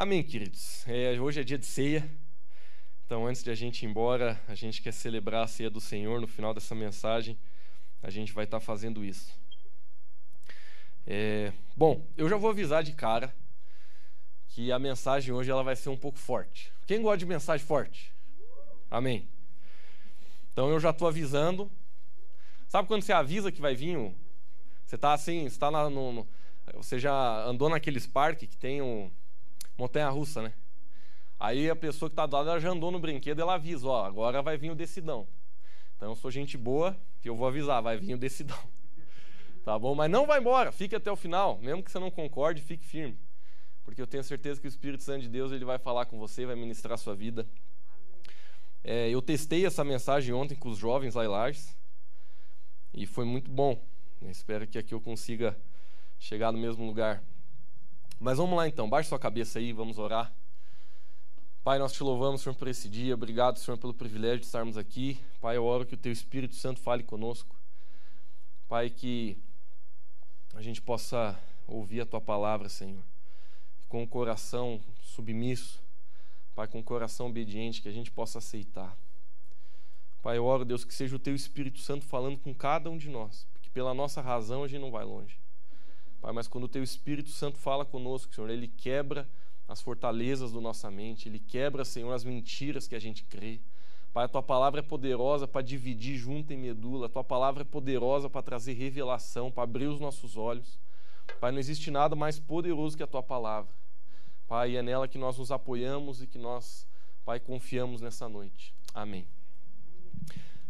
[0.00, 0.82] Amém, queridos.
[0.88, 2.10] É, hoje é dia de ceia.
[3.04, 6.22] Então, antes de a gente ir embora, a gente quer celebrar a ceia do Senhor.
[6.22, 7.38] No final dessa mensagem,
[8.02, 9.30] a gente vai estar fazendo isso.
[11.06, 13.30] É, bom, eu já vou avisar de cara
[14.48, 16.72] que a mensagem hoje ela vai ser um pouco forte.
[16.86, 18.10] Quem gosta de mensagem forte?
[18.90, 19.28] Amém.
[20.50, 21.70] Então eu já estou avisando.
[22.68, 23.98] Sabe quando você avisa que vai vir?
[24.86, 26.28] Você está assim, está no, no,
[26.72, 29.10] você já andou naqueles parques que tem um
[29.80, 30.52] montanha-russa, né?
[31.38, 34.04] Aí a pessoa que está do lado ela já andou no brinquedo, ela avisa, ó,
[34.04, 35.26] agora vai vir o decidão.
[35.96, 36.94] Então eu sou gente boa
[37.24, 38.58] e eu vou avisar, vai vir o decidão.
[39.62, 39.94] Tá bom?
[39.94, 43.18] Mas não vai embora, fique até o final, mesmo que você não concorde, fique firme.
[43.84, 46.46] Porque eu tenho certeza que o Espírito Santo de Deus ele vai falar com você,
[46.46, 47.46] vai ministrar a sua vida.
[48.82, 51.76] É, eu testei essa mensagem ontem com os jovens lá em Lages,
[52.94, 53.78] e foi muito bom.
[54.22, 55.54] Eu espero que aqui eu consiga
[56.18, 57.22] chegar no mesmo lugar.
[58.20, 60.30] Mas vamos lá então, baixe sua cabeça aí, vamos orar.
[61.64, 63.14] Pai, nós te louvamos, Senhor, por esse dia.
[63.14, 65.18] Obrigado, Senhor, pelo privilégio de estarmos aqui.
[65.40, 67.56] Pai, eu oro que o Teu Espírito Santo fale conosco.
[68.68, 69.38] Pai, que
[70.52, 73.02] a gente possa ouvir a Tua palavra, Senhor,
[73.88, 75.82] com o coração submisso,
[76.54, 78.94] Pai, com o coração obediente, que a gente possa aceitar.
[80.20, 83.08] Pai, eu oro, Deus, que seja o Teu Espírito Santo falando com cada um de
[83.08, 85.39] nós, porque pela nossa razão a gente não vai longe.
[86.20, 89.28] Pai, mas quando o Teu Espírito Santo fala conosco, Senhor, Ele quebra
[89.66, 93.60] as fortalezas da nossa mente, Ele quebra, Senhor, as mentiras que a gente crê.
[94.12, 97.64] Pai, a Tua palavra é poderosa para dividir junto em medula, a Tua palavra é
[97.64, 100.78] poderosa para trazer revelação, para abrir os nossos olhos.
[101.40, 103.72] Pai, não existe nada mais poderoso que a Tua palavra.
[104.46, 106.86] Pai, é nela que nós nos apoiamos e que nós,
[107.24, 108.74] Pai, confiamos nessa noite.
[108.92, 109.26] Amém.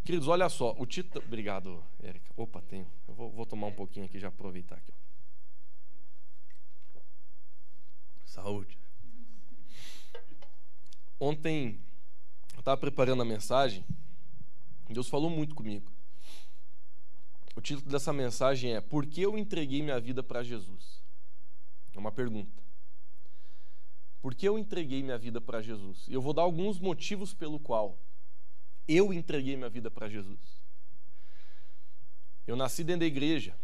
[0.04, 1.24] Queridos, olha só, o título.
[1.24, 2.30] Obrigado, Érica.
[2.36, 2.86] Opa, tenho.
[3.08, 4.92] Eu vou, vou tomar um pouquinho aqui, já aproveitar aqui.
[8.30, 8.78] Saúde.
[11.18, 11.80] Ontem
[12.54, 13.84] eu estava preparando a mensagem,
[14.88, 15.90] Deus falou muito comigo.
[17.56, 21.02] O título dessa mensagem é Por que eu entreguei minha vida para Jesus?
[21.92, 22.62] É uma pergunta.
[24.22, 26.06] Por que eu entreguei minha vida para Jesus?
[26.06, 27.98] E eu vou dar alguns motivos pelo qual
[28.86, 30.40] eu entreguei minha vida para Jesus.
[32.46, 33.58] Eu nasci dentro da igreja.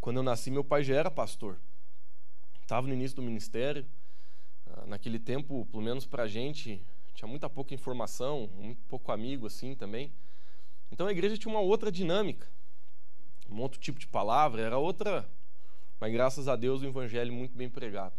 [0.00, 1.60] Quando eu nasci, meu pai já era pastor
[2.68, 3.86] estava no início do ministério.
[4.66, 6.84] Ah, naquele tempo, pelo menos para a gente,
[7.14, 10.12] tinha muita pouca informação, muito pouco amigo assim também.
[10.92, 12.46] Então a igreja tinha uma outra dinâmica,
[13.48, 15.26] um outro tipo de palavra, era outra.
[15.98, 18.14] Mas graças a Deus o evangelho muito bem pregado.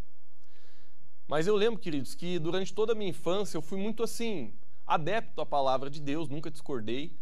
[1.27, 4.51] Mas eu lembro, queridos, que durante toda a minha infância eu fui muito assim,
[4.85, 7.15] adepto à palavra de Deus, nunca discordei.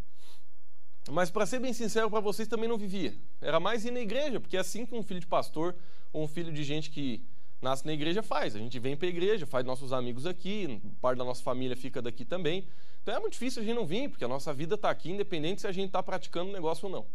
[1.10, 3.14] Mas para ser bem sincero para vocês, também não vivia.
[3.40, 5.74] Era mais ir na igreja, porque é assim que um filho de pastor
[6.12, 7.24] ou um filho de gente que
[7.60, 8.54] nasce na igreja faz.
[8.54, 12.02] A gente vem para a igreja, faz nossos amigos aqui, parte da nossa família fica
[12.02, 12.66] daqui também.
[13.02, 15.62] Então é muito difícil a gente não vir, porque a nossa vida está aqui, independente
[15.62, 17.06] se a gente está praticando o negócio ou não.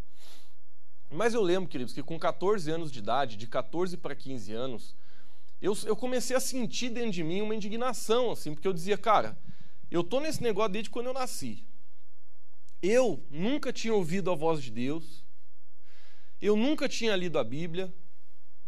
[1.10, 4.96] Mas eu lembro, queridos, que com 14 anos de idade, de 14 para 15 anos,
[5.62, 9.38] eu, eu comecei a sentir dentro de mim uma indignação, assim, porque eu dizia, cara,
[9.92, 11.64] eu tô nesse negócio desde quando eu nasci.
[12.86, 15.24] Eu nunca tinha ouvido a voz de Deus,
[16.42, 17.94] eu nunca tinha lido a Bíblia,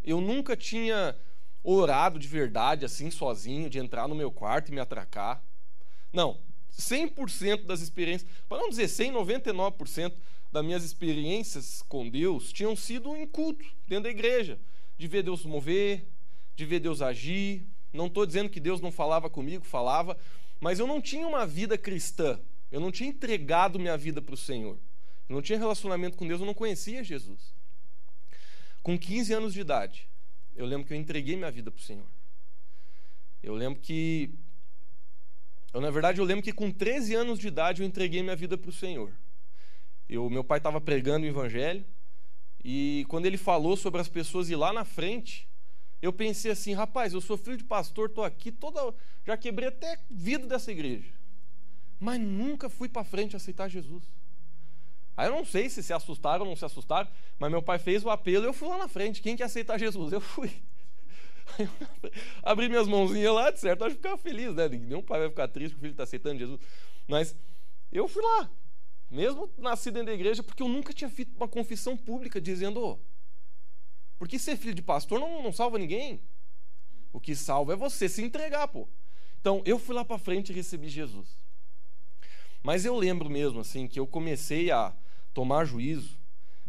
[0.02, 1.14] eu nunca tinha
[1.62, 5.44] orado de verdade, assim, sozinho, de entrar no meu quarto e me atracar.
[6.14, 6.40] Não,
[6.72, 10.14] 100% das experiências, para não dizer 100, 99%
[10.50, 14.58] das minhas experiências com Deus tinham sido em culto, dentro da igreja,
[14.96, 16.08] de ver Deus mover,
[16.54, 17.68] de ver Deus agir.
[17.92, 20.16] Não estou dizendo que Deus não falava comigo, falava,
[20.58, 22.40] mas eu não tinha uma vida cristã,
[22.70, 24.78] eu não tinha entregado minha vida para o Senhor,
[25.28, 27.54] eu não tinha relacionamento com Deus, eu não conhecia Jesus.
[28.82, 30.08] Com 15 anos de idade,
[30.54, 32.06] eu lembro que eu entreguei minha vida para o Senhor.
[33.42, 34.30] Eu lembro que.
[35.72, 38.56] Eu, na verdade, eu lembro que com 13 anos de idade eu entreguei minha vida
[38.56, 39.12] para o Senhor.
[40.08, 41.84] Eu, meu pai estava pregando o Evangelho,
[42.64, 45.48] e quando ele falou sobre as pessoas ir lá na frente,
[46.00, 48.94] eu pensei assim: rapaz, eu sou filho de pastor, estou aqui, toda,
[49.24, 51.12] já quebrei até vida dessa igreja,
[51.98, 54.04] mas nunca fui para frente aceitar Jesus.
[55.16, 57.08] Aí eu não sei se se assustaram ou não se assustaram,
[57.38, 59.22] mas meu pai fez o apelo eu fui lá na frente.
[59.22, 60.12] Quem quer aceitar Jesus?
[60.12, 60.52] Eu fui.
[62.42, 64.68] Abri minhas mãozinhas lá, de certo, acho que ficava feliz, né?
[64.68, 66.60] Nenhum pai vai ficar triste que o filho está aceitando Jesus.
[67.08, 67.34] Mas
[67.90, 68.50] eu fui lá,
[69.10, 72.98] mesmo nascido dentro da igreja, porque eu nunca tinha feito uma confissão pública dizendo: oh,
[74.18, 76.20] porque ser filho de pastor não, não salva ninguém.
[77.12, 78.86] O que salva é você se entregar, pô.
[79.40, 81.38] Então eu fui lá para frente e recebi Jesus.
[82.66, 84.92] Mas eu lembro mesmo, assim, que eu comecei a
[85.32, 86.18] tomar juízo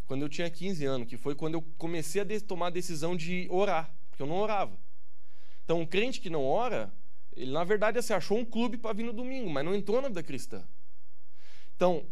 [0.05, 3.47] quando eu tinha 15 anos, que foi quando eu comecei a tomar a decisão de
[3.49, 4.77] orar, porque eu não orava.
[5.63, 6.93] Então, um crente que não ora,
[7.35, 10.07] ele na verdade assim, achou um clube para vir no domingo, mas não entrou na
[10.07, 10.63] vida cristã.
[11.75, 12.05] Então,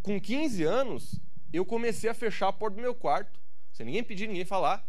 [0.00, 1.20] com 15 anos,
[1.52, 3.40] eu comecei a fechar a porta do meu quarto,
[3.72, 4.87] sem ninguém pedir, ninguém falar,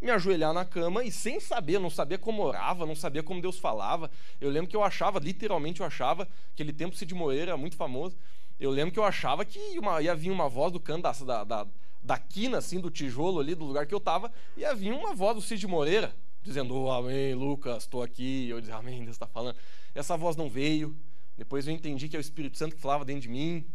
[0.00, 3.58] me ajoelhar na cama e sem saber, não sabia como orava, não sabia como Deus
[3.58, 4.10] falava.
[4.40, 8.16] Eu lembro que eu achava, literalmente eu achava, aquele tempo Cid Moreira, muito famoso,
[8.58, 11.66] eu lembro que eu achava que uma, ia vir uma voz do canto da, da,
[12.02, 15.36] da quina, assim, do tijolo ali, do lugar que eu estava, ia vir uma voz
[15.36, 18.48] do Cid Moreira, dizendo, oh, amém, Lucas, estou aqui.
[18.48, 19.56] Eu dizia, amém, Deus está falando.
[19.94, 20.96] Essa voz não veio.
[21.36, 23.66] Depois eu entendi que é o Espírito Santo que falava dentro de mim.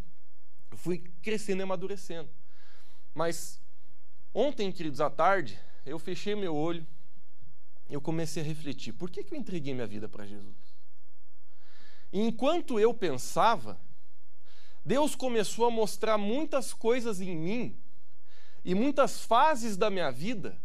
[0.72, 2.30] Eu fui crescendo e amadurecendo.
[3.14, 3.60] Mas
[4.34, 6.86] ontem, queridos, à tarde, eu fechei meu olho,
[7.90, 10.76] eu comecei a refletir: por que, que eu entreguei minha vida para Jesus?
[12.12, 13.80] E enquanto eu pensava,
[14.84, 17.78] Deus começou a mostrar muitas coisas em mim
[18.64, 20.60] e muitas fases da minha vida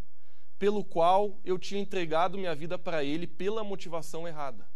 [0.58, 4.68] pelo qual eu tinha entregado minha vida para Ele pela motivação errada.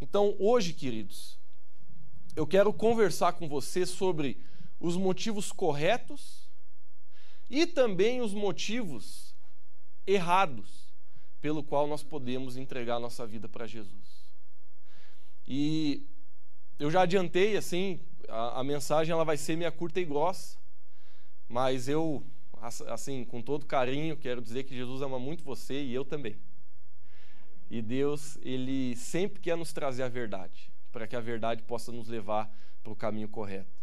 [0.00, 1.38] Então, hoje, queridos,
[2.34, 4.42] eu quero conversar com você sobre
[4.80, 6.47] os motivos corretos
[7.48, 9.34] e também os motivos
[10.06, 10.88] errados
[11.40, 14.28] pelo qual nós podemos entregar nossa vida para Jesus.
[15.46, 16.06] E
[16.78, 20.58] eu já adiantei assim, a, a, mensagem ela vai ser meia curta e grossa,
[21.48, 22.24] mas eu
[22.88, 26.36] assim, com todo carinho, quero dizer que Jesus ama muito você e eu também.
[27.70, 32.08] E Deus, ele sempre quer nos trazer a verdade, para que a verdade possa nos
[32.08, 32.50] levar
[32.82, 33.78] para o caminho correto.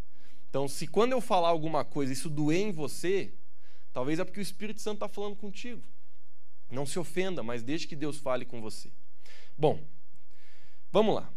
[0.49, 3.33] Então, se quando eu falar alguma coisa isso doer em você,
[3.95, 5.81] Talvez é porque o Espírito Santo está falando contigo.
[6.69, 8.91] Não se ofenda, mas deixe que Deus fale com você.
[9.57, 9.81] Bom,
[10.91, 11.31] vamos lá.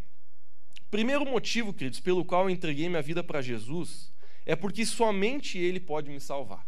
[0.90, 4.12] Primeiro motivo, queridos, pelo qual eu entreguei minha vida para Jesus
[4.44, 6.66] é porque somente Ele pode me salvar.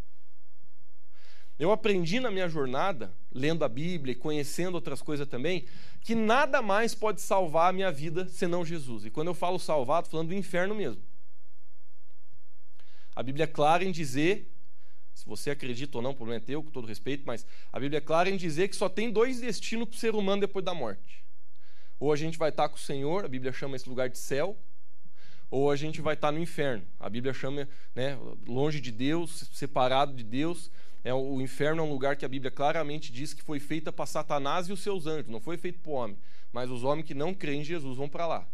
[1.58, 5.66] Eu aprendi na minha jornada, lendo a Bíblia e conhecendo outras coisas também,
[6.02, 9.06] que nada mais pode salvar a minha vida senão Jesus.
[9.06, 11.02] E quando eu falo salvar, estou falando do inferno mesmo.
[13.12, 14.48] A Bíblia é clara em dizer
[15.20, 17.98] se você acredita ou não, o problema é teu, com todo respeito, mas a Bíblia
[17.98, 20.72] é clara em dizer que só tem dois destinos para o ser humano depois da
[20.72, 21.22] morte.
[21.98, 24.56] Ou a gente vai estar com o Senhor, a Bíblia chama esse lugar de céu,
[25.50, 26.86] ou a gente vai estar no inferno.
[26.98, 30.70] A Bíblia chama, né, longe de Deus, separado de Deus.
[31.04, 34.06] É, o inferno é um lugar que a Bíblia claramente diz que foi feita para
[34.06, 36.16] Satanás e os seus anjos, não foi feito para o homem.
[36.50, 38.48] Mas os homens que não creem em Jesus vão para lá.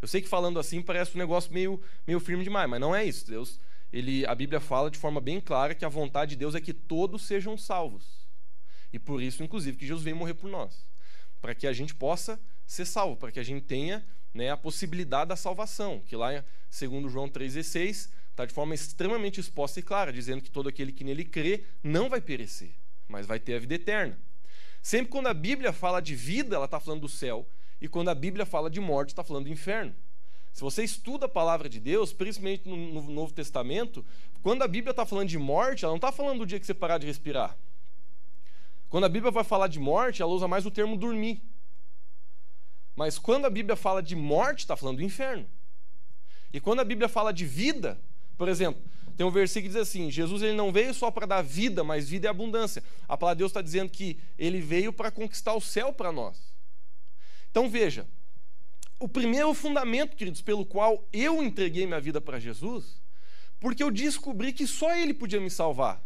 [0.00, 3.04] Eu sei que falando assim parece um negócio meio, meio firme demais, mas não é
[3.04, 3.26] isso.
[3.26, 3.60] Deus,
[3.96, 6.74] ele, a Bíblia fala de forma bem clara que a vontade de Deus é que
[6.74, 8.28] todos sejam salvos.
[8.92, 10.86] E por isso, inclusive, que Jesus veio morrer por nós.
[11.40, 14.04] Para que a gente possa ser salvo, para que a gente tenha
[14.34, 16.02] né, a possibilidade da salvação.
[16.06, 20.68] Que lá, segundo João 3,16, está de forma extremamente exposta e clara, dizendo que todo
[20.68, 22.74] aquele que nele crê não vai perecer,
[23.08, 24.18] mas vai ter a vida eterna.
[24.82, 27.48] Sempre quando a Bíblia fala de vida, ela está falando do céu,
[27.80, 29.96] e quando a Bíblia fala de morte, está falando do inferno.
[30.56, 34.02] Se você estuda a palavra de Deus, principalmente no, no Novo Testamento,
[34.42, 36.72] quando a Bíblia está falando de morte, ela não está falando do dia que você
[36.72, 37.54] parar de respirar.
[38.88, 41.42] Quando a Bíblia vai falar de morte, ela usa mais o termo dormir.
[42.94, 45.46] Mas quando a Bíblia fala de morte, está falando do inferno.
[46.50, 48.00] E quando a Bíblia fala de vida,
[48.38, 48.82] por exemplo,
[49.14, 52.08] tem um versículo que diz assim: Jesus ele não veio só para dar vida, mas
[52.08, 52.82] vida e abundância.
[53.06, 56.40] A palavra de Deus está dizendo que ele veio para conquistar o céu para nós.
[57.50, 58.08] Então veja,
[58.98, 63.00] o primeiro fundamento, queridos, pelo qual eu entreguei minha vida para Jesus,
[63.60, 66.02] porque eu descobri que só Ele podia me salvar.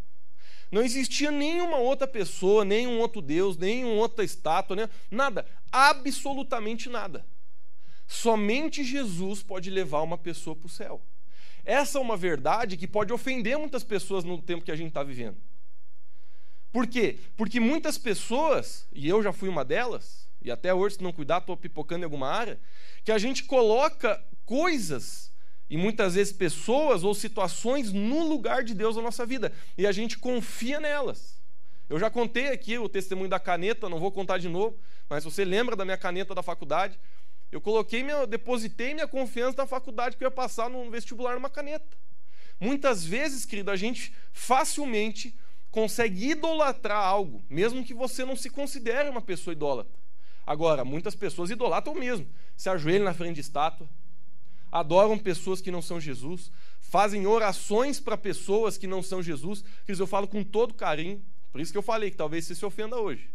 [0.70, 7.26] Não existia nenhuma outra pessoa, nenhum outro Deus, nenhuma outra estátua, nem, nada, absolutamente nada.
[8.06, 11.00] Somente Jesus pode levar uma pessoa para o céu.
[11.64, 15.02] Essa é uma verdade que pode ofender muitas pessoas no tempo que a gente está
[15.02, 15.36] vivendo.
[16.72, 17.18] Por quê?
[17.36, 21.38] Porque muitas pessoas, e eu já fui uma delas, e até hoje, se não cuidar,
[21.38, 22.58] estou pipocando em alguma área,
[23.04, 25.32] que a gente coloca coisas
[25.68, 29.92] e muitas vezes pessoas ou situações no lugar de Deus na nossa vida e a
[29.92, 31.40] gente confia nelas.
[31.88, 34.78] Eu já contei aqui o testemunho da caneta, não vou contar de novo,
[35.08, 36.98] mas você lembra da minha caneta da faculdade?
[37.50, 41.50] Eu coloquei minha, depositei minha confiança na faculdade que eu ia passar no vestibular numa
[41.50, 41.98] caneta.
[42.60, 45.36] Muitas vezes, querido, a gente facilmente
[45.70, 49.99] consegue idolatrar algo, mesmo que você não se considere uma pessoa idólatra.
[50.50, 52.26] Agora, muitas pessoas idolatram mesmo,
[52.56, 53.88] se ajoelham na frente de estátua,
[54.72, 59.92] adoram pessoas que não são Jesus, fazem orações para pessoas que não são Jesus, que
[59.92, 62.98] eu falo com todo carinho, por isso que eu falei que talvez você se ofenda
[62.98, 63.30] hoje.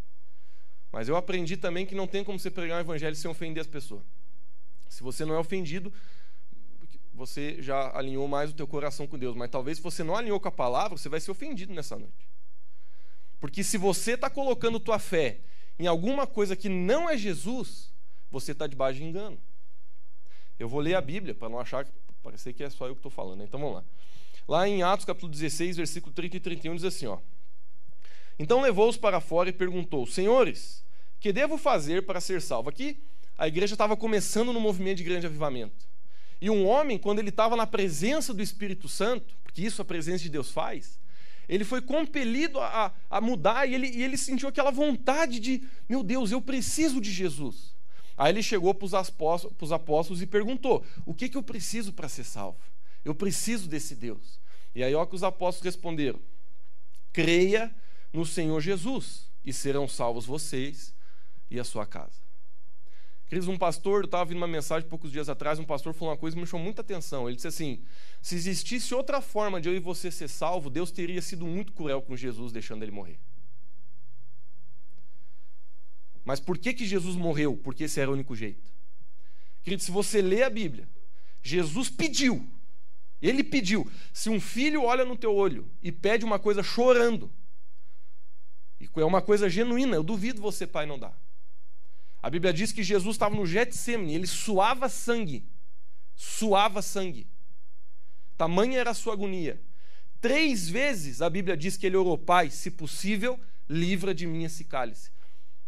[0.91, 3.67] Mas eu aprendi também que não tem como você pregar o evangelho sem ofender as
[3.67, 4.03] pessoas.
[4.89, 5.93] Se você não é ofendido,
[7.13, 10.38] você já alinhou mais o teu coração com Deus, mas talvez se você não alinhou
[10.38, 12.27] com a palavra, você vai ser ofendido nessa noite.
[13.39, 15.39] Porque se você está colocando tua fé
[15.77, 17.94] em alguma coisa que não é Jesus,
[18.32, 19.38] você está debaixo de engano.
[20.58, 21.86] Eu vou ler a Bíblia para não achar
[22.24, 23.39] parecer que é só eu que estou falando.
[23.39, 23.46] Né?
[23.46, 23.84] Então vamos lá.
[24.48, 27.20] Lá em Atos capítulo 16, versículo 30 e 31 diz assim, ó.
[28.38, 30.84] Então levou-os para fora e perguntou: Senhores,
[31.20, 32.70] que devo fazer para ser salvo?
[32.70, 33.01] Aqui
[33.38, 35.88] a igreja estava começando no movimento de grande avivamento.
[36.41, 40.24] E um homem, quando ele estava na presença do Espírito Santo, porque isso a presença
[40.24, 41.00] de Deus faz,
[41.47, 46.03] ele foi compelido a, a mudar e ele, e ele sentiu aquela vontade de: Meu
[46.03, 47.75] Deus, eu preciso de Jesus.
[48.17, 52.09] Aí ele chegou para os apóstolos, apóstolos, e perguntou: O que, que eu preciso para
[52.09, 52.57] ser salvo?
[53.03, 54.39] Eu preciso desse Deus.
[54.73, 56.19] E aí, ó, que os apóstolos responderam:
[57.13, 57.73] Creia
[58.11, 60.93] no Senhor Jesus e serão salvos vocês
[61.49, 62.25] e a sua casa.
[63.36, 66.18] Queridos, um pastor, eu estava ouvindo uma mensagem poucos dias atrás, um pastor falou uma
[66.18, 67.27] coisa que me chamou muita atenção.
[67.27, 67.84] Ele disse assim:
[68.22, 72.01] se existisse outra forma de eu e você ser salvo, Deus teria sido muito cruel
[72.01, 73.20] com Jesus, deixando ele morrer.
[76.24, 77.58] Mas por que, que Jesus morreu?
[77.58, 78.72] Porque esse era o único jeito.
[79.63, 80.88] Querido, se você lê a Bíblia,
[81.44, 82.50] Jesus pediu,
[83.22, 83.86] ele pediu.
[84.13, 87.30] Se um filho olha no teu olho e pede uma coisa chorando,
[88.80, 91.25] e é uma coisa genuína, eu duvido você, pai, não dar.
[92.25, 95.48] A Bíblia diz que Jesus estava no Getsemane, ele suava sangue.
[96.15, 97.27] Suava sangue.
[98.36, 99.62] Tamanha era a sua agonia.
[100.20, 103.39] Três vezes a Bíblia diz que ele orou, Pai, se possível,
[103.70, 105.12] livra de mim esse cálice.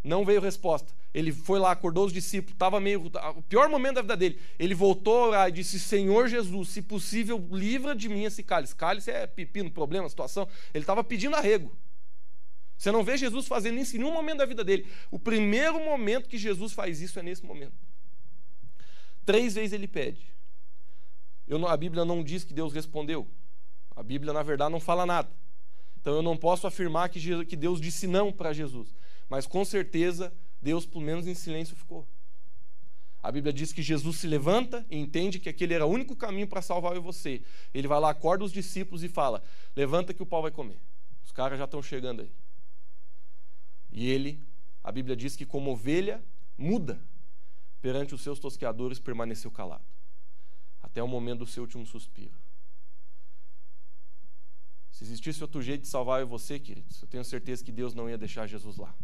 [0.04, 0.92] Não veio resposta.
[1.14, 3.06] Ele foi lá, acordou os discípulos, estava meio.
[3.36, 4.40] O pior momento da vida dele.
[4.58, 8.76] Ele voltou a orar e disse: Senhor Jesus, se possível, livra de mim esse cálice.
[8.76, 10.48] Cálice é pepino, problema, situação.
[10.74, 11.78] Ele estava pedindo arrego.
[12.78, 14.88] Você não vê Jesus fazendo isso em nenhum momento da vida dele.
[15.10, 17.74] O primeiro momento que Jesus faz isso é nesse momento.
[19.26, 20.34] Três vezes ele pede.
[21.68, 23.28] A Bíblia não diz que Deus respondeu.
[23.96, 25.30] A Bíblia, na verdade, não fala nada.
[26.00, 28.94] Então eu não posso afirmar que, Jesus, que Deus disse não para Jesus.
[29.28, 30.32] Mas com certeza,
[30.62, 32.08] Deus, pelo menos em silêncio, ficou.
[33.22, 36.48] A Bíblia diz que Jesus se levanta e entende que aquele era o único caminho
[36.48, 37.42] para salvar eu e você.
[37.74, 39.44] Ele vai lá, acorda os discípulos e fala:
[39.76, 40.80] Levanta que o pau vai comer.
[41.26, 42.32] Os caras já estão chegando aí.
[43.98, 44.40] E ele,
[44.84, 46.24] a Bíblia diz que como ovelha
[46.56, 47.02] muda
[47.82, 49.84] perante os seus tosqueadores, permaneceu calado.
[50.84, 52.38] Até o momento do seu último suspiro.
[54.92, 58.08] Se existisse outro jeito de salvar eu você, queridos, eu tenho certeza que Deus não
[58.08, 58.96] ia deixar Jesus lá.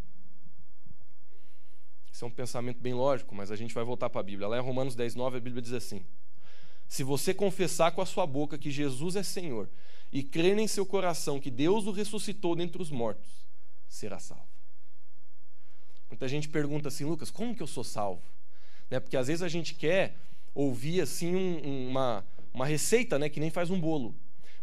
[2.12, 4.48] Isso é um pensamento bem lógico, mas a gente vai voltar para a Bíblia.
[4.48, 6.06] Lá em Romanos 10, 9, a Bíblia diz assim:
[6.88, 9.68] Se você confessar com a sua boca que Jesus é Senhor
[10.12, 13.44] e crer em seu coração que Deus o ressuscitou dentre os mortos,
[13.88, 14.53] será salvo.
[16.14, 18.22] Muita gente pergunta assim, Lucas, como que eu sou salvo?
[18.88, 19.00] Né?
[19.00, 20.16] Porque às vezes a gente quer
[20.54, 23.30] ouvir assim um, uma, uma receita, né?
[23.30, 24.14] Que nem faz um bolo.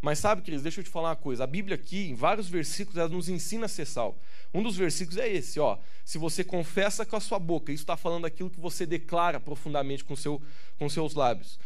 [0.00, 1.42] Mas sabe, queridos, deixa eu te falar uma coisa.
[1.42, 4.16] A Bíblia aqui, em vários versículos, ela nos ensina a ser salvo.
[4.54, 5.76] Um dos versículos é esse, ó.
[6.04, 10.04] Se você confessa com a sua boca, isso está falando aquilo que você declara profundamente
[10.04, 10.40] com, seu,
[10.78, 11.58] com seus lábios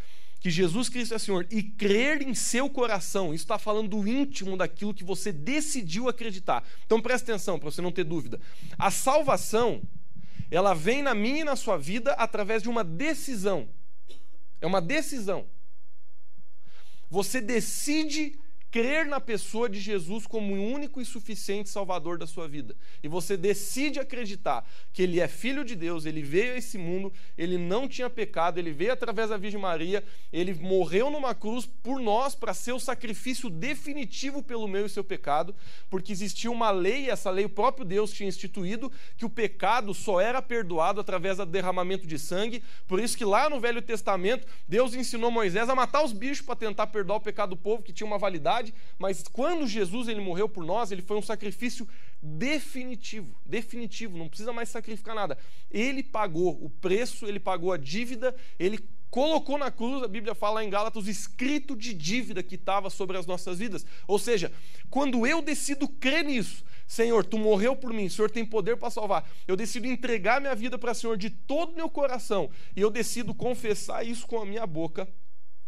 [0.45, 4.59] que Jesus Cristo é Senhor e crer em seu coração, isso está falando do íntimo
[4.59, 6.63] daquilo que você decidiu acreditar.
[6.85, 8.39] Então presta atenção para você não ter dúvida.
[8.79, 9.81] A salvação,
[10.51, 13.67] ela vem na minha e na sua vida através de uma decisão.
[14.61, 15.47] É uma decisão.
[17.09, 18.39] Você decide
[18.75, 22.75] crer na pessoa de Jesus como o único e suficiente Salvador da sua vida.
[23.05, 27.13] E você decide acreditar que Ele é Filho de Deus, Ele veio a esse mundo,
[27.39, 30.03] Ele não tinha pecado, Ele veio através da Virgem Maria,
[30.33, 35.05] Ele morreu numa cruz por nós para ser o sacrifício definitivo pelo meu e seu
[35.05, 35.55] pecado,
[35.89, 40.21] porque existia uma lei, essa lei o próprio Deus tinha instituído, que o pecado só
[40.21, 42.61] era perdoado através do derramamento de sangue.
[42.89, 46.57] Por isso que lá no Velho Testamento, Deus ensinou Moisés a matar os bichos para
[46.57, 48.64] tentar perdoar o pecado do povo, que tinha uma validade
[48.99, 51.87] mas quando Jesus ele morreu por nós, ele foi um sacrifício
[52.23, 55.37] definitivo, definitivo, não precisa mais sacrificar nada.
[55.71, 58.79] Ele pagou o preço, ele pagou a dívida, ele
[59.11, 63.17] colocou na cruz, a Bíblia fala em Gálatas, o escrito de dívida que estava sobre
[63.17, 63.87] as nossas vidas.
[64.09, 64.51] Ou seja,
[64.91, 69.31] quando eu decido crer nisso, Senhor, tu morreu por mim, Senhor tem poder para salvar.
[69.47, 72.91] Eu decido entregar minha vida para o Senhor de todo o meu coração e eu
[72.91, 75.09] decido confessar isso com a minha boca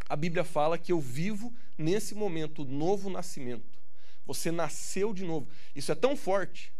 [0.09, 3.77] a Bíblia fala que eu vivo nesse momento novo nascimento.
[4.25, 5.47] Você nasceu de novo.
[5.75, 6.73] Isso é tão forte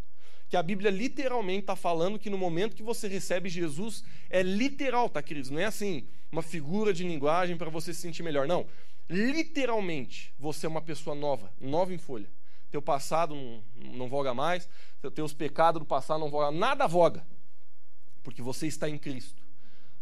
[0.50, 5.10] que a Bíblia literalmente está falando que no momento que você recebe Jesus, é literal,
[5.10, 5.50] tá, queridos?
[5.50, 8.48] Não é assim, uma figura de linguagem para você se sentir melhor.
[8.48, 8.66] Não.
[9.10, 12.30] Literalmente, você é uma pessoa nova, nova em folha.
[12.70, 14.68] Teu passado não, não voga mais,
[15.16, 17.26] teus pecados do passado não voga, nada voga,
[18.24, 19.47] porque você está em Cristo.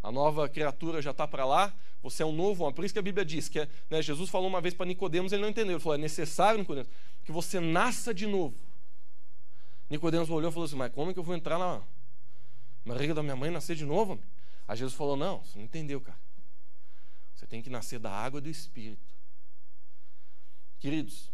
[0.06, 2.76] A nova criatura já está para lá, você é um novo homem.
[2.76, 5.34] Por isso que a Bíblia diz que é, né, Jesus falou uma vez para Nicodemos,
[5.34, 5.74] ele não entendeu.
[5.74, 6.88] Ele falou: é necessário, Nicodemos,
[7.24, 8.56] que você nasça de novo.
[9.90, 11.82] Nicodemos olhou e falou assim: Mas como é que eu vou entrar na
[12.86, 14.20] barriga da minha mãe e nascer de novo?
[14.68, 16.20] Aí Jesus falou: Não, você não entendeu, cara.
[17.34, 19.12] Você tem que nascer da água e do Espírito.
[20.78, 21.32] Queridos,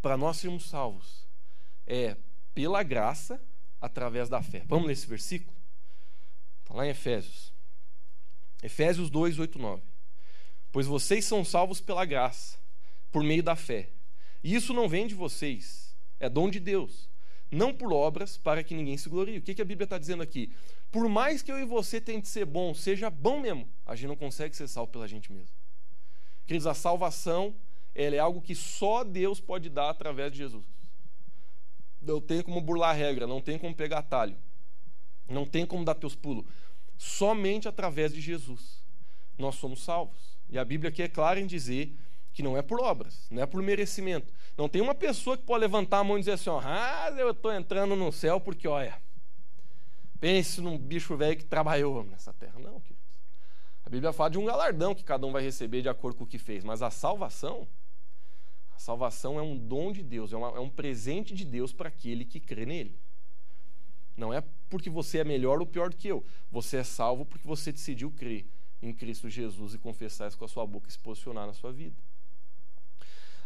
[0.00, 1.26] para nós sermos salvos,
[1.88, 2.16] é
[2.54, 3.42] pela graça,
[3.80, 4.62] através da fé.
[4.68, 5.56] Vamos ler esse versículo?
[6.62, 7.52] Está lá em Efésios.
[8.62, 9.82] Efésios 2, 8, 9.
[10.72, 12.58] Pois vocês são salvos pela graça,
[13.10, 13.90] por meio da fé.
[14.42, 17.08] E isso não vem de vocês, é dom de Deus,
[17.50, 19.38] não por obras para que ninguém se glorie.
[19.38, 20.52] O que, que a Bíblia está dizendo aqui?
[20.90, 24.16] Por mais que eu e você tente ser bom, seja bom mesmo, a gente não
[24.16, 25.54] consegue ser salvo pela gente mesmo.
[26.46, 27.54] Queridos, a salvação
[27.94, 30.64] ela é algo que só Deus pode dar através de Jesus.
[32.00, 34.36] Não tem como burlar a regra, não tem como pegar atalho,
[35.28, 36.46] não tem como dar teus pulos.
[37.02, 38.84] Somente através de Jesus
[39.38, 40.38] nós somos salvos.
[40.50, 41.96] E a Bíblia aqui é clara em dizer
[42.30, 44.30] que não é por obras, não é por merecimento.
[44.54, 47.30] Não tem uma pessoa que pode levantar a mão e dizer assim: ó, ah, eu
[47.30, 49.00] estou entrando no céu porque, olha,
[50.20, 52.60] pense num bicho velho que trabalhou nessa terra.
[52.60, 53.00] Não, queridos.
[53.82, 56.26] A Bíblia fala de um galardão que cada um vai receber de acordo com o
[56.26, 57.66] que fez, mas a salvação,
[58.76, 61.88] a salvação é um dom de Deus, é, uma, é um presente de Deus para
[61.88, 63.00] aquele que crê nele.
[64.14, 66.24] Não é porque você é melhor ou pior do que eu.
[66.50, 68.46] Você é salvo porque você decidiu crer
[68.80, 71.72] em Cristo Jesus e confessar isso com a sua boca e se posicionar na sua
[71.72, 71.96] vida.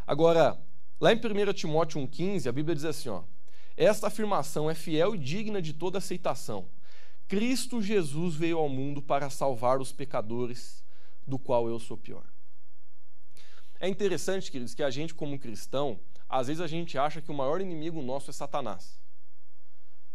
[0.07, 0.61] Agora,
[1.01, 3.25] lá em 1 Timóteo 1,15, a Bíblia diz assim: ó,
[3.77, 6.69] esta afirmação é fiel e digna de toda aceitação.
[7.27, 10.85] Cristo Jesus veio ao mundo para salvar os pecadores,
[11.27, 12.25] do qual eu sou pior.
[13.81, 17.35] É interessante, queridos, que a gente, como cristão, às vezes a gente acha que o
[17.35, 19.01] maior inimigo nosso é Satanás.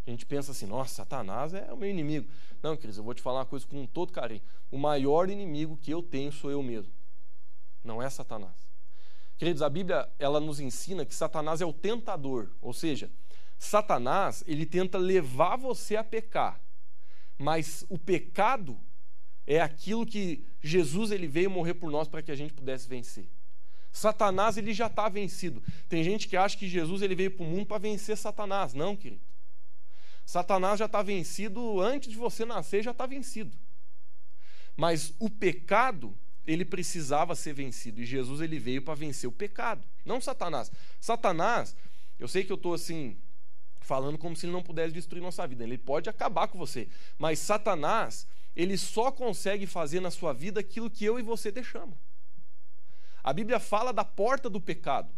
[0.10, 2.28] A gente pensa assim, nossa, Satanás é o meu inimigo.
[2.64, 4.42] Não, queridos, eu vou te falar uma coisa com todo carinho.
[4.72, 6.92] O maior inimigo que eu tenho sou eu mesmo.
[7.84, 8.56] Não é Satanás.
[9.38, 13.12] Queridos, a Bíblia ela nos ensina que Satanás é o tentador, ou seja,
[13.60, 16.60] Satanás ele tenta levar você a pecar,
[17.38, 18.80] mas o pecado
[19.46, 23.30] é aquilo que Jesus ele veio morrer por nós para que a gente pudesse vencer.
[23.92, 25.62] Satanás ele já está vencido.
[25.88, 28.96] Tem gente que acha que Jesus ele veio para o mundo para vencer Satanás, não,
[28.96, 29.29] querido.
[30.30, 33.58] Satanás já está vencido antes de você nascer, já está vencido.
[34.78, 36.16] Mas o pecado,
[36.46, 38.00] ele precisava ser vencido.
[38.00, 40.72] E Jesus ele veio para vencer o pecado, não Satanás.
[41.00, 41.76] Satanás,
[42.20, 43.18] eu sei que eu estou assim,
[43.82, 45.64] falando como se ele não pudesse destruir nossa vida.
[45.64, 46.88] Ele pode acabar com você.
[47.18, 51.98] Mas Satanás, ele só consegue fazer na sua vida aquilo que eu e você deixamos.
[53.24, 55.12] A Bíblia fala da porta do pecado.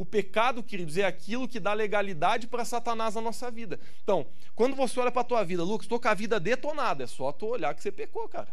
[0.00, 3.78] O pecado, queridos, é aquilo que dá legalidade para Satanás na nossa vida.
[4.02, 7.06] Então, quando você olha para a tua vida, Lucas, estou com a vida detonada, é
[7.06, 8.48] só tu olhar que você pecou, cara.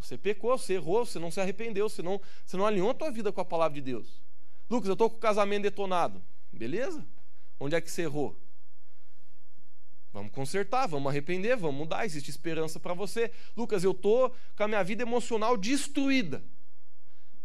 [0.00, 3.08] Você pecou, você errou, você não se arrependeu, você não, você não alinhou a tua
[3.12, 4.20] vida com a palavra de Deus.
[4.68, 6.20] Lucas, eu estou com o casamento detonado.
[6.52, 7.06] Beleza?
[7.60, 8.36] Onde é que você errou?
[10.12, 13.30] Vamos consertar, vamos arrepender, vamos mudar, existe esperança para você.
[13.56, 16.42] Lucas, eu estou com a minha vida emocional destruída.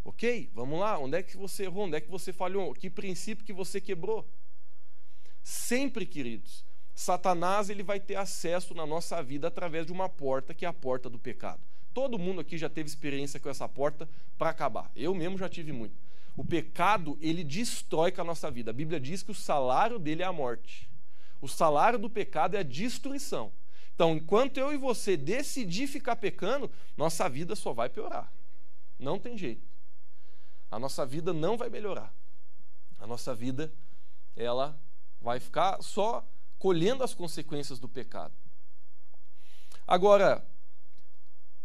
[0.08, 0.98] Ok, vamos lá.
[0.98, 1.84] Onde é que você errou?
[1.84, 2.74] Onde é que você falhou?
[2.74, 4.26] Que princípio que você quebrou?
[5.43, 6.63] Sempre, queridos,
[6.96, 10.72] Satanás ele vai ter acesso na nossa vida através de uma porta que é a
[10.72, 11.62] porta do pecado.
[11.93, 14.89] Todo mundo aqui já teve experiência com essa porta para acabar.
[14.96, 16.02] Eu mesmo já tive muito.
[16.38, 18.72] O pecado, ele destrói com a nossa vida.
[18.72, 20.89] A Bíblia diz que o salário dele é a morte.
[21.41, 23.52] O salário do pecado é a destruição.
[23.93, 28.32] Então, enquanto eu e você decidir ficar pecando, nossa vida só vai piorar.
[28.98, 29.77] Não tem jeito
[30.69, 32.13] a nossa vida não vai melhorar.
[32.99, 33.71] A nossa vida,
[34.36, 34.80] ela
[35.21, 36.25] vai ficar só
[36.60, 38.34] colhendo as consequências do pecado.
[39.86, 40.45] Agora,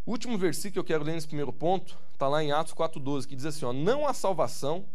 [0.04, 3.26] o último versículo que eu quero ler nesse primeiro ponto está lá em Atos 4,12,
[3.26, 4.86] que diz assim: ó, Não há salvação.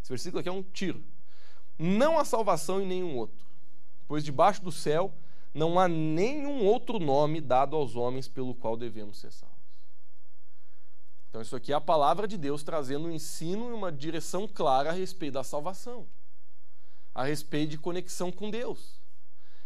[0.00, 1.02] Esse versículo aqui é um tiro.
[1.78, 3.46] Não há salvação em nenhum outro,
[4.06, 5.12] pois debaixo do céu
[5.54, 9.57] não há nenhum outro nome dado aos homens pelo qual devemos ser salvos.
[11.28, 14.90] Então, isso aqui é a palavra de Deus trazendo um ensino e uma direção clara
[14.90, 16.06] a respeito da salvação,
[17.14, 18.98] a respeito de conexão com Deus.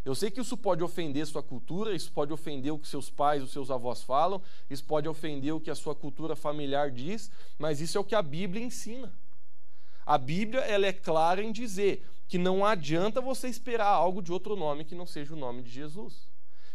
[0.05, 3.43] Eu sei que isso pode ofender sua cultura, isso pode ofender o que seus pais,
[3.43, 7.81] os seus avós falam, isso pode ofender o que a sua cultura familiar diz, mas
[7.81, 9.13] isso é o que a Bíblia ensina.
[10.05, 14.57] A Bíblia ela é clara em dizer que não adianta você esperar algo de outro
[14.57, 16.32] nome que não seja o nome de Jesus.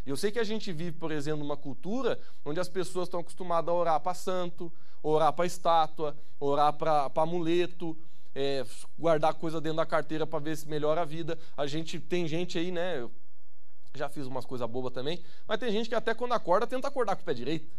[0.08, 3.68] Eu sei que a gente vive, por exemplo, numa cultura onde as pessoas estão acostumadas
[3.68, 7.94] a orar para santo, orar para estátua, orar para amuleto,
[8.34, 8.64] é,
[8.98, 11.38] guardar coisa dentro da carteira para ver se melhora a vida.
[11.54, 13.00] A gente tem gente aí, né?
[13.00, 13.12] Eu
[13.94, 17.14] já fiz umas coisas bobas também, mas tem gente que até quando acorda tenta acordar
[17.14, 17.70] com o pé direito.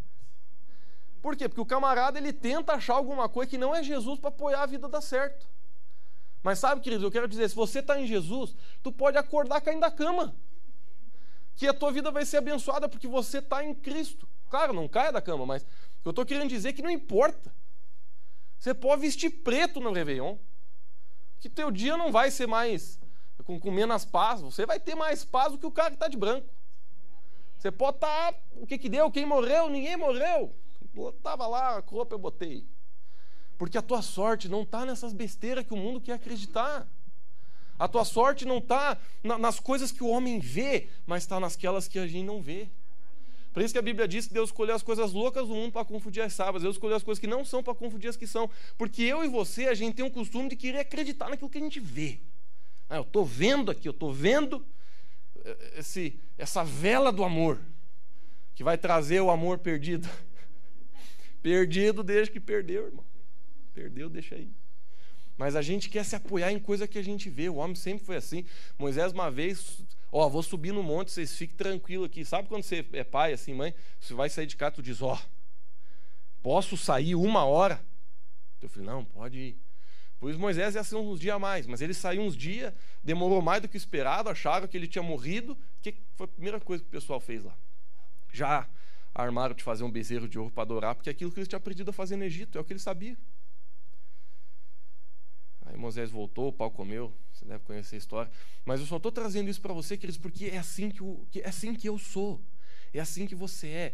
[1.23, 1.49] Por quê?
[1.49, 4.67] Porque o camarada ele tenta achar alguma coisa que não é Jesus para apoiar a
[4.67, 5.47] vida dar certo.
[6.43, 9.81] Mas sabe, queridos, eu quero dizer, se você está em Jesus, tu pode acordar caindo
[9.81, 10.35] da cama.
[11.59, 14.25] Que a tua vida vai ser abençoada porque você está em Cristo.
[14.49, 15.65] Claro, não caia da cama, mas
[16.05, 17.53] eu estou querendo dizer é que não importa.
[18.57, 20.37] Você pode vestir preto no Réveillon.
[21.41, 22.97] Que teu dia não vai ser mais
[23.43, 24.39] com, com menos paz.
[24.39, 26.47] Você vai ter mais paz do que o cara que está de branco.
[27.57, 28.31] Você pode estar.
[28.31, 29.11] Tá, o que, que deu?
[29.11, 29.67] Quem morreu?
[29.67, 30.55] Ninguém morreu.
[31.09, 32.65] Estava lá, a roupa eu botei.
[33.57, 36.87] Porque a tua sorte não está nessas besteiras que o mundo quer acreditar.
[37.79, 41.87] A tua sorte não está na, nas coisas que o homem vê, mas está nasquelas
[41.87, 42.67] que a gente não vê.
[43.53, 45.85] Por isso que a Bíblia diz que Deus escolheu as coisas loucas do mundo para
[45.85, 46.61] confundir as sábias.
[46.61, 48.49] Deus escolheu as coisas que não são para confundir as que são.
[48.77, 51.61] Porque eu e você, a gente tem um costume de querer acreditar naquilo que a
[51.61, 52.19] gente vê.
[52.89, 54.65] Ah, eu estou vendo aqui, eu estou vendo
[55.43, 57.59] eh, esse, essa vela do amor
[58.55, 60.07] que vai trazer o amor perdido.
[61.41, 63.05] perdido desde que perdeu, irmão.
[63.73, 64.51] Perdeu, deixa aí.
[65.39, 67.47] Mas a gente quer se apoiar em coisa que a gente vê.
[67.47, 68.43] O homem sempre foi assim.
[68.77, 72.25] Moisés, uma vez, ó, vou subir no monte, vocês fiquem tranquilos aqui.
[72.25, 73.73] Sabe quando você é pai, assim, mãe?
[74.01, 75.17] Você vai sair de casa, tu diz, ó,
[76.43, 77.81] posso sair uma hora?
[78.59, 79.57] Teu filho, não, pode ir.
[80.19, 83.61] Pois Moisés ia ser uns dias a mais, mas ele saiu uns dias, demorou mais
[83.61, 85.53] do que esperado, acharam que ele tinha morrido.
[85.53, 87.55] O que foi a primeira coisa que o pessoal fez lá?
[88.33, 88.67] Já
[89.15, 91.59] armaram de fazer um bezerro de ouro para adorar, porque é aquilo que eles tinham
[91.59, 93.15] aprendido a fazer no Egito, é o que eles sabiam.
[95.69, 98.31] Aí Moisés voltou, o pau comeu, você deve conhecer a história.
[98.65, 101.41] Mas eu só estou trazendo isso para você, queridos, porque é assim que, o, que,
[101.41, 102.41] é assim que eu sou.
[102.91, 103.93] É assim que você é.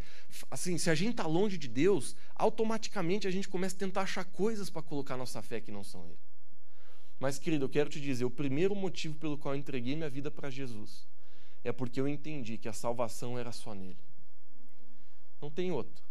[0.50, 4.24] Assim, se a gente está longe de Deus, automaticamente a gente começa a tentar achar
[4.24, 6.18] coisas para colocar nossa fé que não são Ele.
[7.20, 10.32] Mas, querido, eu quero te dizer: o primeiro motivo pelo qual eu entreguei minha vida
[10.32, 11.06] para Jesus
[11.62, 13.98] é porque eu entendi que a salvação era só nele.
[15.42, 16.02] Não tem outro.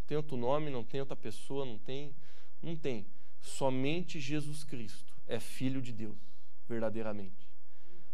[0.00, 2.14] Não tem outro nome, não tem outra pessoa, não tem.
[2.62, 3.04] Não tem.
[3.40, 6.16] Somente Jesus Cristo é filho de Deus,
[6.66, 7.48] verdadeiramente.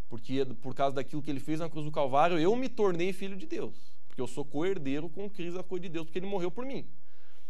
[0.09, 3.37] Porque por causa daquilo que ele fez na cruz do Calvário, eu me tornei filho
[3.37, 3.95] de Deus.
[4.07, 6.87] Porque eu sou co-herdeiro com Cristo da coisa de Deus, porque ele morreu por mim.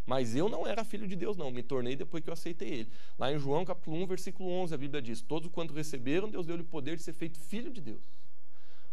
[0.07, 1.51] Mas eu não era filho de Deus, não.
[1.51, 2.93] Me tornei depois que eu aceitei ele.
[3.19, 6.63] Lá em João capítulo 1, versículo 11, a Bíblia diz: Todos quanto receberam, Deus deu-lhe
[6.63, 8.03] o poder de ser feito filho de Deus.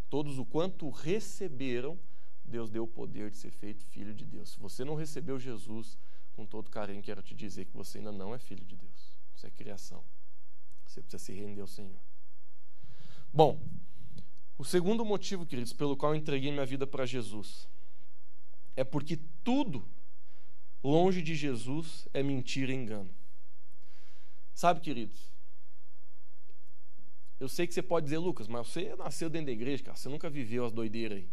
[0.09, 1.99] Todos o quanto receberam,
[2.43, 4.51] Deus deu o poder de ser feito filho de Deus.
[4.51, 5.97] Se você não recebeu Jesus,
[6.33, 9.15] com todo carinho, quero te dizer que você ainda não é filho de Deus.
[9.35, 10.03] Você é criação.
[10.91, 11.99] Você precisa se render ao Senhor.
[13.31, 13.61] Bom,
[14.57, 17.67] o segundo motivo, queridos, pelo qual eu entreguei minha vida para Jesus
[18.75, 19.87] é porque tudo
[20.83, 23.09] longe de Jesus é mentira e engano.
[24.53, 25.31] Sabe, queridos?
[27.39, 30.09] Eu sei que você pode dizer, Lucas, mas você nasceu dentro da igreja, cara, você
[30.09, 31.29] nunca viveu as doideiras aí.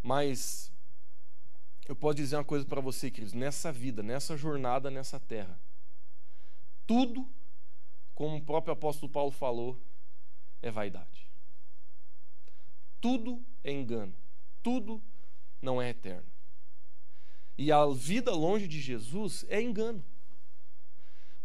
[0.00, 0.72] Mas
[1.88, 5.60] eu posso dizer uma coisa para você, queridos, nessa vida, nessa jornada, nessa terra,
[6.86, 7.28] tudo,
[8.20, 9.80] como o próprio apóstolo Paulo falou,
[10.60, 11.26] é vaidade.
[13.00, 14.14] Tudo é engano.
[14.62, 15.02] Tudo
[15.62, 16.30] não é eterno.
[17.56, 20.04] E a vida longe de Jesus é engano.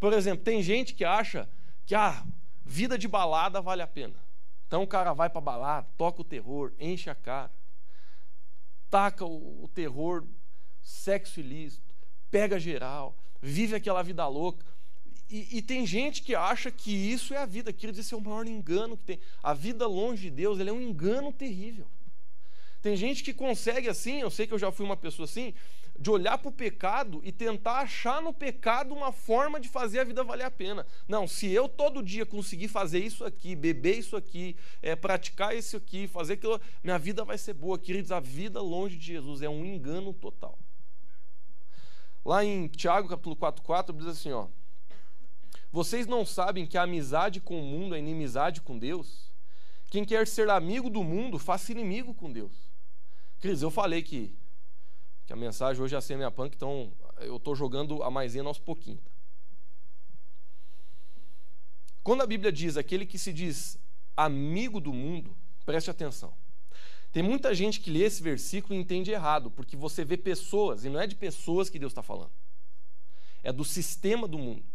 [0.02, 1.48] Por exemplo, tem gente que acha
[1.86, 2.26] que a ah,
[2.66, 4.20] vida de balada vale a pena.
[4.68, 7.54] Então o cara vai para balada, toca o terror, enche a cara,
[8.90, 10.28] taca o, o terror,
[10.82, 11.96] sexo ilícito,
[12.30, 14.75] pega geral, vive aquela vida louca.
[15.30, 18.22] E, e, tem gente que acha que isso é a vida, que esse é o
[18.22, 19.20] maior engano que tem.
[19.42, 21.88] A vida longe de Deus é um engano terrível.
[22.80, 25.56] Tem gente que consegue assim, eu sei que eu já fui uma pessoa assim,
[25.98, 30.04] de olhar para o pecado e tentar achar no pecado uma forma de fazer a
[30.04, 30.86] vida valer a pena.
[31.08, 35.76] Não, se eu todo dia conseguir fazer isso aqui, beber isso aqui, é, praticar isso
[35.78, 37.80] aqui, fazer aquilo, minha vida vai ser boa.
[37.80, 40.60] Queridos, a vida longe de Jesus é um engano total.
[42.24, 44.48] Lá em Tiago, capítulo 4,4, diz assim: ó.
[45.76, 49.30] Vocês não sabem que a amizade com o mundo é inimizade com Deus?
[49.90, 52.54] Quem quer ser amigo do mundo, faça inimigo com Deus.
[53.42, 54.34] Cris, eu falei que,
[55.26, 58.58] que a mensagem hoje é a semi punk, então eu estou jogando a maisena aos
[58.58, 59.04] pouquinhos.
[62.02, 63.78] Quando a Bíblia diz aquele que se diz
[64.16, 65.36] amigo do mundo,
[65.66, 66.34] preste atenção.
[67.12, 70.90] Tem muita gente que lê esse versículo e entende errado, porque você vê pessoas, e
[70.90, 72.32] não é de pessoas que Deus está falando,
[73.44, 74.74] é do sistema do mundo.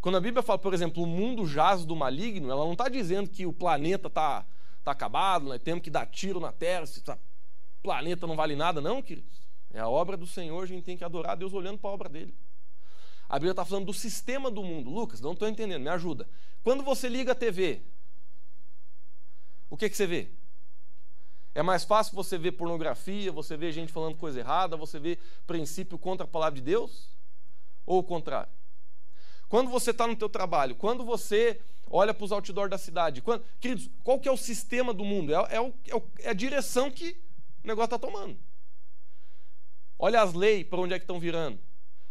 [0.00, 3.28] Quando a Bíblia fala, por exemplo, o mundo jaz do maligno, ela não está dizendo
[3.28, 4.46] que o planeta está
[4.82, 7.18] tá acabado, nós temos que dar tiro na Terra, tá
[7.82, 9.40] planeta não vale nada, não, queridos.
[9.72, 12.08] É a obra do Senhor, a gente tem que adorar Deus olhando para a obra
[12.08, 12.34] dele.
[13.28, 14.90] A Bíblia está falando do sistema do mundo.
[14.90, 16.28] Lucas, não estou entendendo, me ajuda.
[16.64, 17.82] Quando você liga a TV,
[19.68, 20.30] o que, que você vê?
[21.54, 25.98] É mais fácil você ver pornografia, você ver gente falando coisa errada, você ver princípio
[25.98, 27.08] contra a palavra de Deus?
[27.86, 28.59] Ou o contrário?
[29.50, 31.60] Quando você está no teu trabalho, quando você
[31.90, 33.20] olha para os outdoors da cidade.
[33.20, 35.34] Quando, queridos, qual que é o sistema do mundo?
[35.34, 37.16] É, é, é, é a direção que
[37.64, 38.38] o negócio está tomando.
[39.98, 41.58] Olha as leis para onde é que estão virando.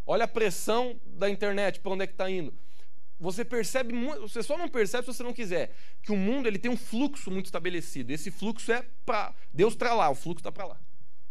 [0.06, 2.54] Olha a pressão da internet para onde é que está indo.
[3.18, 5.74] Você percebe, você só não percebe se você não quiser,
[6.04, 8.12] que o mundo ele tem um fluxo muito estabelecido.
[8.12, 10.80] Esse fluxo é para Deus está lá, o fluxo está para lá.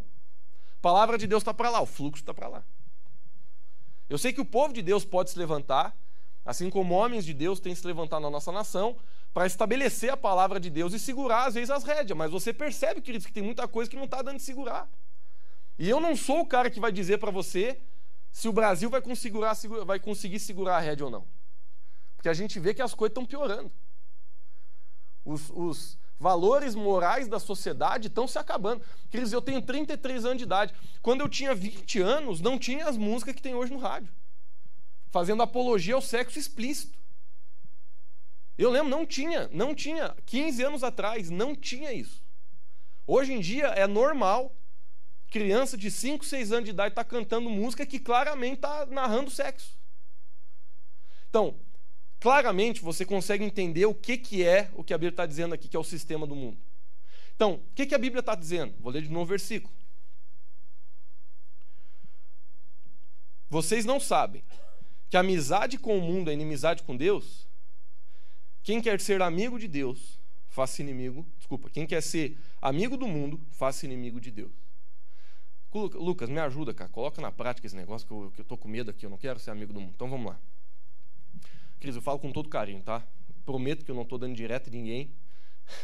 [0.01, 2.65] A palavra de Deus está para lá, o fluxo está para lá.
[4.09, 5.97] Eu sei que o povo de Deus pode se levantar,
[6.45, 8.97] assim como homens de Deus têm se levantado na nossa nação,
[9.35, 12.17] para estabelecer a palavra de Deus e segurar, às vezes, as rédeas.
[12.17, 14.89] Mas você percebe, queridos, que tem muita coisa que não está dando de segurar.
[15.79, 17.81] E eu não sou o cara que vai dizer para você
[18.33, 19.39] se o Brasil vai conseguir,
[19.85, 21.27] vai conseguir segurar a rédea ou não.
[22.17, 23.71] Porque a gente vê que as coisas estão piorando.
[25.25, 28.83] Os, os, valores morais da sociedade estão se acabando.
[29.11, 30.75] Queridos, eu tenho 33 anos de idade.
[31.01, 34.13] Quando eu tinha 20 anos, não tinha as músicas que tem hoje no rádio.
[35.11, 36.99] Fazendo apologia ao sexo explícito.
[38.57, 40.17] Eu lembro, não tinha, não tinha.
[40.27, 42.23] 15 anos atrás, não tinha isso.
[43.07, 44.55] Hoje em dia é normal
[45.31, 49.31] criança de 5, 6 anos de idade estar tá cantando música que claramente está narrando
[49.31, 49.79] sexo.
[51.29, 51.55] Então,
[52.21, 55.69] claramente você consegue entender o que, que é o que a Bíblia está dizendo aqui,
[55.69, 56.59] que é o sistema do mundo.
[57.35, 58.75] Então, o que, que a Bíblia está dizendo?
[58.81, 59.73] Vou ler de novo o versículo.
[63.49, 64.43] Vocês não sabem
[65.09, 67.49] que a amizade com o mundo é inimizade com Deus?
[68.63, 71.27] Quem quer ser amigo de Deus, faça inimigo.
[71.39, 74.53] Desculpa, quem quer ser amigo do mundo, faça inimigo de Deus.
[75.73, 76.91] Lucas, me ajuda, cara.
[76.91, 79.07] Coloca na prática esse negócio que eu, que eu tô com medo aqui.
[79.07, 79.93] Eu não quero ser amigo do mundo.
[79.95, 80.41] Então vamos lá.
[81.81, 83.07] Cris, eu falo com todo carinho, tá?
[83.45, 85.13] Prometo que eu não estou dando direto a ninguém,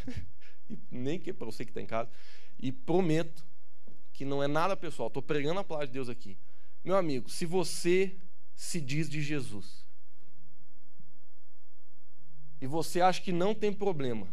[0.90, 2.10] nem que para você que está em casa,
[2.58, 3.46] e prometo
[4.12, 6.36] que não é nada pessoal, estou pregando a palavra de Deus aqui.
[6.84, 8.16] Meu amigo, se você
[8.54, 9.84] se diz de Jesus
[12.60, 14.28] e você acha que não tem problema,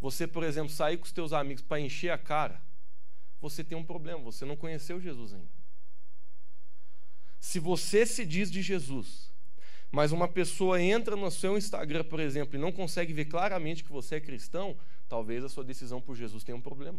[0.00, 2.60] você, por exemplo, sair com os teus amigos para encher a cara,
[3.40, 5.50] você tem um problema, você não conheceu Jesus ainda.
[7.40, 9.31] Se você se diz de Jesus
[9.92, 13.92] mas uma pessoa entra no seu Instagram, por exemplo, e não consegue ver claramente que
[13.92, 14.74] você é cristão,
[15.06, 16.98] talvez a sua decisão por Jesus tenha um problema.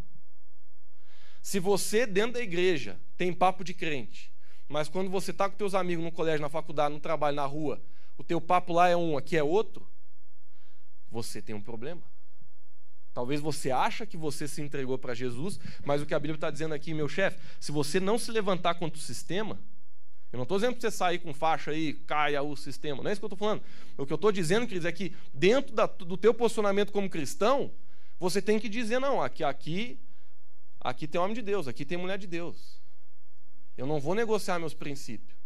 [1.41, 4.31] Se você, dentro da igreja, tem papo de crente,
[4.69, 7.81] mas quando você está com teus amigos no colégio, na faculdade, no trabalho, na rua,
[8.15, 9.87] o teu papo lá é um, aqui é outro,
[11.09, 12.03] você tem um problema.
[13.11, 16.51] Talvez você acha que você se entregou para Jesus, mas o que a Bíblia está
[16.51, 19.59] dizendo aqui, meu chefe, se você não se levantar contra o sistema,
[20.33, 23.03] eu não estou dizendo para você sair com faixa aí, caia o sistema.
[23.03, 23.61] Não é isso que eu estou falando.
[23.95, 27.71] O que eu estou dizendo, queridos, é que dentro da, do teu posicionamento como cristão,
[28.19, 29.99] você tem que dizer, não, aqui, aqui,
[30.81, 32.81] aqui tem homem de Deus, aqui tem mulher de Deus.
[33.77, 35.37] Eu não vou negociar meus princípios.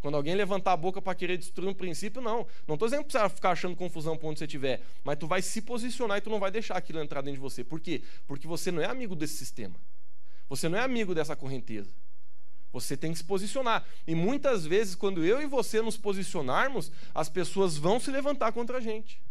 [0.00, 2.44] Quando alguém levantar a boca para querer destruir um princípio, não.
[2.66, 5.42] Não estou dizendo para você ficar achando confusão por onde você estiver, mas tu vai
[5.42, 7.62] se posicionar e tu não vai deixar aquilo entrar dentro de você.
[7.62, 8.02] Por quê?
[8.26, 9.76] Porque você não é amigo desse sistema.
[10.48, 11.90] Você não é amigo dessa correnteza.
[12.74, 13.86] Você tem que se posicionar.
[14.04, 18.78] E muitas vezes, quando eu e você nos posicionarmos, as pessoas vão se levantar contra
[18.78, 19.22] a gente.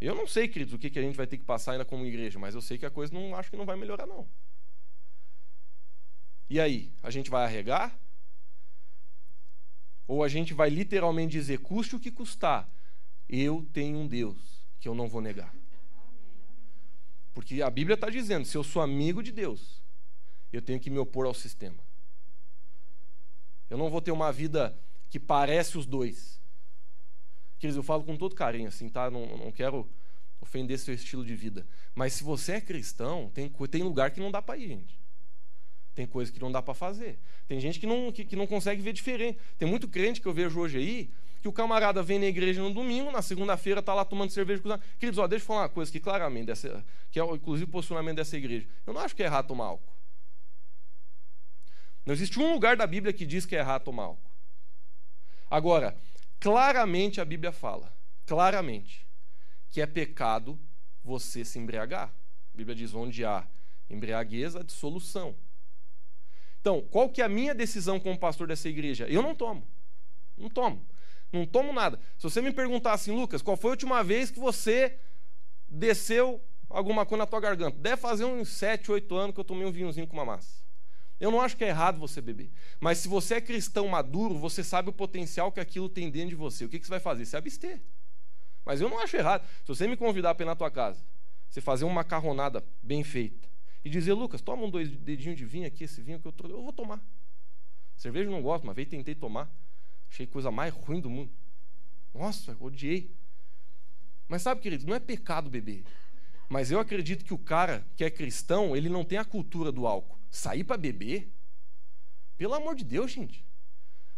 [0.00, 2.04] Eu não sei, queridos, o que, que a gente vai ter que passar ainda como
[2.04, 4.28] igreja, mas eu sei que a coisa não acho que não vai melhorar, não.
[6.50, 7.96] E aí, a gente vai arregar?
[10.08, 12.68] Ou a gente vai literalmente dizer, custe o que custar,
[13.28, 14.36] eu tenho um Deus
[14.80, 15.54] que eu não vou negar.
[17.32, 19.85] Porque a Bíblia está dizendo, se eu sou amigo de Deus,
[20.56, 21.78] eu tenho que me opor ao sistema.
[23.68, 24.76] Eu não vou ter uma vida
[25.10, 26.40] que parece os dois.
[27.58, 29.10] Queridos, eu falo com todo carinho, assim, tá?
[29.10, 29.88] Não, não quero
[30.40, 31.66] ofender seu estilo de vida.
[31.94, 34.98] Mas se você é cristão, tem, tem lugar que não dá para ir, gente.
[35.94, 37.18] Tem coisa que não dá para fazer.
[37.48, 39.38] Tem gente que não, que, que não consegue ver diferente.
[39.58, 42.72] Tem muito crente que eu vejo hoje aí, que o camarada vem na igreja no
[42.72, 45.68] domingo, na segunda-feira está lá tomando cerveja com os Queridos, ó, deixa eu falar uma
[45.68, 48.66] coisa que claramente, dessa, que é inclusive o posicionamento dessa igreja.
[48.86, 49.95] Eu não acho que é errado tomar álcool.
[52.06, 54.30] Não existe um lugar da Bíblia que diz que é errado tomar álcool.
[55.50, 55.96] Agora,
[56.38, 57.92] claramente a Bíblia fala,
[58.24, 59.04] claramente,
[59.68, 60.58] que é pecado
[61.02, 62.08] você se embriagar.
[62.08, 63.44] A Bíblia diz onde há
[63.90, 65.36] embriagueza, dissolução.
[66.60, 69.06] Então, qual que é a minha decisão como pastor dessa igreja?
[69.08, 69.66] Eu não tomo.
[70.36, 70.86] Não tomo.
[71.32, 71.98] Não tomo nada.
[72.16, 74.98] Se você me perguntar assim, Lucas, qual foi a última vez que você
[75.68, 77.78] desceu alguma coisa na tua garganta?
[77.78, 80.65] Deve fazer uns 7, 8 anos que eu tomei um vinhozinho com uma massa.
[81.18, 82.50] Eu não acho que é errado você beber.
[82.78, 86.34] Mas se você é cristão maduro, você sabe o potencial que aquilo tem dentro de
[86.34, 86.64] você.
[86.64, 87.24] O que, que você vai fazer?
[87.24, 87.80] Se abster.
[88.64, 89.46] Mas eu não acho errado.
[89.62, 91.02] Se você me convidar para ir na tua casa,
[91.48, 93.48] você fazer uma macarronada bem feita
[93.84, 96.54] e dizer, Lucas, toma um dois dedinhos de vinho aqui, esse vinho que eu trouxe,
[96.54, 97.00] eu vou tomar.
[97.96, 99.50] Cerveja eu não gosto, uma vez tentei tomar.
[100.10, 101.30] Achei coisa mais ruim do mundo.
[102.12, 103.14] Nossa, odiei.
[104.28, 105.84] Mas sabe, querido, não é pecado beber.
[106.48, 109.86] Mas eu acredito que o cara que é cristão, ele não tem a cultura do
[109.86, 110.18] álcool.
[110.30, 111.32] Sair para beber?
[112.36, 113.44] Pelo amor de Deus, gente.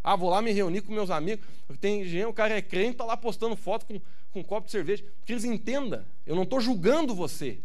[0.03, 1.47] Ah, vou lá me reunir com meus amigos.
[1.81, 4.73] Tem gente, o cara é crente, tá lá postando foto com, com um copo de
[4.73, 5.05] cerveja.
[5.25, 7.61] Que eles entendam, eu não estou julgando você.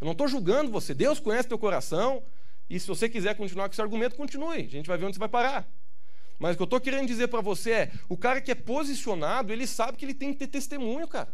[0.00, 0.94] Eu não estou julgando você.
[0.94, 2.22] Deus conhece teu coração.
[2.68, 4.64] E se você quiser continuar com esse argumento, continue.
[4.64, 5.68] A gente vai ver onde você vai parar.
[6.38, 9.52] Mas o que eu estou querendo dizer para você é: o cara que é posicionado,
[9.52, 11.32] ele sabe que ele tem que ter testemunho, cara.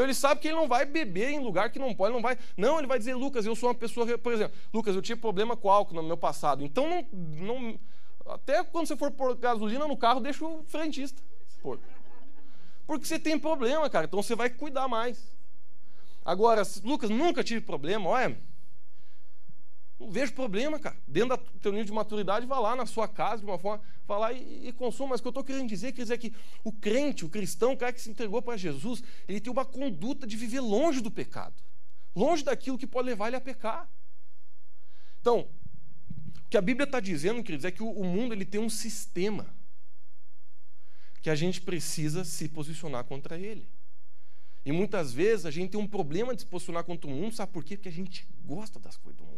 [0.00, 2.38] Ele sabe que ele não vai beber em lugar que não pode, não vai.
[2.56, 5.54] Não, ele vai dizer, Lucas, eu sou uma pessoa, por exemplo, Lucas, eu tive problema
[5.54, 6.64] com álcool no meu passado.
[6.64, 7.78] Então não, não
[8.26, 11.22] até quando você for pôr gasolina no carro, deixa o frentista
[11.62, 11.78] pôr.
[12.86, 14.06] Porque você tem problema, cara.
[14.06, 15.32] Então você vai cuidar mais.
[16.24, 18.38] Agora, Lucas, nunca tive problema, olha.
[20.02, 20.96] Não vejo problema, cara.
[21.06, 24.18] Dentro do teu nível de maturidade, vá lá na sua casa, de uma forma, vá
[24.18, 25.10] lá e, e consuma.
[25.10, 26.34] Mas o que eu estou querendo dizer, quer dizer que
[26.64, 30.26] o crente, o cristão, o cara que se entregou para Jesus, ele tem uma conduta
[30.26, 31.54] de viver longe do pecado.
[32.16, 33.88] Longe daquilo que pode levar ele a pecar.
[35.20, 35.48] Então,
[36.44, 38.68] o que a Bíblia está dizendo, queridos, é que o, o mundo ele tem um
[38.68, 39.54] sistema
[41.22, 43.68] que a gente precisa se posicionar contra ele.
[44.64, 47.52] E muitas vezes a gente tem um problema de se posicionar contra o mundo, sabe
[47.52, 47.76] por quê?
[47.76, 49.31] Porque a gente gosta das coisas do mundo.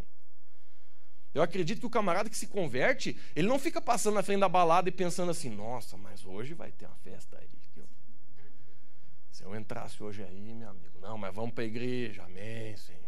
[1.35, 4.49] Eu acredito que o camarada que se converte, ele não fica passando na frente da
[4.49, 7.49] balada e pensando assim: nossa, mas hoje vai ter uma festa aí.
[9.35, 13.03] Se eu entrasse hoje aí, meu amigo, não, mas vamos para a igreja, amém, Senhor.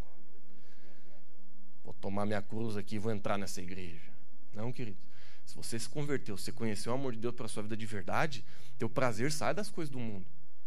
[1.85, 4.11] Vou tomar minha cruz aqui e vou entrar nessa igreja.
[4.53, 4.99] Não, querido.
[5.45, 8.45] Se você se converteu, você conheceu o amor de Deus para sua vida de verdade,
[8.77, 10.27] teu prazer sai das coisas do mundo.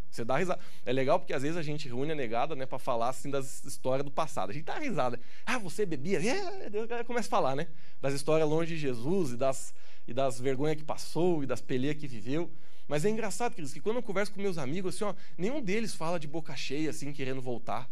[0.09, 0.59] Você dá risada.
[0.85, 3.63] É legal porque às vezes a gente reúne a negada, né, para falar assim das
[3.63, 4.49] histórias do passado.
[4.49, 5.19] A gente dá risada.
[5.45, 6.19] Ah, você bebia?
[6.19, 7.67] É, começa a falar, né?
[8.01, 9.73] Das histórias longe de Jesus e das,
[10.07, 12.51] e das vergonhas que passou e das peleias que viveu.
[12.87, 15.93] Mas é engraçado, queridos, que quando eu converso com meus amigos, assim, ó, nenhum deles
[15.93, 17.87] fala de boca cheia, assim, querendo voltar.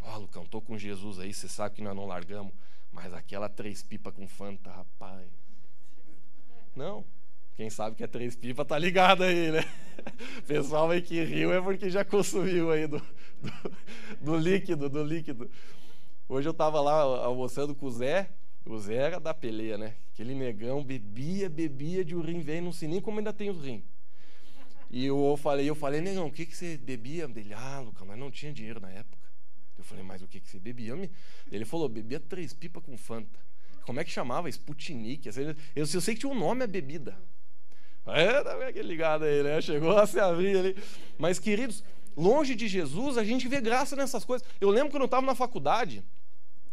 [0.00, 2.54] Ó, oh, Lucão, tô com Jesus aí, você sabe que nós não largamos.
[2.90, 5.28] Mas aquela três pipa com Fanta, rapaz.
[6.74, 7.04] Não.
[7.54, 9.64] Quem sabe que é três pipa tá ligado aí, né?
[10.38, 13.72] O pessoal aí que riu é porque já consumiu aí do, do,
[14.20, 15.50] do líquido, do líquido.
[16.28, 18.30] Hoje eu tava lá almoçando com o Zé,
[18.64, 19.96] o Zé era da peleia, né?
[20.12, 23.84] Aquele negão bebia, bebia de urim velho, não sei nem como ainda tem o rim.
[24.90, 27.24] E eu falei, eu falei, negão, o que, que você bebia?
[27.34, 29.18] Ele, ah, Lucas, mas não tinha dinheiro na época.
[29.76, 30.94] Eu falei, mas o que, que você bebia?
[31.50, 33.40] Ele falou, bebia três pipas com Fanta.
[33.84, 34.48] Como é que chamava?
[34.48, 35.26] Sputnik.
[35.26, 37.18] Eu, eu sei que tinha um nome a bebida.
[38.06, 39.60] É, tá aquele ligado aí, né?
[39.60, 40.76] Chegou a se abrir ali.
[41.18, 41.84] Mas, queridos,
[42.16, 44.46] longe de Jesus, a gente vê graça nessas coisas.
[44.60, 46.04] Eu lembro quando eu estava na faculdade,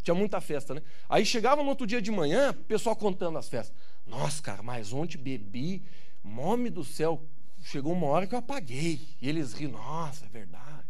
[0.01, 0.81] tinha muita festa, né?
[1.07, 3.75] Aí chegava no outro dia de manhã, o pessoal contando as festas.
[4.05, 5.83] Nossa, cara, mas ontem bebi,
[6.23, 7.23] nome do céu,
[7.63, 8.99] chegou uma hora que eu apaguei.
[9.21, 10.87] E eles riam, nossa, é verdade.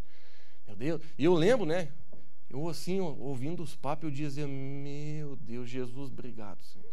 [0.65, 1.01] Meu Deus.
[1.17, 1.89] E eu lembro, né?
[2.49, 6.88] Eu assim, ouvindo os papos, eu dizia, meu Deus, Jesus, obrigado, Senhor.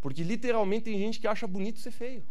[0.00, 2.22] Porque literalmente tem gente que acha bonito ser feio.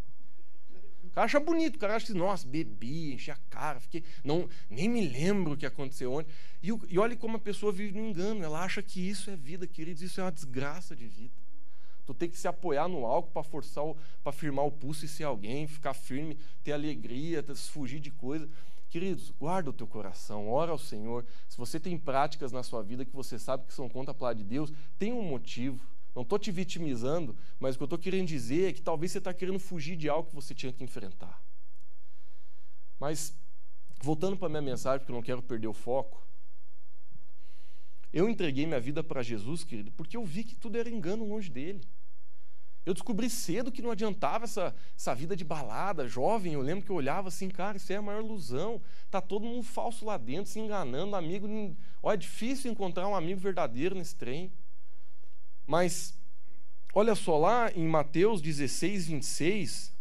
[1.04, 4.04] O cara acha bonito, o cara acha que, nossa, bebi, enchi a cara, fiquei.
[4.24, 6.30] Não, nem me lembro o que aconteceu ontem.
[6.62, 8.44] E, e olha como a pessoa vive no engano.
[8.44, 11.34] Ela acha que isso é vida, queridos, isso é uma desgraça de vida.
[12.06, 13.84] Tu tem que se apoiar no álcool para forçar,
[14.24, 18.48] para firmar o pulso e ser alguém, ficar firme, ter alegria, fugir de coisa.
[18.90, 21.26] Queridos, guarda o teu coração, ora ao Senhor.
[21.50, 24.44] Se você tem práticas na sua vida que você sabe que são contra a palavra
[24.44, 25.80] de Deus, tem um motivo.
[26.16, 29.18] Não estou te vitimizando, mas o que eu estou querendo dizer é que talvez você
[29.18, 31.44] está querendo fugir de algo que você tinha que enfrentar.
[32.98, 33.36] Mas,
[34.02, 36.26] voltando para a minha mensagem, porque eu não quero perder o foco.
[38.14, 41.50] Eu entreguei minha vida para Jesus, querido, porque eu vi que tudo era engano longe
[41.50, 41.86] dele.
[42.86, 46.54] Eu descobri cedo que não adiantava essa, essa vida de balada, jovem.
[46.54, 48.80] Eu lembro que eu olhava assim, cara, isso é a maior ilusão.
[49.10, 51.48] Tá todo mundo falso lá dentro, se enganando, amigo.
[52.02, 54.54] Olha, é difícil encontrar um amigo verdadeiro nesse trem.
[55.66, 56.18] Mas,
[56.94, 59.96] olha só lá em Mateus 16, 26,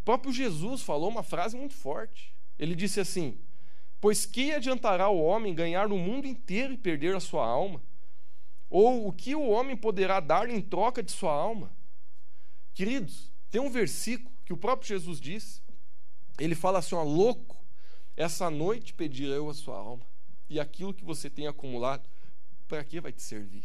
[0.00, 2.34] o próprio Jesus falou uma frase muito forte.
[2.58, 3.38] Ele disse assim:
[4.00, 7.82] Pois que adiantará o homem ganhar o mundo inteiro e perder a sua alma?
[8.70, 11.70] Ou o que o homem poderá dar em troca de sua alma?
[12.74, 15.62] Queridos, tem um versículo que o próprio Jesus diz.
[16.38, 17.56] Ele fala assim: ó, louco,
[18.16, 20.06] essa noite pedirei eu a sua alma,
[20.48, 22.08] e aquilo que você tem acumulado,
[22.66, 23.64] para que vai te servir?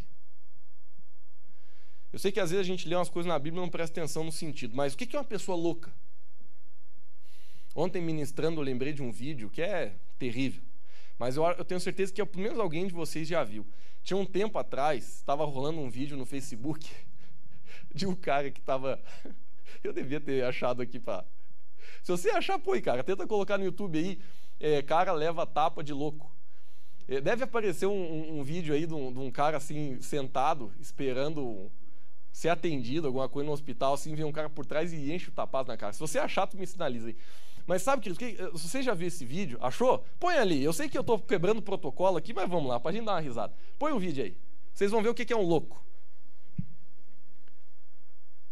[2.13, 3.99] Eu sei que às vezes a gente lê umas coisas na Bíblia e não presta
[3.99, 5.91] atenção no sentido, mas o que é uma pessoa louca?
[7.75, 10.61] Ontem, ministrando, eu lembrei de um vídeo que é terrível,
[11.17, 13.65] mas eu, eu tenho certeza que pelo menos alguém de vocês já viu.
[14.03, 16.89] Tinha um tempo atrás, estava rolando um vídeo no Facebook.
[17.93, 18.99] de um cara que estava.
[19.83, 21.25] Eu devia ter achado aqui para.
[22.01, 23.03] Se você achar, põe, cara.
[23.03, 24.19] Tenta colocar no YouTube aí.
[24.59, 26.31] É, cara leva tapa de louco.
[27.07, 30.73] É, deve aparecer um, um, um vídeo aí de um, de um, cara assim, sentado,
[30.79, 31.71] esperando
[32.33, 35.31] ser atendido, alguma coisa no hospital, assim, vem um cara por trás e enche o
[35.31, 35.93] tapaz na cara.
[35.93, 37.15] Se você achar, tu me sinaliza aí.
[37.67, 40.03] Mas sabe, queridos, que, eh, se você já viu esse vídeo, achou?
[40.19, 40.61] Põe ali.
[40.61, 43.13] Eu sei que eu estou quebrando o protocolo aqui, mas vamos lá, para gente dar
[43.13, 43.53] uma risada.
[43.77, 44.35] Põe o vídeo aí.
[44.73, 45.85] Vocês vão ver o que é um louco.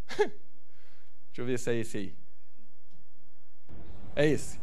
[0.17, 2.15] Deixa eu ver se é esse aí.
[4.15, 4.61] É esse.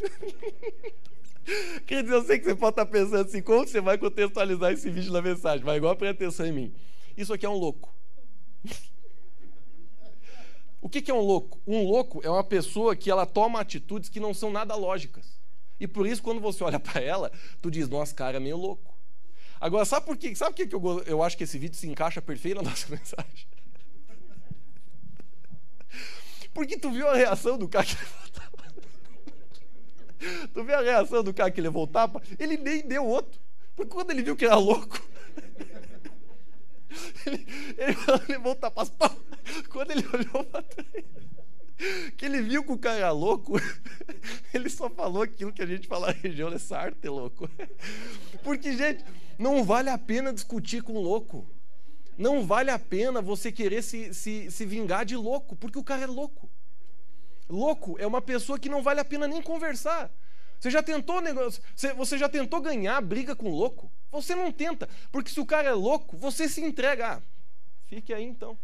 [1.87, 5.13] Queridos, eu sei que você pode estar pensando assim, como você vai contextualizar esse vídeo
[5.13, 5.65] na mensagem?
[5.65, 6.73] Vai igual presta atenção em mim.
[7.17, 7.93] Isso aqui é um louco.
[10.81, 11.61] o que é um louco?
[11.67, 15.41] Um louco é uma pessoa que ela toma atitudes que não são nada lógicas.
[15.81, 18.97] E por isso, quando você olha para ela, tu diz, nossa, cara, é meio louco.
[19.61, 20.35] Agora, sabe por quê?
[20.35, 23.47] Sabe por que eu, eu acho que esse vídeo se encaixa perfeito na nossa mensagem?
[26.55, 27.97] Porque tu viu a reação do cara que
[30.53, 32.23] Tu vê a reação do cara que levou o tapa?
[32.39, 33.41] Ele nem deu outro.
[33.75, 35.01] Porque quando ele viu que era louco,
[37.27, 37.47] ele,
[37.77, 37.97] ele
[38.29, 38.85] levou o tapa.
[39.71, 41.05] Quando ele olhou para trás,
[42.17, 43.55] que ele viu que o cara era louco,
[44.55, 47.49] ele só falou aquilo que a gente fala na região dessa arte, louco.
[48.45, 49.05] Porque, gente,
[49.39, 51.47] não vale a pena discutir com louco.
[52.17, 56.03] Não vale a pena você querer se, se, se vingar de louco, porque o cara
[56.03, 56.49] é louco.
[57.49, 60.11] Louco é uma pessoa que não vale a pena nem conversar.
[60.59, 61.63] Você já tentou negócio,
[61.97, 63.91] você já tentou ganhar briga com louco?
[64.13, 67.15] Você não tenta, porque se o cara é louco, você se entrega.
[67.15, 67.23] Ah,
[67.87, 68.57] fique aí então.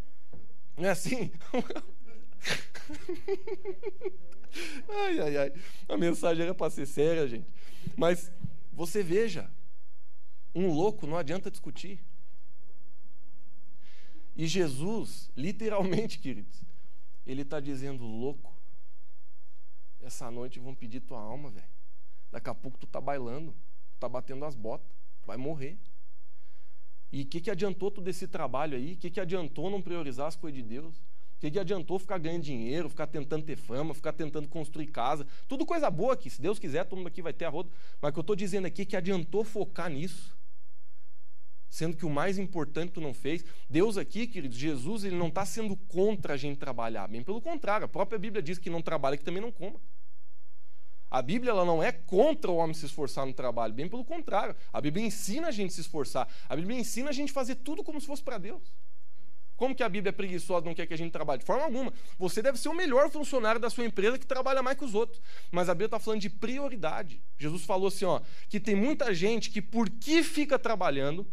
[0.76, 1.32] Não é assim?
[4.88, 5.52] ai, ai, ai.
[5.88, 7.52] A mensagem era para ser séria, gente.
[7.96, 8.30] Mas
[8.72, 9.50] você veja,
[10.54, 11.98] um louco não adianta discutir.
[14.36, 16.62] E Jesus, literalmente, queridos,
[17.26, 18.54] ele está dizendo: louco,
[20.00, 21.66] essa noite vão pedir tua alma, velho.
[22.30, 24.90] Daqui a pouco tu tá bailando, tu tá batendo as botas,
[25.24, 25.78] vai morrer.
[27.10, 28.92] E o que, que adiantou tu desse trabalho aí?
[28.92, 30.96] O que, que adiantou não priorizar as coisas de Deus?
[30.96, 35.26] O que, que adiantou ficar ganhando dinheiro, ficar tentando ter fama, ficar tentando construir casa?
[35.46, 37.70] Tudo coisa boa aqui, se Deus quiser, todo mundo aqui vai ter a roda.
[38.02, 40.36] Mas o que eu estou dizendo aqui é que adiantou focar nisso.
[41.68, 43.44] Sendo que o mais importante tu não fez.
[43.68, 47.06] Deus aqui, queridos, Jesus, ele não está sendo contra a gente trabalhar.
[47.08, 49.80] Bem pelo contrário, a própria Bíblia diz que não trabalha, que também não coma.
[51.10, 54.54] A Bíblia ela não é contra o homem se esforçar no trabalho, bem pelo contrário.
[54.72, 56.28] A Bíblia ensina a gente se esforçar.
[56.48, 58.62] A Bíblia ensina a gente fazer tudo como se fosse para Deus.
[59.56, 61.40] Como que a Bíblia é preguiçosa, não quer que a gente trabalhe?
[61.40, 61.92] De forma alguma.
[62.16, 65.20] Você deve ser o melhor funcionário da sua empresa que trabalha mais que os outros.
[65.50, 67.20] Mas a Bíblia está falando de prioridade.
[67.36, 71.26] Jesus falou assim, ó, que tem muita gente que por que fica trabalhando,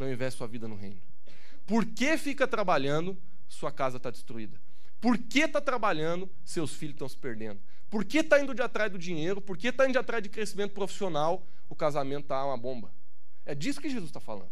[0.00, 1.00] não investe sua vida no reino.
[1.66, 3.16] Por que fica trabalhando,
[3.48, 4.60] sua casa está destruída.
[5.00, 7.60] Por que está trabalhando, seus filhos estão se perdendo.
[7.88, 9.40] Por que está indo de atrás do dinheiro?
[9.40, 11.46] Por que está indo de atrás de crescimento profissional?
[11.68, 12.92] O casamento está uma bomba.
[13.44, 14.50] É disso que Jesus está falando.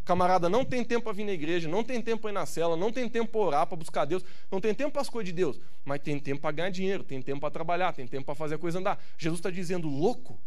[0.00, 2.44] O camarada não tem tempo para vir na igreja, não tem tempo para ir na
[2.44, 5.28] cela, não tem tempo para orar, para buscar Deus, não tem tempo para as coisas
[5.28, 8.34] de Deus, mas tem tempo para ganhar dinheiro, tem tempo para trabalhar, tem tempo para
[8.34, 9.00] fazer a coisa andar.
[9.16, 10.40] Jesus está dizendo, louco,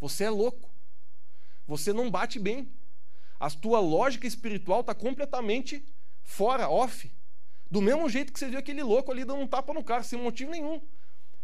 [0.00, 0.70] você é louco.
[1.66, 2.68] Você não bate bem.
[3.40, 5.82] A tua lógica espiritual está completamente
[6.22, 7.10] fora, off.
[7.70, 10.20] Do mesmo jeito que você viu aquele louco ali dando um tapa no carro, sem
[10.20, 10.80] motivo nenhum.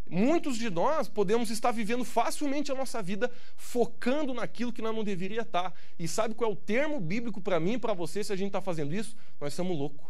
[0.09, 5.03] Muitos de nós podemos estar vivendo facilmente a nossa vida focando naquilo que nós não
[5.03, 5.75] deveria estar.
[5.99, 8.49] E sabe qual é o termo bíblico para mim e para você se a gente
[8.49, 9.17] está fazendo isso?
[9.41, 10.07] Nós somos loucos.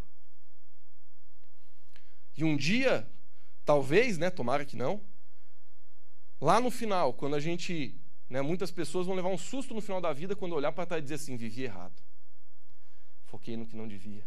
[2.36, 3.08] E um dia,
[3.64, 5.00] talvez, né, tomara que não,
[6.38, 7.98] lá no final, quando a gente,
[8.28, 11.00] né, muitas pessoas vão levar um susto no final da vida quando olhar para trás
[11.00, 12.02] e dizer assim, vivi errado.
[13.26, 14.26] Foquei no que não devia.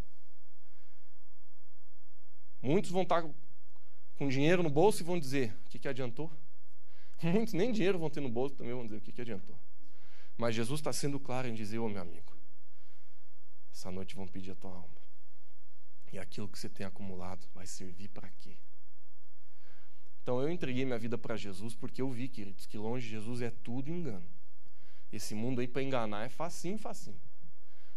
[2.62, 3.24] Muitos vão estar
[4.16, 6.32] com dinheiro no bolso e vão dizer: o que, que adiantou?
[7.24, 9.58] Muitos nem dinheiro vão ter no bolso também vão dizer: o que, que adiantou?
[10.38, 12.34] Mas Jesus está sendo claro em dizer: ô oh, meu amigo,
[13.72, 15.00] essa noite vão pedir a tua alma.
[16.12, 18.58] E aquilo que você tem acumulado vai servir para quê?
[20.22, 23.42] Então eu entreguei minha vida para Jesus porque eu vi, queridos, que longe de Jesus
[23.42, 24.26] é tudo engano.
[25.12, 27.20] Esse mundo aí para enganar é facinho, facinho.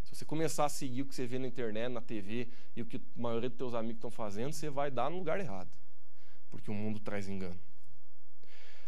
[0.04, 2.86] Se você começar a seguir o que você vê na internet, na TV e o
[2.86, 5.70] que a maioria dos teus amigos estão fazendo, você vai dar no lugar errado
[6.52, 7.58] porque o mundo traz engano.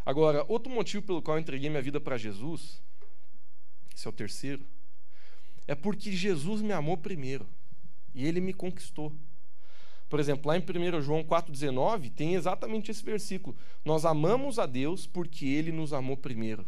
[0.04, 2.82] Agora, outro motivo pelo qual eu entreguei minha vida para Jesus,
[3.96, 4.64] esse é o terceiro,
[5.66, 7.48] é porque Jesus me amou primeiro
[8.14, 9.12] e ele me conquistou.
[10.08, 13.56] Por exemplo, lá em 1 João 4,19 tem exatamente esse versículo.
[13.84, 16.66] Nós amamos a Deus porque Ele nos amou primeiro.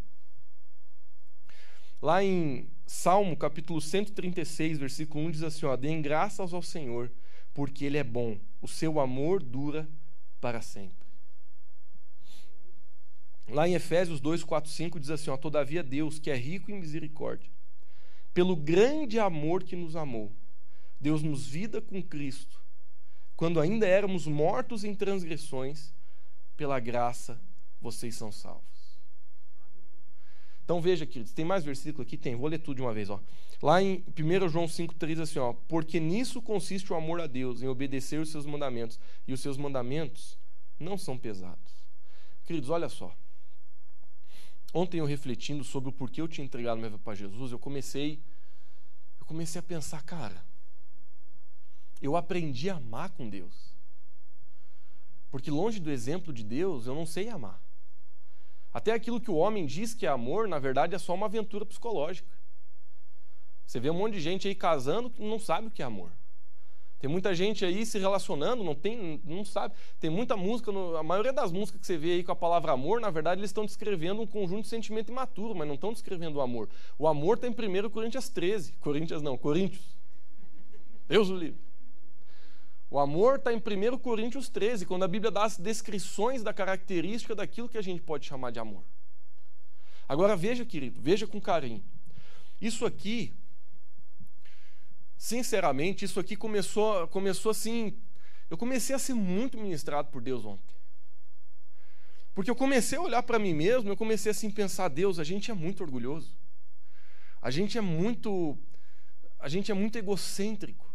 [2.01, 7.11] Lá em Salmo capítulo 136, versículo 1 diz assim: ó, Deem graças ao Senhor,
[7.55, 9.89] porque Ele é bom, o seu amor dura
[10.41, 11.07] para sempre.
[13.49, 16.80] Lá em Efésios 2, 4, 5 diz assim: ó, Todavia Deus, que é rico em
[16.80, 17.51] misericórdia,
[18.34, 20.32] pelo grande amor que nos amou,
[21.01, 22.61] Deus-nos vida com Cristo,
[23.37, 25.93] quando ainda éramos mortos em transgressões,
[26.57, 27.41] pela graça
[27.80, 28.64] vocês são salvos.
[30.64, 32.16] Então veja, queridos, tem mais versículo aqui?
[32.16, 33.09] Tem, vou ler tudo de uma vez.
[33.09, 33.20] Ó.
[33.62, 37.68] Lá em 1 João 5,3 assim, ó, porque nisso consiste o amor a Deus, em
[37.68, 40.37] obedecer os seus mandamentos, e os seus mandamentos
[40.78, 41.84] não são pesados.
[42.45, 43.14] Queridos, olha só.
[44.74, 48.20] Ontem eu refletindo sobre o porquê eu tinha entregado minha vida para Jesus, eu comecei,
[49.20, 50.45] eu comecei a pensar, cara,
[52.01, 53.74] eu aprendi a amar com Deus.
[55.30, 57.61] Porque longe do exemplo de Deus, eu não sei amar.
[58.72, 61.64] Até aquilo que o homem diz que é amor, na verdade é só uma aventura
[61.64, 62.28] psicológica.
[63.66, 66.12] Você vê um monte de gente aí casando que não sabe o que é amor.
[66.99, 69.74] Tem muita gente aí se relacionando, não tem, não sabe.
[70.01, 73.01] Tem muita música, a maioria das músicas que você vê aí com a palavra amor,
[73.01, 76.40] na verdade eles estão descrevendo um conjunto de sentimento imaturo, mas não estão descrevendo o
[76.40, 76.68] amor.
[76.99, 78.72] O amor está em 1 Coríntios 13.
[78.74, 79.84] Coríntios não, Coríntios.
[81.07, 81.66] Deus o livre.
[82.89, 87.34] O amor está em 1 Coríntios 13, quando a Bíblia dá as descrições da característica
[87.34, 88.84] daquilo que a gente pode chamar de amor.
[90.09, 91.82] Agora veja, querido, veja com carinho.
[92.61, 93.34] Isso aqui,
[95.16, 97.99] sinceramente, isso aqui começou, começou assim.
[98.49, 100.76] Eu comecei a ser muito ministrado por Deus ontem.
[102.34, 105.24] Porque eu comecei a olhar para mim mesmo, eu comecei assim a pensar, Deus, a
[105.24, 106.37] gente é muito orgulhoso.
[107.43, 108.57] A gente é muito
[109.39, 110.86] a gente é muito egocêntrico.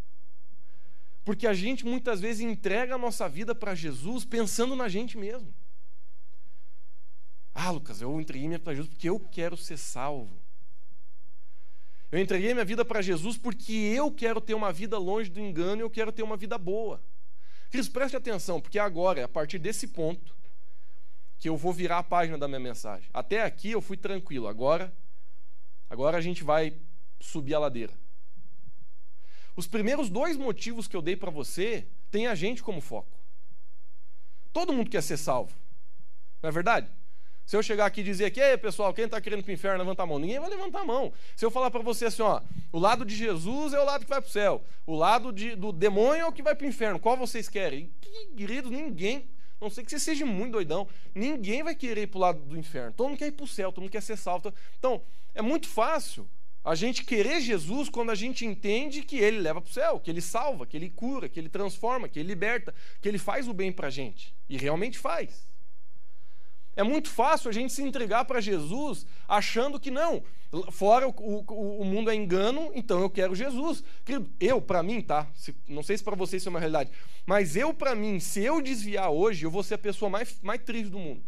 [1.23, 5.53] Porque a gente muitas vezes entrega a nossa vida para Jesus pensando na gente mesmo.
[7.53, 10.41] Ah, Lucas, eu entreguei minha vida para Jesus porque eu quero ser salvo.
[12.11, 15.81] Eu entreguei minha vida para Jesus porque eu quero ter uma vida longe do engano
[15.81, 17.01] e eu quero ter uma vida boa.
[17.69, 20.35] Cris, preste atenção, porque agora, a partir desse ponto,
[21.37, 23.09] que eu vou virar a página da minha mensagem.
[23.13, 24.93] Até aqui eu fui tranquilo, agora,
[25.89, 26.75] agora a gente vai
[27.19, 27.93] subir a ladeira.
[29.55, 33.19] Os primeiros dois motivos que eu dei para você tem a gente como foco.
[34.53, 35.53] Todo mundo quer ser salvo.
[36.41, 36.87] Não é verdade?
[37.45, 40.03] Se eu chegar aqui e dizer aqui, pessoal, quem está querendo para o inferno, levanta
[40.03, 40.19] a mão.
[40.19, 41.11] Ninguém vai levantar a mão.
[41.35, 42.41] Se eu falar para você assim, ó,
[42.71, 44.63] o lado de Jesus é o lado que vai para o céu.
[44.85, 46.99] O lado de, do demônio é o que vai para o inferno.
[46.99, 47.91] Qual vocês querem?
[48.37, 49.29] Querido, ninguém,
[49.59, 52.57] não sei que você seja muito doidão, ninguém vai querer ir para o lado do
[52.57, 52.93] inferno.
[52.93, 54.53] Todo mundo quer ir para o céu, todo mundo quer ser salvo.
[54.79, 55.01] Então,
[55.33, 56.29] é muito fácil
[56.63, 60.11] a gente querer Jesus quando a gente entende que ele leva para o céu, que
[60.11, 63.53] ele salva, que ele cura, que ele transforma, que ele liberta, que ele faz o
[63.53, 64.33] bem para a gente.
[64.47, 65.47] E realmente faz.
[66.75, 70.23] É muito fácil a gente se entregar para Jesus achando que não,
[70.71, 73.83] fora o, o, o, mundo é engano, então eu quero Jesus.
[74.39, 75.27] Eu, para mim, tá?
[75.33, 76.91] Se, não sei se para vocês isso é uma realidade,
[77.25, 80.61] mas eu, para mim, se eu desviar hoje, eu vou ser a pessoa mais, mais
[80.61, 81.23] triste do mundo.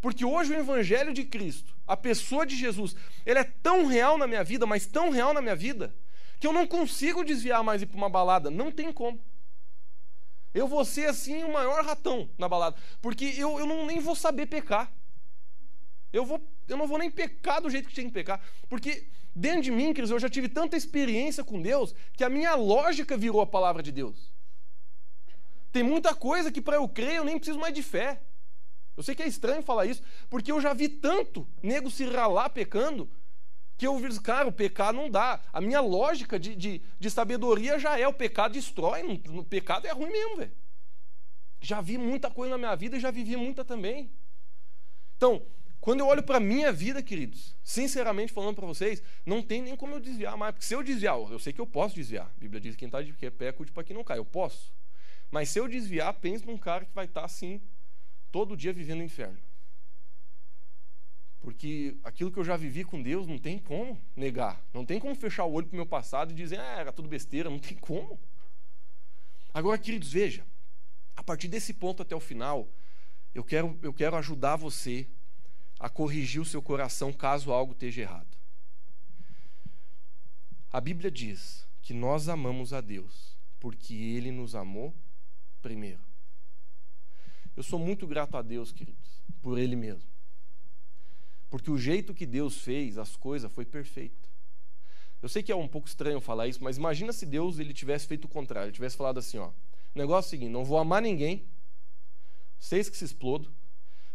[0.00, 2.94] Porque hoje o Evangelho de Cristo, a pessoa de Jesus,
[3.24, 5.94] ele é tão real na minha vida, mas tão real na minha vida,
[6.38, 8.50] que eu não consigo desviar mais ir para uma balada.
[8.50, 9.20] Não tem como.
[10.52, 12.76] Eu vou ser assim o maior ratão na balada.
[13.00, 14.90] Porque eu, eu não, nem vou saber pecar.
[16.12, 18.40] Eu, vou, eu não vou nem pecar do jeito que tinha que pecar.
[18.68, 22.54] Porque dentro de mim, queridos, eu já tive tanta experiência com Deus que a minha
[22.54, 24.32] lógica virou a palavra de Deus.
[25.70, 28.22] Tem muita coisa que para eu crer eu nem preciso mais de fé.
[28.96, 32.48] Eu sei que é estranho falar isso, porque eu já vi tanto nego se ralar
[32.50, 33.10] pecando,
[33.76, 35.40] que eu vi, cara, o pecado não dá.
[35.52, 39.92] A minha lógica de, de, de sabedoria já é: o pecado destrói, o pecado é
[39.92, 40.52] ruim mesmo, velho.
[41.60, 44.10] Já vi muita coisa na minha vida e já vivi muita também.
[45.16, 45.46] Então,
[45.80, 49.76] quando eu olho para a minha vida, queridos, sinceramente falando para vocês, não tem nem
[49.76, 50.52] como eu desviar mais.
[50.52, 52.26] Porque se eu desviar, eu sei que eu posso desviar.
[52.26, 54.18] A Bíblia diz que quem está de pé, cuide para que não cai.
[54.18, 54.72] Eu posso.
[55.30, 57.60] Mas se eu desviar, pense num cara que vai estar tá, assim,
[58.36, 59.38] todo dia vivendo no inferno.
[61.40, 64.62] Porque aquilo que eu já vivi com Deus não tem como negar.
[64.74, 67.08] Não tem como fechar o olho para o meu passado e dizer, ah, era tudo
[67.08, 67.48] besteira.
[67.48, 68.20] Não tem como.
[69.54, 70.46] Agora, queridos, veja.
[71.16, 72.68] A partir desse ponto até o final,
[73.34, 75.08] eu quero, eu quero ajudar você
[75.80, 78.36] a corrigir o seu coração caso algo esteja errado.
[80.70, 84.94] A Bíblia diz que nós amamos a Deus porque Ele nos amou
[85.62, 86.04] primeiro.
[87.56, 90.08] Eu sou muito grato a Deus, queridos, por Ele mesmo.
[91.48, 94.28] Porque o jeito que Deus fez as coisas foi perfeito.
[95.22, 98.06] Eu sei que é um pouco estranho falar isso, mas imagina se Deus ele tivesse
[98.06, 99.50] feito o contrário, ele tivesse falado assim, ó,
[99.94, 101.48] negócio é o seguinte: não vou amar ninguém,
[102.58, 103.50] vocês que se explodam.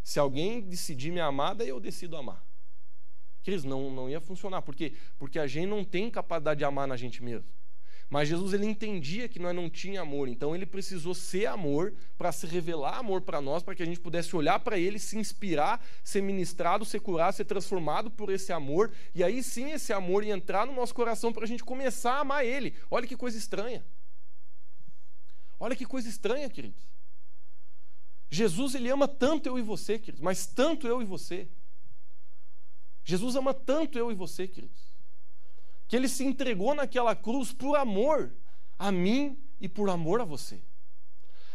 [0.03, 2.43] Se alguém decidir me amar, daí eu decido amar.
[3.43, 4.61] Queridos, não, não ia funcionar.
[4.61, 4.93] Por quê?
[5.17, 7.47] Porque a gente não tem capacidade de amar na gente mesmo.
[8.11, 12.29] Mas Jesus ele entendia que nós não tinha amor, então ele precisou ser amor para
[12.33, 15.81] se revelar amor para nós, para que a gente pudesse olhar para ele, se inspirar,
[16.03, 20.33] ser ministrado, ser curado, ser transformado por esse amor, e aí sim esse amor ia
[20.33, 22.75] entrar no nosso coração para a gente começar a amar ele.
[22.91, 23.81] Olha que coisa estranha.
[25.57, 26.83] Olha que coisa estranha, queridos.
[28.29, 31.47] Jesus ele ama tanto eu e você, queridos, mas tanto eu e você.
[33.05, 34.90] Jesus ama tanto eu e você, queridos
[35.91, 38.31] que ele se entregou naquela cruz por amor
[38.79, 40.61] a mim e por amor a você.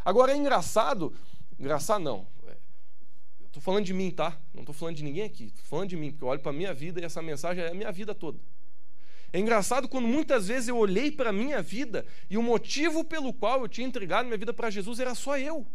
[0.04, 1.14] Agora é engraçado,
[1.58, 2.26] engraçado não,
[3.46, 4.38] estou falando de mim, tá?
[4.52, 6.54] Não estou falando de ninguém aqui, estou falando de mim, porque eu olho para a
[6.54, 8.38] minha vida e essa mensagem é a minha vida toda.
[9.32, 13.32] É engraçado quando muitas vezes eu olhei para a minha vida e o motivo pelo
[13.32, 15.66] qual eu tinha entregado minha vida para Jesus era só eu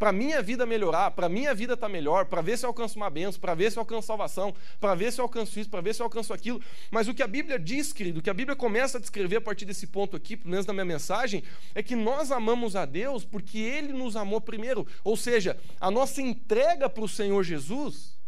[0.00, 2.96] para minha vida melhorar, para minha vida estar tá melhor, para ver se eu alcanço
[2.96, 5.82] uma benção, para ver se eu alcanço salvação, para ver se eu alcanço isso, para
[5.82, 6.58] ver se eu alcanço aquilo.
[6.90, 9.40] Mas o que a Bíblia diz, querido, o que a Bíblia começa a descrever a
[9.42, 11.44] partir desse ponto aqui, pelo menos na minha mensagem,
[11.74, 14.86] é que nós amamos a Deus porque Ele nos amou primeiro.
[15.04, 18.18] Ou seja, a nossa entrega para o Senhor Jesus,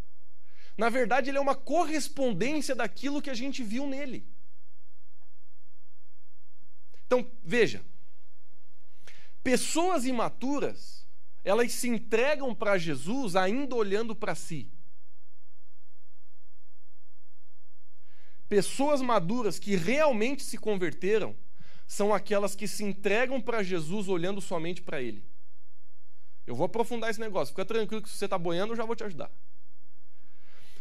[0.76, 4.26] na verdade, ele é uma correspondência daquilo que a gente viu nele.
[7.06, 7.82] Então, veja,
[9.42, 11.01] pessoas imaturas
[11.44, 14.70] elas se entregam para Jesus ainda olhando para si.
[18.48, 21.34] Pessoas maduras que realmente se converteram
[21.86, 25.24] são aquelas que se entregam para Jesus olhando somente para Ele.
[26.46, 27.52] Eu vou aprofundar esse negócio.
[27.52, 29.30] Fica tranquilo que se você está boiando, eu já vou te ajudar.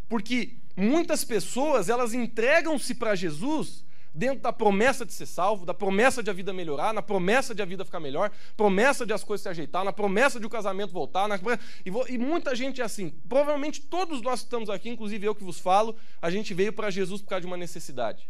[0.10, 6.22] Porque muitas pessoas, elas entregam-se para Jesus dentro da promessa de ser salvo, da promessa
[6.22, 9.44] de a vida melhorar, na promessa de a vida ficar melhor, promessa de as coisas
[9.44, 11.28] se ajeitar, na promessa de o casamento voltar.
[11.28, 11.38] Na...
[11.86, 13.10] E, e, muita gente é assim.
[13.30, 16.90] Provavelmente todos nós que estamos aqui, inclusive eu que vos falo, a gente veio para
[16.90, 18.30] Jesus por causa de uma necessidade.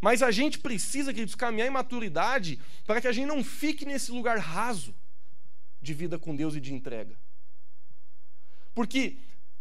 [0.00, 4.10] Mas a gente precisa, queridos, caminhar em maturidade para que a gente não fique nesse
[4.10, 4.94] lugar raso
[5.80, 7.18] de vida com Deus e de entrega.
[8.74, 9.18] Porque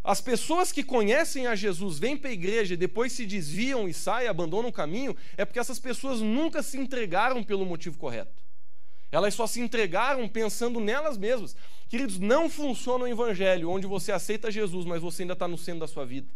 [0.09, 3.93] as pessoas que conhecem a Jesus, vêm para a igreja e depois se desviam e
[3.93, 8.43] saem, abandonam o caminho, é porque essas pessoas nunca se entregaram pelo motivo correto.
[9.11, 11.55] Elas só se entregaram pensando nelas mesmas.
[11.87, 15.81] Queridos, não funciona o evangelho onde você aceita Jesus, mas você ainda está no centro
[15.81, 16.27] da sua vida.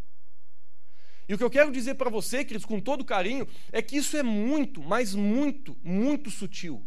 [1.27, 4.15] E o que eu quero dizer para você, queridos, com todo carinho, é que isso
[4.15, 6.85] é muito, mas muito, muito sutil.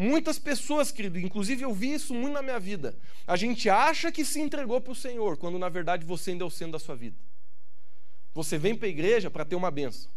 [0.00, 2.96] Muitas pessoas, querido, inclusive eu vi isso muito na minha vida.
[3.26, 6.46] A gente acha que se entregou para o Senhor, quando na verdade você ainda é
[6.46, 7.18] o centro da sua vida.
[8.32, 10.10] Você vem para a igreja para ter uma benção.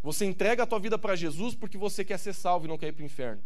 [0.00, 2.86] Você entrega a tua vida para Jesus porque você quer ser salvo e não quer
[2.86, 3.42] ir para o inferno.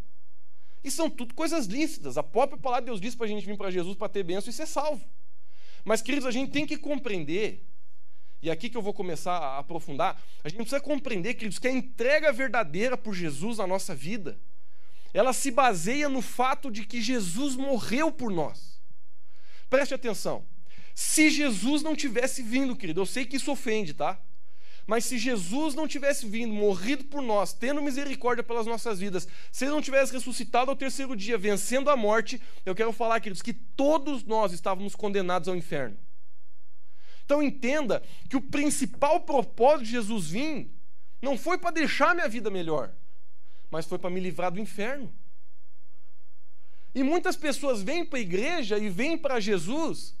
[0.83, 2.15] E são tudo coisas lícitas.
[2.15, 4.51] A própria palavra de Deus diz para a gente vir para Jesus para ter benção
[4.51, 5.03] e ser salvo.
[5.83, 7.65] Mas, queridos, a gente tem que compreender,
[8.39, 11.67] e é aqui que eu vou começar a aprofundar, a gente precisa compreender, queridos, que
[11.67, 14.39] a entrega verdadeira por Jesus na nossa vida
[15.17, 18.81] ela se baseia no fato de que Jesus morreu por nós.
[19.69, 20.45] Preste atenção.
[20.93, 24.19] Se Jesus não tivesse vindo, querido, eu sei que isso ofende, tá?
[24.85, 29.63] Mas se Jesus não tivesse vindo, morrido por nós, tendo misericórdia pelas nossas vidas, se
[29.63, 33.53] ele não tivesse ressuscitado ao terceiro dia, vencendo a morte, eu quero falar, queridos, que
[33.53, 35.97] todos nós estávamos condenados ao inferno.
[37.23, 40.69] Então entenda que o principal propósito de Jesus vir
[41.21, 42.93] não foi para deixar minha vida melhor
[43.69, 45.13] mas foi para me livrar do inferno.
[46.93, 50.15] E muitas pessoas vêm para a igreja e vêm para Jesus,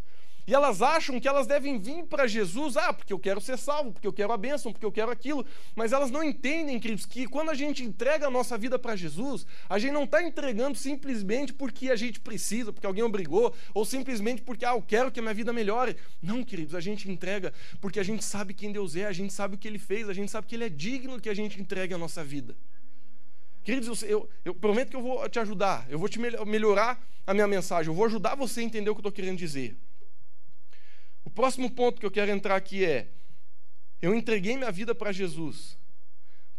[0.47, 3.91] e elas acham que elas devem vir para Jesus, ah, porque eu quero ser salvo,
[3.91, 5.43] porque eu quero a bênção, porque eu quero aquilo,
[5.75, 9.47] mas elas não entendem, queridos, que quando a gente entrega a nossa vida para Jesus,
[9.67, 14.43] a gente não está entregando simplesmente porque a gente precisa, porque alguém obrigou, ou simplesmente
[14.43, 15.97] porque, ah, eu quero que a minha vida melhore.
[16.21, 19.55] Não, queridos, a gente entrega porque a gente sabe quem Deus é, a gente sabe
[19.55, 21.95] o que Ele fez, a gente sabe que Ele é digno que a gente entregue
[21.95, 22.55] a nossa vida.
[23.65, 27.47] Queridos, eu, eu, prometo que eu vou te ajudar, eu vou te melhorar a minha
[27.47, 29.75] mensagem, eu vou ajudar você a entender o que eu estou querendo dizer.
[31.23, 33.09] O próximo ponto que eu quero entrar aqui é:
[33.99, 35.79] eu entreguei minha vida para Jesus,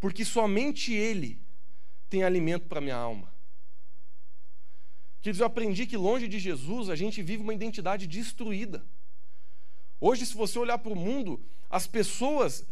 [0.01, 1.41] porque somente Ele
[2.11, 3.33] tem alimento para minha alma.
[5.23, 8.85] Queridos, eu aprendi que longe de Jesus a gente vive uma identidade destruída.
[10.01, 11.41] Hoje, se você olhar para o mundo,
[11.71, 12.67] as pessoas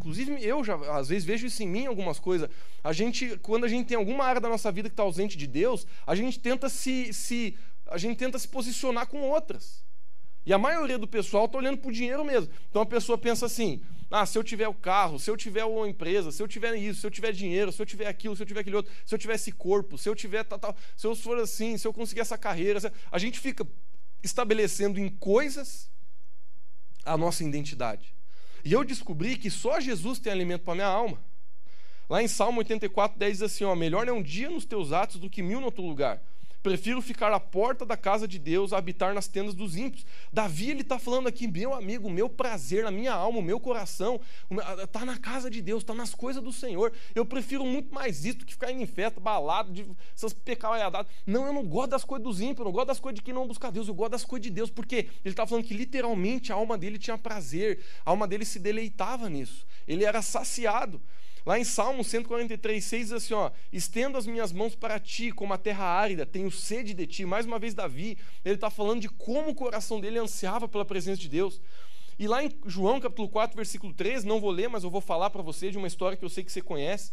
[0.00, 2.48] Inclusive, eu já, às vezes, vejo isso em mim, algumas coisas.
[2.82, 5.46] A gente, quando a gente tem alguma área da nossa vida que está ausente de
[5.46, 7.54] Deus, a gente tenta se, se,
[7.86, 9.84] a gente tenta se posicionar com outras.
[10.46, 12.50] E E a maioria do pessoal está olhando para o dinheiro mesmo.
[12.70, 15.86] Então a pessoa pensa assim: ah, se eu tiver o carro, se eu tiver uma
[15.86, 18.46] empresa, se eu tiver isso, se eu tiver dinheiro, se eu tiver aquilo, se eu
[18.46, 21.14] tiver aquele outro, se eu tiver esse corpo, se eu tiver tal, tal, se eu
[21.14, 22.80] for assim, se eu conseguir essa carreira,
[23.12, 23.68] a gente fica
[24.22, 25.90] estabelecendo em coisas
[27.04, 28.14] a nossa identidade.
[28.64, 31.18] E eu descobri que só Jesus tem alimento para minha alma.
[32.08, 35.18] Lá em Salmo 84, 10 diz assim: ó, melhor é um dia nos teus atos
[35.18, 36.20] do que mil no outro lugar.
[36.62, 40.04] Prefiro ficar à porta da casa de Deus a habitar nas tendas dos ímpios.
[40.30, 44.20] Davi ele está falando aqui, meu amigo, meu prazer, na minha alma, o meu coração,
[44.82, 46.92] está na casa de Deus, está nas coisas do Senhor.
[47.14, 51.10] Eu prefiro muito mais isso do que ficar indo em festa, balado, de essas pecauiadadas.
[51.26, 53.32] Não, eu não gosto das coisas dos ímpios, eu não gosto das coisas de quem
[53.32, 56.52] não busca Deus, eu gosto das coisas de Deus, porque ele está falando que literalmente
[56.52, 61.00] a alma dele tinha prazer, a alma dele se deleitava nisso, ele era saciado.
[61.44, 65.52] Lá em Salmo 143, 6 diz assim: ó, estendo as minhas mãos para ti, como
[65.52, 67.24] a terra árida, tenho sede de ti.
[67.24, 71.20] Mais uma vez, Davi, ele está falando de como o coração dele ansiava pela presença
[71.20, 71.60] de Deus.
[72.18, 75.30] E lá em João capítulo 4, versículo 3, não vou ler, mas eu vou falar
[75.30, 77.12] para você de uma história que eu sei que você conhece.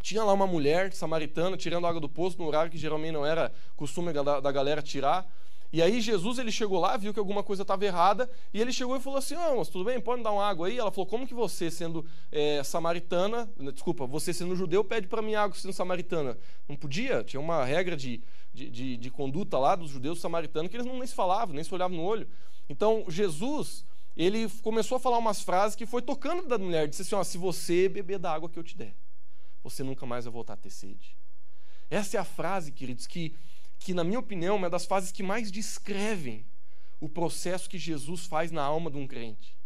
[0.00, 3.52] Tinha lá uma mulher samaritana tirando água do poço no horário que geralmente não era
[3.76, 5.30] costume da, da galera tirar.
[5.70, 8.96] E aí Jesus ele chegou lá, viu que alguma coisa estava errada, e ele chegou
[8.96, 11.06] e falou assim: "Ah, mas tudo bem, pode me dar uma água aí?" Ela falou:
[11.06, 15.56] "Como que você, sendo é, samaritana, né, desculpa, você sendo judeu, pede para mim água
[15.56, 20.20] sendo samaritana?" Não podia, tinha uma regra de, de, de, de conduta lá dos judeus
[20.20, 22.26] samaritanos que eles não nem se falavam, nem se olhavam no olho.
[22.68, 23.84] Então Jesus
[24.16, 27.36] ele começou a falar umas frases que foi tocando da mulher, disse assim: ó, "Se
[27.36, 28.96] você beber da água que eu te der,
[29.62, 31.14] você nunca mais vai voltar a ter sede."
[31.90, 33.34] Essa é a frase, queridos, que
[33.78, 36.44] que, na minha opinião, é uma das fases que mais descrevem
[37.00, 39.56] o processo que Jesus faz na alma de um crente.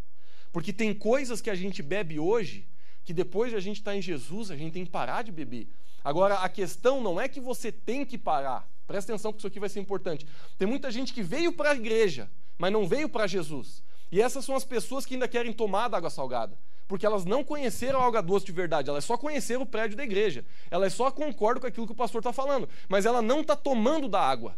[0.53, 2.69] Porque tem coisas que a gente bebe hoje
[3.05, 5.33] que depois de a gente estar tá em Jesus, a gente tem que parar de
[5.33, 5.69] beber.
[6.05, 8.69] Agora, a questão não é que você tem que parar.
[8.87, 10.27] Presta atenção, porque isso aqui vai ser importante.
[10.59, 13.83] Tem muita gente que veio para a igreja, mas não veio para Jesus.
[14.11, 16.57] E essas são as pessoas que ainda querem tomar da água salgada
[16.87, 20.05] porque elas não conheceram a alga doce de verdade, elas só conheceram o prédio da
[20.05, 20.45] igreja.
[20.71, 24.09] Elas só concordam com aquilo que o pastor está falando, mas ela não está tomando
[24.09, 24.57] da água.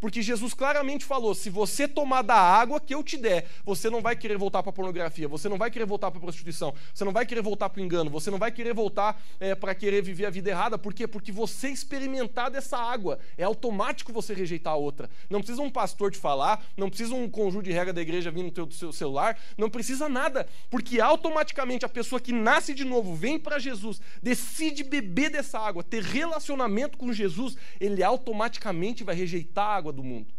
[0.00, 4.00] Porque Jesus claramente falou: se você tomar da água que eu te der, você não
[4.00, 7.04] vai querer voltar para a pornografia, você não vai querer voltar para a prostituição, você
[7.04, 10.02] não vai querer voltar para o engano, você não vai querer voltar é, para querer
[10.02, 10.78] viver a vida errada.
[10.78, 11.06] Por quê?
[11.06, 15.10] Porque você experimentar dessa água, é automático você rejeitar a outra.
[15.28, 18.44] Não precisa um pastor te falar, não precisa um conjunto de regra da igreja vir
[18.44, 20.46] no teu, seu celular, não precisa nada.
[20.70, 25.82] Porque automaticamente a pessoa que nasce de novo, vem para Jesus, decide beber dessa água,
[25.82, 30.32] ter relacionamento com Jesus, ele automaticamente vai rejeitar a água água do mundo.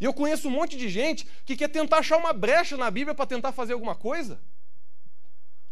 [0.00, 3.14] E eu conheço um monte de gente que quer tentar achar uma brecha na Bíblia
[3.14, 4.40] para tentar fazer alguma coisa.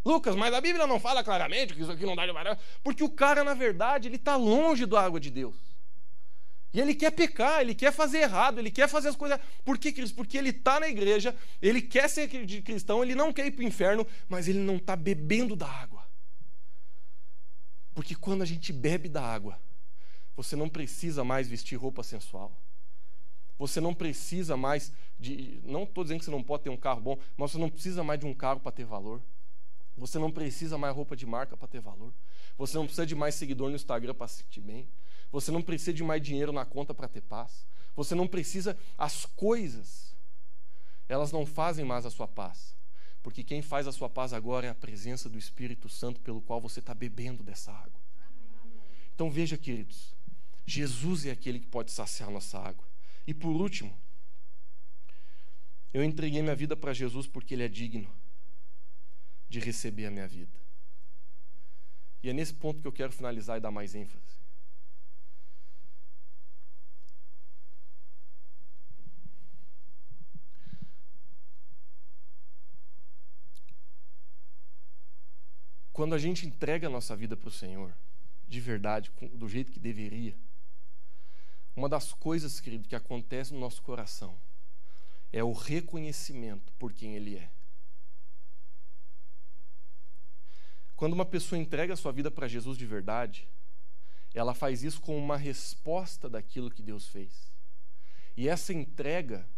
[0.05, 2.57] Lucas, mas a Bíblia não fala claramente que isso aqui não dá de varão.
[2.83, 5.55] Porque o cara, na verdade, ele está longe da água de Deus.
[6.73, 9.39] E ele quer pecar, ele quer fazer errado, ele quer fazer as coisas.
[9.65, 10.17] Por que, Cristo?
[10.17, 12.29] Porque ele está na igreja, ele quer ser
[12.63, 16.03] cristão, ele não quer ir para o inferno, mas ele não está bebendo da água.
[17.95, 19.61] Porque quando a gente bebe da água,
[20.35, 22.59] você não precisa mais vestir roupa sensual.
[23.63, 25.61] Você não precisa mais de.
[25.63, 28.03] Não estou dizendo que você não pode ter um carro bom, mas você não precisa
[28.03, 29.23] mais de um carro para ter valor.
[29.97, 32.13] Você não precisa mais roupa de marca para ter valor.
[32.59, 34.89] Você não precisa de mais seguidor no Instagram para se sentir bem.
[35.31, 37.65] Você não precisa de mais dinheiro na conta para ter paz.
[37.95, 38.77] Você não precisa.
[38.99, 40.13] As coisas,
[41.09, 42.75] elas não fazem mais a sua paz.
[43.23, 46.61] Porque quem faz a sua paz agora é a presença do Espírito Santo pelo qual
[46.61, 48.03] você está bebendo dessa água.
[49.15, 50.17] Então veja, queridos,
[50.67, 52.91] Jesus é aquele que pode saciar nossa água.
[53.27, 53.97] E por último,
[55.93, 58.11] eu entreguei minha vida para Jesus porque Ele é digno
[59.49, 60.59] de receber a minha vida.
[62.23, 64.43] E é nesse ponto que eu quero finalizar e dar mais ênfase.
[75.93, 77.95] Quando a gente entrega a nossa vida para o Senhor,
[78.49, 80.35] de verdade, do jeito que deveria,
[81.75, 84.39] uma das coisas, querido, que acontece no nosso coração
[85.33, 87.51] é o reconhecimento por quem Ele é.
[90.95, 93.49] Quando uma pessoa entrega a sua vida para Jesus de verdade,
[94.35, 97.51] ela faz isso com uma resposta daquilo que Deus fez.
[98.37, 99.49] E essa entrega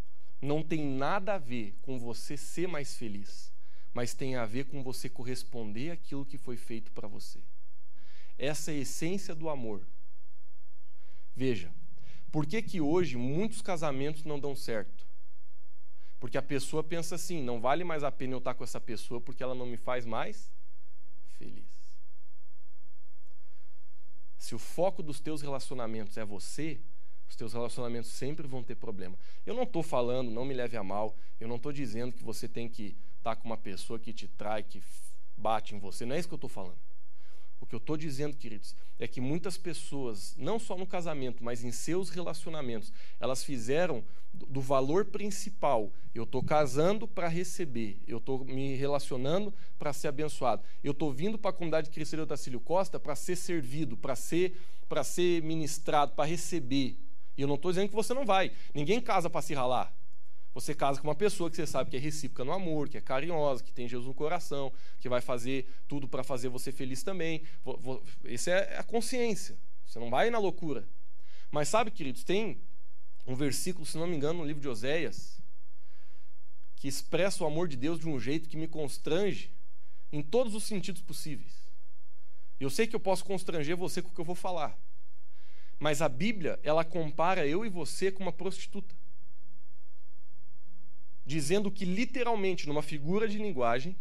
[0.40, 3.52] não tem nada a ver com você ser mais feliz,
[3.92, 7.40] mas tem a ver com você corresponder àquilo que foi feito para você.
[8.38, 9.86] Essa é a essência do amor.
[11.36, 11.72] Veja,
[12.34, 15.06] por que, que hoje muitos casamentos não dão certo?
[16.18, 19.20] Porque a pessoa pensa assim: não vale mais a pena eu estar com essa pessoa
[19.20, 20.52] porque ela não me faz mais
[21.38, 21.70] feliz.
[24.36, 26.80] Se o foco dos teus relacionamentos é você,
[27.28, 29.16] os teus relacionamentos sempre vão ter problema.
[29.46, 32.48] Eu não estou falando, não me leve a mal, eu não estou dizendo que você
[32.48, 34.82] tem que estar tá com uma pessoa que te trai, que
[35.36, 36.04] bate em você.
[36.04, 36.80] Não é isso que eu estou falando.
[37.64, 41.64] O que eu estou dizendo, queridos, é que muitas pessoas, não só no casamento, mas
[41.64, 44.04] em seus relacionamentos, elas fizeram
[44.34, 45.90] do valor principal.
[46.14, 50.62] Eu estou casando para receber, eu estou me relacionando para ser abençoado.
[50.82, 54.60] Eu estou vindo para a comunidade cristã do Tacílio Costa para ser servido, para ser,
[55.02, 56.98] ser ministrado, para receber.
[57.34, 58.52] E eu não estou dizendo que você não vai.
[58.74, 59.90] Ninguém casa para se ralar.
[60.54, 63.00] Você casa com uma pessoa que você sabe que é recíproca no amor, que é
[63.00, 67.42] carinhosa, que tem Jesus no coração, que vai fazer tudo para fazer você feliz também.
[68.24, 69.58] Essa é a consciência.
[69.84, 70.88] Você não vai na loucura.
[71.50, 72.60] Mas sabe, queridos, tem
[73.26, 75.42] um versículo, se não me engano, no livro de Oséias,
[76.76, 79.52] que expressa o amor de Deus de um jeito que me constrange
[80.12, 81.52] em todos os sentidos possíveis.
[82.60, 84.78] Eu sei que eu posso constranger você com o que eu vou falar.
[85.80, 88.94] Mas a Bíblia, ela compara eu e você com uma prostituta
[91.24, 93.96] dizendo que literalmente, numa figura de linguagem,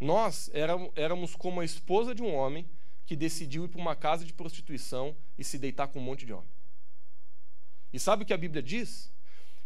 [0.00, 0.50] nós
[0.94, 2.68] éramos como a esposa de um homem
[3.06, 6.32] que decidiu ir para uma casa de prostituição e se deitar com um monte de
[6.32, 6.50] homem.
[7.92, 9.12] E sabe o que a Bíblia diz?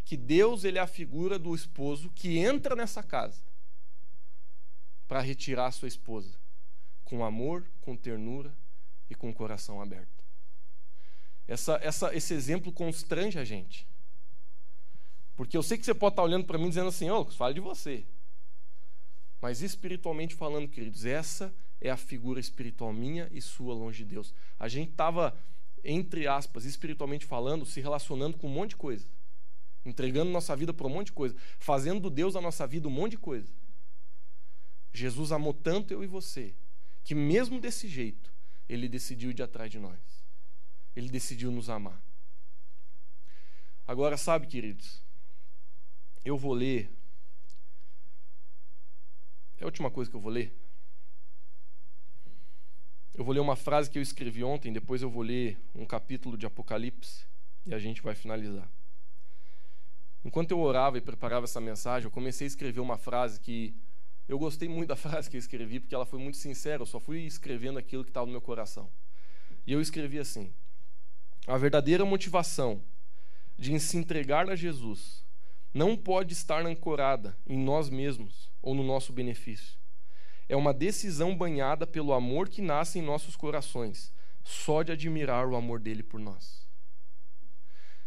[0.04, 3.42] Que Deus ele é a figura do esposo que entra nessa casa
[5.06, 6.38] para retirar a sua esposa
[7.04, 8.54] com amor, com ternura
[9.08, 10.24] e com o coração aberto.
[11.46, 13.86] Essa, essa, esse exemplo constrange a gente.
[15.36, 17.52] Porque eu sei que você pode estar olhando para mim dizendo assim, ô, oh, fala
[17.52, 18.06] de você.
[19.40, 24.34] Mas espiritualmente falando, queridos, essa é a figura espiritual minha e sua longe de Deus.
[24.58, 25.38] A gente estava,
[25.84, 29.06] entre aspas, espiritualmente falando, se relacionando com um monte de coisa.
[29.84, 31.36] Entregando nossa vida para um monte de coisa.
[31.58, 33.52] Fazendo do Deus a nossa vida um monte de coisa.
[34.92, 36.54] Jesus amou tanto eu e você,
[37.04, 38.32] que mesmo desse jeito,
[38.66, 40.00] ele decidiu ir de atrás de nós.
[40.96, 42.02] Ele decidiu nos amar.
[43.86, 45.05] Agora, sabe, queridos,
[46.26, 46.90] eu vou ler.
[49.58, 50.52] É a última coisa que eu vou ler.
[53.14, 56.36] Eu vou ler uma frase que eu escrevi ontem, depois eu vou ler um capítulo
[56.36, 57.24] de Apocalipse
[57.64, 58.68] e a gente vai finalizar.
[60.24, 63.72] Enquanto eu orava e preparava essa mensagem, eu comecei a escrever uma frase que
[64.28, 66.98] eu gostei muito da frase que eu escrevi, porque ela foi muito sincera, eu só
[66.98, 68.90] fui escrevendo aquilo que estava no meu coração.
[69.64, 70.52] E eu escrevi assim:
[71.46, 72.82] A verdadeira motivação
[73.56, 75.25] de se entregar a Jesus
[75.76, 79.78] não pode estar ancorada em nós mesmos ou no nosso benefício.
[80.48, 84.10] É uma decisão banhada pelo amor que nasce em nossos corações,
[84.42, 86.66] só de admirar o amor dele por nós.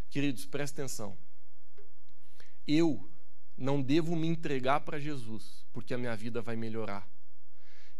[0.10, 1.16] Queridos, presta atenção.
[2.68, 3.08] Eu
[3.56, 7.08] não devo me entregar para Jesus, porque a minha vida vai melhorar.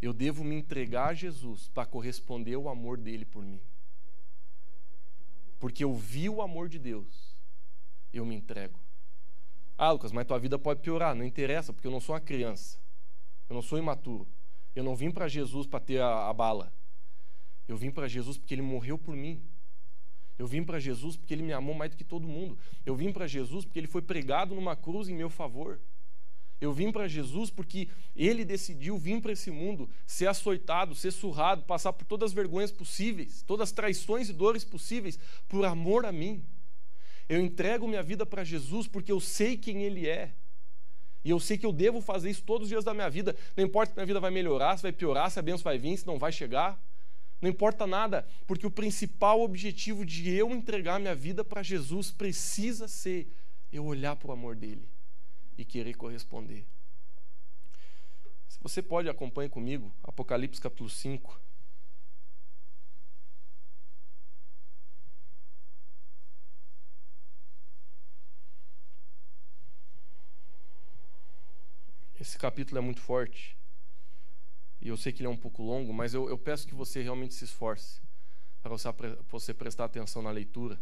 [0.02, 3.62] Eu devo me entregar a Jesus para corresponder ao amor dele por mim.
[5.60, 7.36] Porque eu vi o amor de Deus,
[8.12, 8.89] eu me entrego.
[9.82, 11.14] Ah, Lucas, mas tua vida pode piorar.
[11.14, 12.78] Não interessa, porque eu não sou uma criança.
[13.48, 14.28] Eu não sou imaturo.
[14.76, 16.70] Eu não vim para Jesus para ter a, a bala.
[17.66, 19.42] Eu vim para Jesus porque ele morreu por mim.
[20.38, 22.58] Eu vim para Jesus porque ele me amou mais do que todo mundo.
[22.84, 25.80] Eu vim para Jesus porque ele foi pregado numa cruz em meu favor.
[26.60, 31.62] Eu vim para Jesus porque ele decidiu vir para esse mundo, ser açoitado, ser surrado,
[31.62, 35.18] passar por todas as vergonhas possíveis, todas as traições e dores possíveis,
[35.48, 36.44] por amor a mim.
[37.30, 40.34] Eu entrego minha vida para Jesus porque eu sei quem Ele é.
[41.24, 43.36] E eu sei que eu devo fazer isso todos os dias da minha vida.
[43.56, 45.96] Não importa se minha vida vai melhorar, se vai piorar, se a bênção vai vir,
[45.96, 46.82] se não vai chegar.
[47.40, 52.88] Não importa nada, porque o principal objetivo de eu entregar minha vida para Jesus precisa
[52.88, 53.32] ser
[53.72, 54.90] eu olhar para o amor dele
[55.56, 56.66] e querer corresponder.
[58.48, 61.40] Se você pode, acompanhe comigo, Apocalipse capítulo 5.
[72.20, 73.56] Esse capítulo é muito forte.
[74.78, 77.02] E eu sei que ele é um pouco longo, mas eu, eu peço que você
[77.02, 77.98] realmente se esforce
[78.62, 78.76] para
[79.30, 80.78] você, prestar atenção na leitura,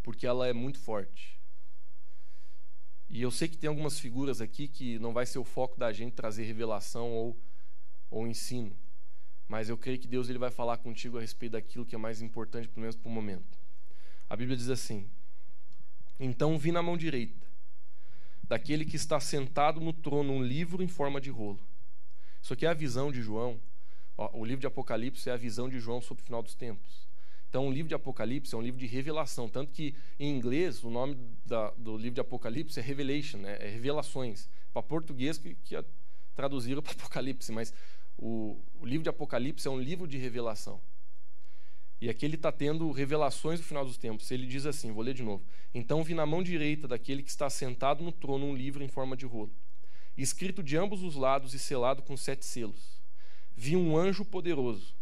[0.00, 1.40] porque ela é muito forte.
[3.08, 5.92] E eu sei que tem algumas figuras aqui que não vai ser o foco da
[5.92, 7.36] gente trazer revelação ou,
[8.08, 8.76] ou ensino,
[9.48, 12.22] mas eu creio que Deus ele vai falar contigo a respeito daquilo que é mais
[12.22, 13.58] importante, pelo menos para o momento.
[14.28, 15.10] A Bíblia diz assim:
[16.20, 17.49] Então vi na mão direita
[18.50, 21.60] daquele que está sentado no trono um livro em forma de rolo.
[22.42, 23.60] Isso aqui é a visão de João.
[24.32, 27.08] O livro de Apocalipse é a visão de João sobre o final dos tempos.
[27.48, 30.90] Então, o livro de Apocalipse é um livro de revelação, tanto que em inglês o
[30.90, 33.56] nome da, do livro de Apocalipse é Revelation, né?
[33.60, 34.48] é revelações.
[34.72, 35.76] Para português que, que
[36.34, 37.72] traduziram para Apocalipse, mas
[38.18, 40.80] o, o livro de Apocalipse é um livro de revelação.
[42.00, 44.30] E aqui ele está tendo revelações no final dos tempos.
[44.30, 45.44] Ele diz assim: vou ler de novo.
[45.74, 49.16] Então vi na mão direita daquele que está sentado no trono um livro em forma
[49.16, 49.52] de rolo,
[50.16, 53.00] escrito de ambos os lados e selado com sete selos.
[53.54, 54.94] Vi um anjo poderoso,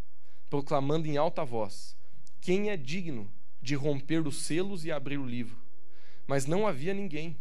[0.51, 1.97] proclamando em alta voz:
[2.41, 3.31] Quem é digno
[3.63, 5.57] de romper os selos e abrir o livro?
[6.27, 7.37] Mas não havia ninguém,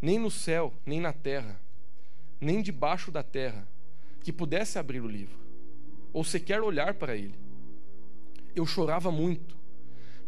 [0.00, 1.58] nem no céu, nem na terra,
[2.40, 3.66] nem debaixo da terra,
[4.22, 5.36] que pudesse abrir o livro,
[6.12, 7.43] ou sequer olhar para ele
[8.54, 9.56] eu chorava muito,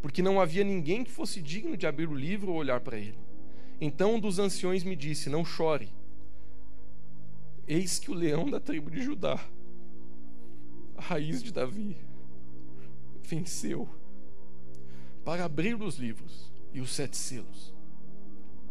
[0.03, 3.19] porque não havia ninguém que fosse digno de abrir o livro ou olhar para ele.
[3.81, 5.93] Então um dos anciões me disse: Não chore.
[7.69, 9.41] Eis que o leão da tribo de Judá,
[10.97, 11.97] a raiz de Davi,
[13.23, 13.89] venceu
[15.25, 17.75] para abrir os livros e os sete selos.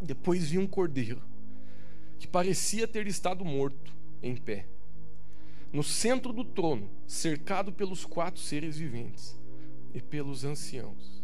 [0.00, 1.22] Depois vi um cordeiro
[2.18, 4.66] que parecia ter estado morto em pé,
[5.72, 9.36] no centro do trono, cercado pelos quatro seres viventes
[9.94, 11.22] e pelos anciãos.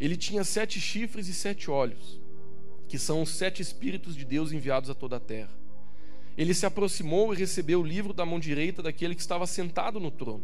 [0.00, 2.20] Ele tinha sete chifres e sete olhos,
[2.88, 5.52] que são os sete Espíritos de Deus enviados a toda a terra.
[6.36, 10.10] Ele se aproximou e recebeu o livro da mão direita daquele que estava sentado no
[10.10, 10.42] trono.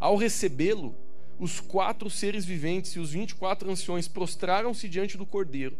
[0.00, 0.96] Ao recebê-lo,
[1.38, 5.76] os quatro seres viventes e os vinte e quatro anciões prostraram-se diante do cordeiro.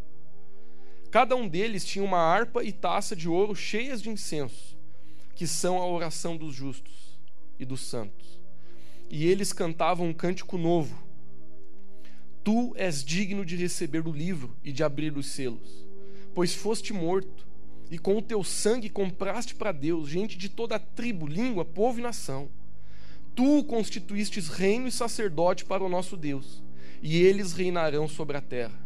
[1.11, 4.77] Cada um deles tinha uma harpa e taça de ouro cheias de incenso,
[5.35, 7.19] que são a oração dos justos
[7.59, 8.46] e dos santos
[9.11, 10.97] e eles cantavam um cântico novo.
[12.43, 15.85] Tu és digno de receber o livro e de abrir os selos,
[16.35, 17.47] pois foste morto,
[17.91, 21.99] e com o teu sangue compraste para Deus gente de toda a tribo, língua, povo
[21.99, 22.49] e nação.
[23.35, 26.63] Tu constituístes reino e sacerdote para o nosso Deus,
[27.03, 28.79] e eles reinarão sobre a terra.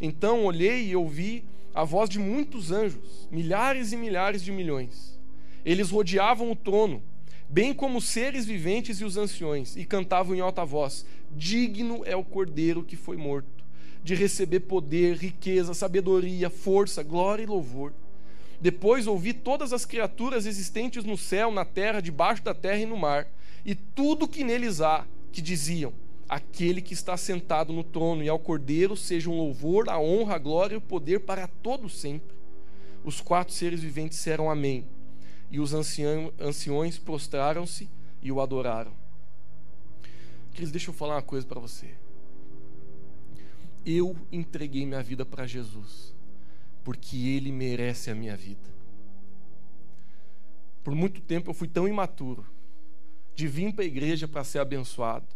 [0.00, 1.44] Então olhei e ouvi
[1.74, 5.18] a voz de muitos anjos, milhares e milhares de milhões.
[5.64, 7.02] Eles rodeavam o trono
[7.48, 12.14] bem como os seres viventes e os anciões, e cantavam em alta voz: Digno é
[12.14, 13.64] o cordeiro que foi morto,
[14.04, 17.92] de receber poder, riqueza, sabedoria, força, glória e louvor.
[18.60, 22.96] Depois ouvi todas as criaturas existentes no céu, na terra, debaixo da terra e no
[22.96, 23.26] mar,
[23.64, 25.92] e tudo que neles há, que diziam:
[26.28, 30.74] Aquele que está sentado no trono e ao cordeiro sejam louvor, a honra, a glória
[30.74, 32.36] e o poder para todo sempre.
[33.04, 34.84] Os quatro seres viventes disseram amém
[35.50, 37.88] e os anciões prostraram-se
[38.20, 38.92] e o adoraram.
[40.52, 41.94] Queridos, deixa eu falar uma coisa para você.
[43.86, 46.14] Eu entreguei minha vida para Jesus,
[46.84, 48.68] porque Ele merece a minha vida.
[50.84, 52.44] Por muito tempo eu fui tão imaturo,
[53.34, 55.26] de vir para a igreja para ser abençoado,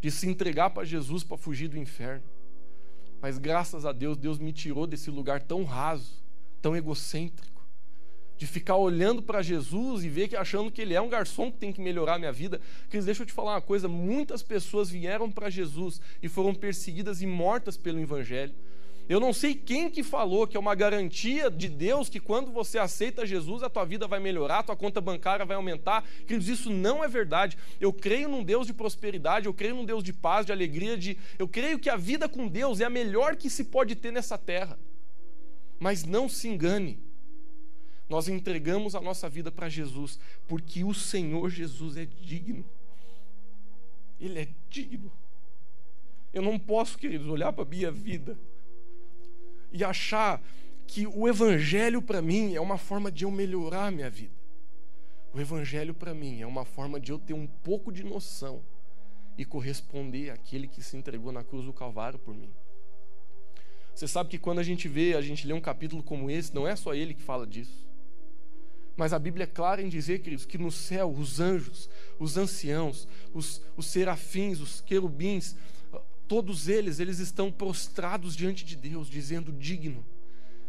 [0.00, 2.24] de se entregar para Jesus para fugir do inferno.
[3.20, 6.22] Mas graças a Deus, Deus me tirou desse lugar tão raso,
[6.60, 7.53] tão egocêntrico
[8.36, 11.58] de ficar olhando para Jesus e ver que achando que ele é um garçom que
[11.58, 12.60] tem que melhorar a minha vida.
[12.90, 17.22] Cris, deixa eu te falar uma coisa: muitas pessoas vieram para Jesus e foram perseguidas
[17.22, 18.54] e mortas pelo Evangelho.
[19.06, 22.78] Eu não sei quem que falou que é uma garantia de Deus que quando você
[22.78, 26.02] aceita Jesus a tua vida vai melhorar, a tua conta bancária vai aumentar.
[26.26, 27.58] Queridos, isso não é verdade.
[27.78, 31.18] Eu creio num Deus de prosperidade, eu creio num Deus de paz, de alegria, de
[31.38, 34.38] eu creio que a vida com Deus é a melhor que se pode ter nessa
[34.38, 34.78] terra.
[35.78, 36.98] Mas não se engane.
[38.08, 42.64] Nós entregamos a nossa vida para Jesus, porque o Senhor Jesus é digno.
[44.20, 45.10] Ele é digno.
[46.32, 48.38] Eu não posso, queridos, olhar para a minha vida
[49.72, 50.42] e achar
[50.86, 54.34] que o Evangelho para mim é uma forma de eu melhorar a minha vida.
[55.32, 58.62] O Evangelho para mim é uma forma de eu ter um pouco de noção
[59.36, 62.52] e corresponder àquele que se entregou na cruz do Calvário por mim.
[63.94, 66.66] Você sabe que quando a gente vê, a gente lê um capítulo como esse, não
[66.66, 67.86] é só ele que fala disso.
[68.96, 71.88] Mas a Bíblia é clara em dizer, queridos, que no céu os anjos,
[72.18, 75.56] os anciãos, os, os serafins, os querubins,
[76.28, 80.04] todos eles, eles estão prostrados diante de Deus, dizendo: digno,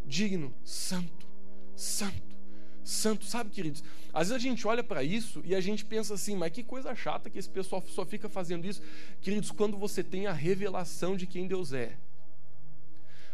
[0.05, 1.28] digno, santo,
[1.76, 2.36] santo,
[2.84, 3.26] santo.
[3.26, 6.51] Sabe, queridos, às vezes a gente olha para isso e a gente pensa assim, mas
[6.51, 8.82] que coisa chata que esse pessoal só fica fazendo isso.
[9.21, 11.95] Queridos, quando você tem a revelação de quem Deus é,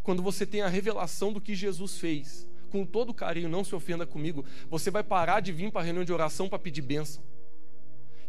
[0.04, 4.06] quando você tem a revelação do que Jesus fez, com todo carinho, não se ofenda
[4.06, 7.22] comigo, você vai parar de vir para a reunião de oração para pedir bênção.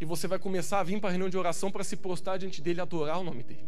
[0.00, 2.60] E você vai começar a vir para a reunião de oração para se prostrar diante
[2.60, 3.64] dele e adorar o nome dele.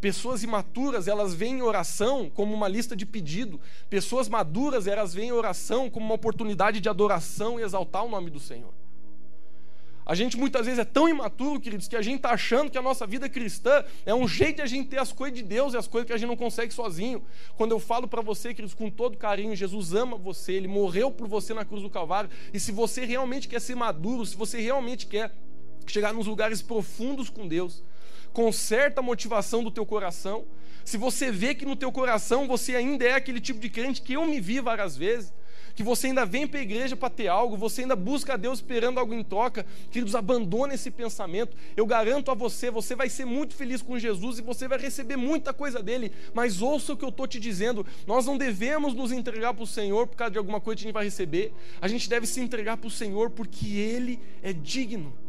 [0.00, 3.60] Pessoas imaturas, elas veem oração como uma lista de pedido.
[3.90, 8.40] Pessoas maduras, elas veem oração como uma oportunidade de adoração e exaltar o nome do
[8.40, 8.72] Senhor.
[10.08, 12.82] A gente muitas vezes é tão imaturo, queridos, que a gente está achando que a
[12.82, 15.76] nossa vida cristã é um jeito de a gente ter as coisas de Deus e
[15.76, 17.22] as coisas que a gente não consegue sozinho.
[17.58, 21.28] Quando eu falo para você, queridos, com todo carinho, Jesus ama você, ele morreu por
[21.28, 25.04] você na cruz do Calvário, e se você realmente quer ser maduro, se você realmente
[25.06, 25.30] quer
[25.86, 27.84] chegar nos lugares profundos com Deus.
[28.32, 30.46] Conserta a motivação do teu coração.
[30.86, 34.14] Se você vê que no teu coração você ainda é aquele tipo de crente que
[34.14, 35.34] eu me vi várias vezes,
[35.78, 38.58] que você ainda vem para a igreja para ter algo, você ainda busca a Deus
[38.58, 41.56] esperando algo em troca, queridos, abandone esse pensamento.
[41.76, 45.14] Eu garanto a você, você vai ser muito feliz com Jesus e você vai receber
[45.14, 49.12] muita coisa dele, mas ouça o que eu estou te dizendo: nós não devemos nos
[49.12, 51.86] entregar para o Senhor por causa de alguma coisa que a gente vai receber, a
[51.86, 55.27] gente deve se entregar para o Senhor porque Ele é digno.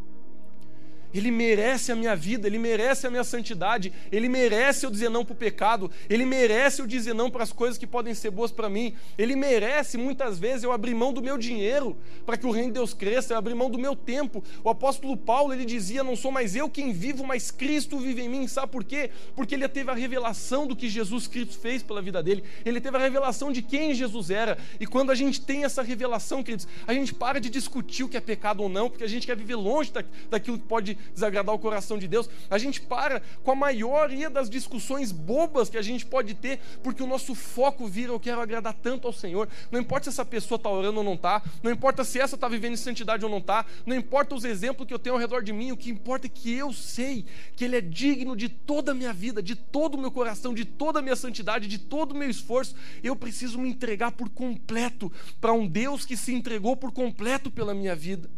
[1.12, 5.24] Ele merece a minha vida, Ele merece a minha santidade, Ele merece eu dizer não
[5.24, 8.50] para o pecado, Ele merece eu dizer não para as coisas que podem ser boas
[8.50, 12.50] para mim, Ele merece muitas vezes eu abrir mão do meu dinheiro para que o
[12.50, 14.42] reino de Deus cresça, eu abrir mão do meu tempo.
[14.62, 18.28] O apóstolo Paulo ele dizia: Não sou mais eu quem vivo, mas Cristo vive em
[18.28, 18.46] mim.
[18.46, 19.10] Sabe por quê?
[19.34, 22.96] Porque ele teve a revelação do que Jesus Cristo fez pela vida dele, ele teve
[22.96, 26.94] a revelação de quem Jesus era, e quando a gente tem essa revelação, queridos, a
[26.94, 29.56] gente para de discutir o que é pecado ou não, porque a gente quer viver
[29.56, 29.92] longe
[30.28, 32.28] daquilo que pode desagradar o coração de Deus.
[32.48, 37.02] A gente para com a maioria das discussões bobas que a gente pode ter, porque
[37.02, 39.48] o nosso foco vira eu quero agradar tanto ao Senhor.
[39.70, 42.48] Não importa se essa pessoa está orando ou não está, não importa se essa está
[42.48, 45.42] vivendo em santidade ou não está, não importa os exemplos que eu tenho ao redor
[45.42, 47.24] de mim, o que importa é que eu sei
[47.56, 50.64] que Ele é digno de toda a minha vida, de todo o meu coração, de
[50.64, 52.74] toda a minha santidade, de todo o meu esforço.
[53.02, 57.74] Eu preciso me entregar por completo para um Deus que se entregou por completo pela
[57.74, 58.30] minha vida.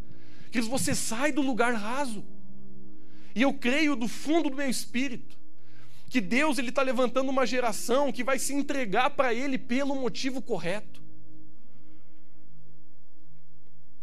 [0.51, 2.25] Que você sai do lugar raso.
[3.35, 5.37] E eu creio do fundo do meu espírito
[6.13, 10.43] que Deus ele está levantando uma geração que vai se entregar para Ele pelo motivo
[10.43, 11.01] correto.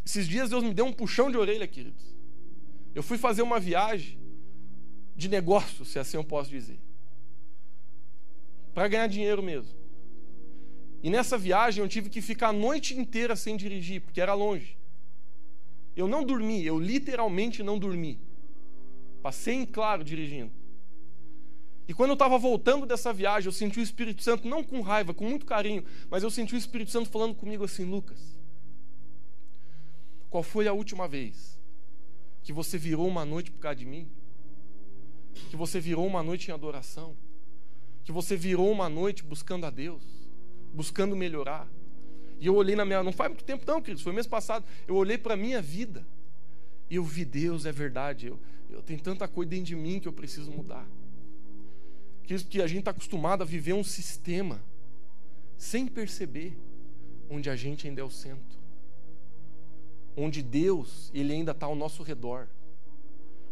[0.03, 2.03] Esses dias Deus me deu um puxão de orelha, queridos.
[2.95, 4.17] Eu fui fazer uma viagem
[5.15, 6.80] de negócio, se assim eu posso dizer,
[8.73, 9.77] para ganhar dinheiro mesmo.
[11.03, 14.75] E nessa viagem eu tive que ficar a noite inteira sem dirigir, porque era longe.
[15.95, 18.19] Eu não dormi, eu literalmente não dormi.
[19.22, 20.51] Passei em claro dirigindo.
[21.88, 25.11] E quando eu estava voltando dessa viagem, eu senti o Espírito Santo, não com raiva,
[25.11, 28.38] com muito carinho, mas eu senti o Espírito Santo falando comigo assim: Lucas,
[30.30, 31.59] qual foi a última vez
[32.43, 34.07] que você virou uma noite por causa de mim?
[35.49, 37.17] Que você virou uma noite em adoração?
[38.03, 40.03] Que você virou uma noite buscando a Deus,
[40.72, 41.67] buscando melhorar?
[42.39, 43.01] E eu olhei na minha.
[43.01, 44.63] Não faz muito tempo, não, queridos, foi mês passado.
[44.88, 46.05] Eu olhei para a minha vida
[46.89, 48.28] e eu vi Deus, é verdade.
[48.28, 48.39] Eu,
[48.70, 50.88] eu tenho tanta coisa dentro de mim que eu preciso mudar.
[52.24, 54.61] Que a gente está acostumado a viver um sistema
[55.57, 56.55] sem perceber
[57.30, 58.59] onde a gente ainda é o centro.
[60.15, 62.47] Onde Deus, ele ainda está ao nosso redor.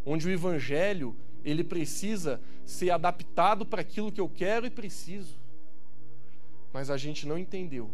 [0.06, 5.36] Onde o evangelho, ele precisa ser adaptado para aquilo que eu quero e preciso.
[6.72, 7.90] Mas a gente não entendeu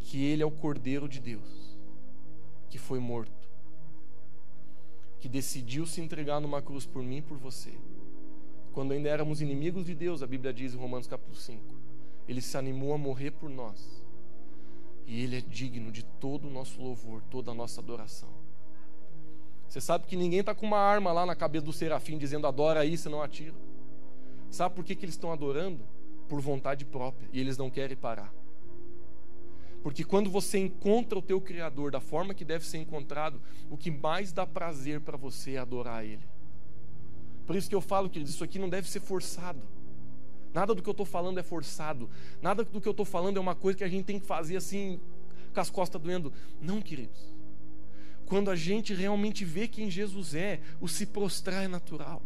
[0.00, 1.76] que ele é o Cordeiro de Deus,
[2.70, 3.43] que foi morto
[5.24, 7.72] que decidiu se entregar numa cruz por mim e por você.
[8.74, 11.62] Quando ainda éramos inimigos de Deus, a Bíblia diz em Romanos capítulo 5,
[12.28, 14.04] ele se animou a morrer por nós.
[15.06, 18.28] E ele é digno de todo o nosso louvor, toda a nossa adoração.
[19.66, 22.80] Você sabe que ninguém está com uma arma lá na cabeça do serafim dizendo adora
[22.80, 23.54] aí, senão atira.
[24.50, 25.80] Sabe por que, que eles estão adorando?
[26.28, 27.26] Por vontade própria.
[27.32, 28.30] E eles não querem parar.
[29.84, 33.90] Porque quando você encontra o teu Criador da forma que deve ser encontrado, o que
[33.90, 36.26] mais dá prazer para você é adorar Ele.
[37.46, 39.60] Por isso que eu falo que isso aqui não deve ser forçado.
[40.54, 42.08] Nada do que eu estou falando é forçado.
[42.40, 44.56] Nada do que eu estou falando é uma coisa que a gente tem que fazer
[44.56, 44.98] assim,
[45.52, 46.32] com as costas doendo.
[46.62, 47.20] Não, queridos.
[48.24, 52.22] Quando a gente realmente vê quem Jesus é, o se prostrar é natural.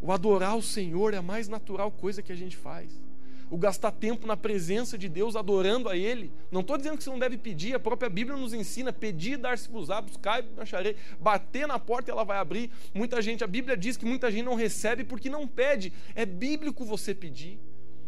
[0.00, 3.11] O adorar o Senhor é a mais natural coisa que a gente faz
[3.52, 6.32] o gastar tempo na presença de Deus, adorando a Ele.
[6.50, 10.00] Não estou dizendo que você não deve pedir, a própria Bíblia nos ensina: pedir, dar-se-vos-á,
[10.00, 12.70] buscar e acharei, bater na porta e ela vai abrir.
[12.94, 15.92] Muita gente, a Bíblia diz que muita gente não recebe porque não pede.
[16.14, 17.60] É bíblico você pedir.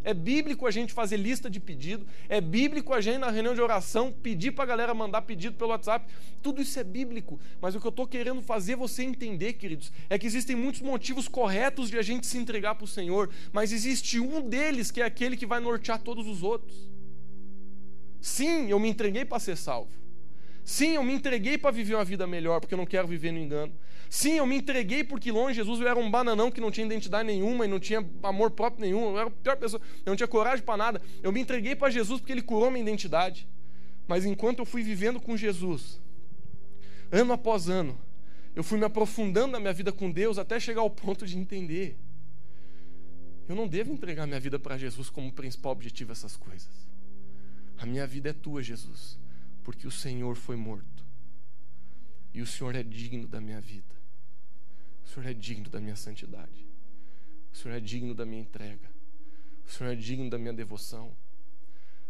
[0.05, 3.61] É bíblico a gente fazer lista de pedido, é bíblico a gente na reunião de
[3.61, 6.07] oração pedir para a galera mandar pedido pelo WhatsApp.
[6.43, 10.19] Tudo isso é bíblico, mas o que eu estou querendo fazer você entender, queridos, é
[10.19, 14.21] que existem muitos motivos corretos de a gente se entregar para o Senhor, mas existe
[14.21, 16.77] um deles que é aquele que vai nortear todos os outros.
[18.21, 20.04] Sim, eu me entreguei para ser salvo.
[20.65, 23.39] Sim, eu me entreguei para viver uma vida melhor, porque eu não quero viver no
[23.39, 23.73] engano.
[24.09, 27.27] Sim, eu me entreguei porque longe Jesus eu era um bananão que não tinha identidade
[27.27, 29.11] nenhuma e não tinha amor próprio nenhum.
[29.11, 31.03] Eu era a pior pessoa, eu não tinha coragem para nada.
[31.23, 33.47] Eu me entreguei para Jesus porque ele curou minha identidade.
[34.09, 36.01] Mas enquanto eu fui vivendo com Jesus,
[37.12, 37.99] ano após ano,
[38.57, 41.99] eu fui me aprofundando na minha vida com Deus até chegar ao ponto de entender.
[43.47, 46.70] Eu não devo entregar minha vida para Jesus como principal objetivo essas coisas.
[47.77, 49.19] A minha vida é tua, Jesus,
[49.65, 51.05] porque o Senhor foi morto.
[52.32, 53.95] E o Senhor é digno da minha vida.
[55.05, 56.66] O Senhor é digno da minha santidade.
[57.53, 58.91] O Senhor é digno da minha entrega.
[59.66, 61.12] O Senhor é digno da minha devoção.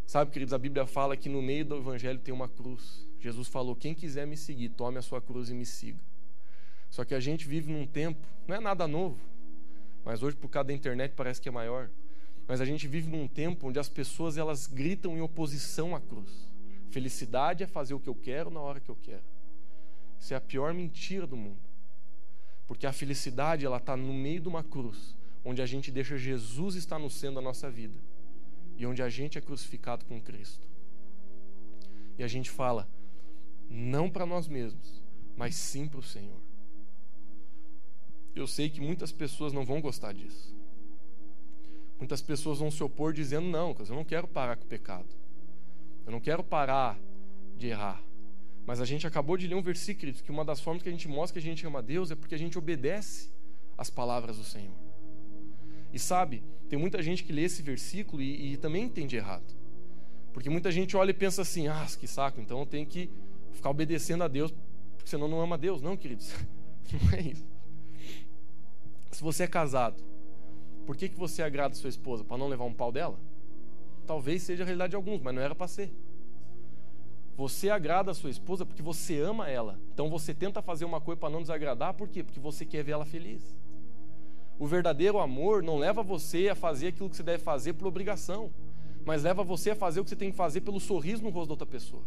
[0.07, 3.07] Sabe, queridos, a Bíblia fala que no meio do Evangelho tem uma cruz.
[3.21, 6.01] Jesus falou: quem quiser me seguir, tome a sua cruz e me siga.
[6.91, 9.19] Só que a gente vive num tempo, não é nada novo,
[10.05, 11.91] mas hoje por causa da internet parece que é maior.
[12.47, 16.54] Mas a gente vive num tempo onde as pessoas elas gritam em oposição à cruz.
[16.95, 19.25] Felicidade é fazer o que eu quero na hora que eu quero.
[20.17, 21.59] Isso é a pior mentira do mundo.
[22.69, 26.77] Porque a felicidade ela está no meio de uma cruz, onde a gente deixa Jesus
[26.77, 27.99] estar no centro da nossa vida
[28.79, 30.69] e onde a gente é crucificado com Cristo.
[32.17, 32.89] E a gente fala,
[33.69, 35.03] não para nós mesmos,
[35.37, 36.41] mas sim para o Senhor.
[38.37, 40.55] Eu sei que muitas pessoas não vão gostar disso.
[41.99, 45.24] Muitas pessoas vão se opor dizendo: não, eu não quero parar com o pecado.
[46.07, 46.99] Eu não quero parar
[47.57, 48.03] de errar.
[48.67, 51.07] Mas a gente acabou de ler um versículo que uma das formas que a gente
[51.07, 53.31] mostra que a gente ama Deus é porque a gente obedece
[53.77, 54.75] às palavras do Senhor.
[55.93, 59.55] E sabe, tem muita gente que lê esse versículo e, e também entende errado.
[60.33, 63.11] Porque muita gente olha e pensa assim: ah, que saco, então eu tenho que
[63.53, 64.53] ficar obedecendo a Deus,
[64.97, 65.81] porque senão não ama Deus.
[65.81, 66.35] Não, queridos,
[66.93, 67.47] não é isso.
[69.13, 70.03] Se você é casado,
[70.85, 72.25] por que, que você agrada sua esposa?
[72.25, 73.19] Para não levar um pau dela?
[74.07, 75.93] Talvez seja a realidade de alguns, mas não era para ser.
[77.37, 79.79] Você agrada a sua esposa porque você ama ela.
[79.93, 82.23] Então você tenta fazer uma coisa para não desagradar, por quê?
[82.23, 83.57] Porque você quer ver ela feliz.
[84.59, 88.53] O verdadeiro amor não leva você a fazer aquilo que você deve fazer por obrigação,
[89.05, 91.49] mas leva você a fazer o que você tem que fazer pelo sorriso no rosto
[91.49, 92.03] da outra pessoa.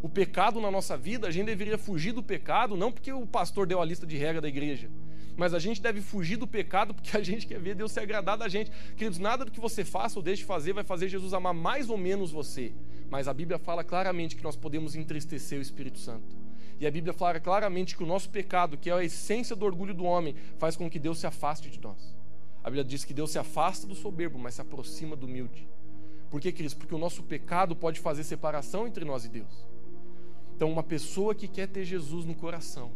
[0.00, 3.66] O pecado na nossa vida, a gente deveria fugir do pecado, não porque o pastor
[3.66, 4.88] deu a lista de regra da igreja,
[5.36, 8.36] mas a gente deve fugir do pecado porque a gente quer ver Deus se agradar
[8.36, 8.70] da gente.
[8.96, 11.90] Queridos, nada do que você faça ou deixe de fazer vai fazer Jesus amar mais
[11.90, 12.72] ou menos você,
[13.10, 16.36] mas a Bíblia fala claramente que nós podemos entristecer o Espírito Santo.
[16.80, 19.92] E a Bíblia fala claramente que o nosso pecado, que é a essência do orgulho
[19.92, 22.16] do homem, faz com que Deus se afaste de nós.
[22.62, 25.68] A Bíblia diz que Deus se afasta do soberbo, mas se aproxima do humilde.
[26.30, 26.78] Por que, Cristo?
[26.78, 29.67] Porque o nosso pecado pode fazer separação entre nós e Deus.
[30.58, 32.90] Então, uma pessoa que quer ter Jesus no coração,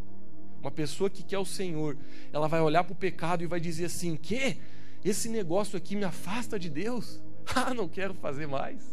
[0.60, 1.97] uma pessoa que quer o Senhor,
[2.32, 4.56] ela vai olhar para o pecado e vai dizer assim: que
[5.05, 7.20] esse negócio aqui me afasta de Deus?
[7.55, 8.93] Ah, não quero fazer mais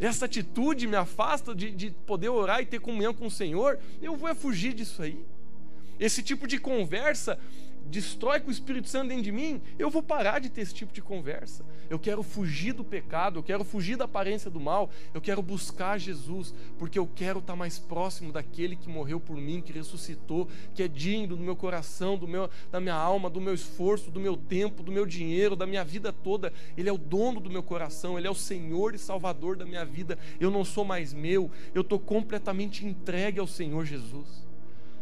[0.00, 4.16] essa atitude me afasta de, de poder orar e ter comunhão com o Senhor, eu
[4.16, 5.24] vou fugir disso aí.
[5.98, 7.38] Esse tipo de conversa
[7.86, 10.92] destrói com o Espírito Santo dentro de mim, eu vou parar de ter esse tipo
[10.92, 11.64] de conversa.
[11.88, 15.98] Eu quero fugir do pecado, eu quero fugir da aparência do mal, eu quero buscar
[15.98, 20.82] Jesus, porque eu quero estar mais próximo daquele que morreu por mim, que ressuscitou, que
[20.82, 24.36] é digno do meu coração, do meu, da minha alma, do meu esforço, do meu
[24.36, 26.52] tempo, do meu dinheiro, da minha vida toda.
[26.76, 29.84] Ele é o dono do meu coração, ele é o Senhor e Salvador da minha
[29.84, 30.18] vida.
[30.40, 34.44] Eu não sou mais meu, eu estou completamente entregue ao Senhor Jesus.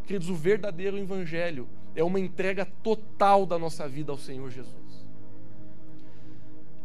[0.07, 5.05] Queridos, o verdadeiro evangelho é uma entrega total da nossa vida ao Senhor Jesus.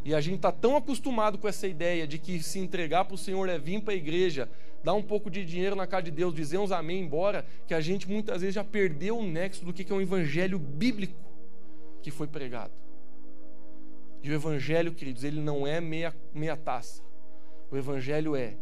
[0.04, 3.18] E a gente está tão acostumado com essa ideia de que se entregar para o
[3.18, 4.48] Senhor é vir para a igreja,
[4.82, 7.80] dar um pouco de dinheiro na casa de Deus, dizer uns amém embora, que a
[7.80, 11.20] gente muitas vezes já perdeu o nexo do que é um evangelho bíblico
[12.02, 12.72] que foi pregado.
[14.22, 17.02] E o evangelho, queridos, ele não é meia, meia taça.
[17.70, 18.54] O evangelho é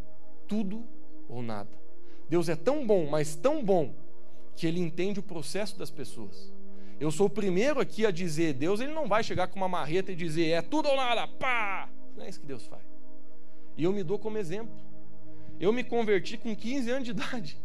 [0.47, 0.83] tudo
[1.27, 1.69] ou nada.
[2.29, 3.93] Deus é tão bom, mas tão bom,
[4.59, 6.51] que ele entende o processo das pessoas.
[6.99, 10.11] Eu sou o primeiro aqui a dizer, Deus ele não vai chegar com uma marreta
[10.11, 11.87] e dizer, é tudo ou nada, pá!
[12.17, 12.83] Não é isso que Deus faz.
[13.77, 14.75] E eu me dou como exemplo.
[15.61, 17.57] Eu me converti com 15 anos de idade.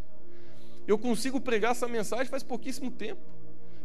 [0.86, 3.20] Eu consigo pregar essa mensagem faz pouquíssimo tempo.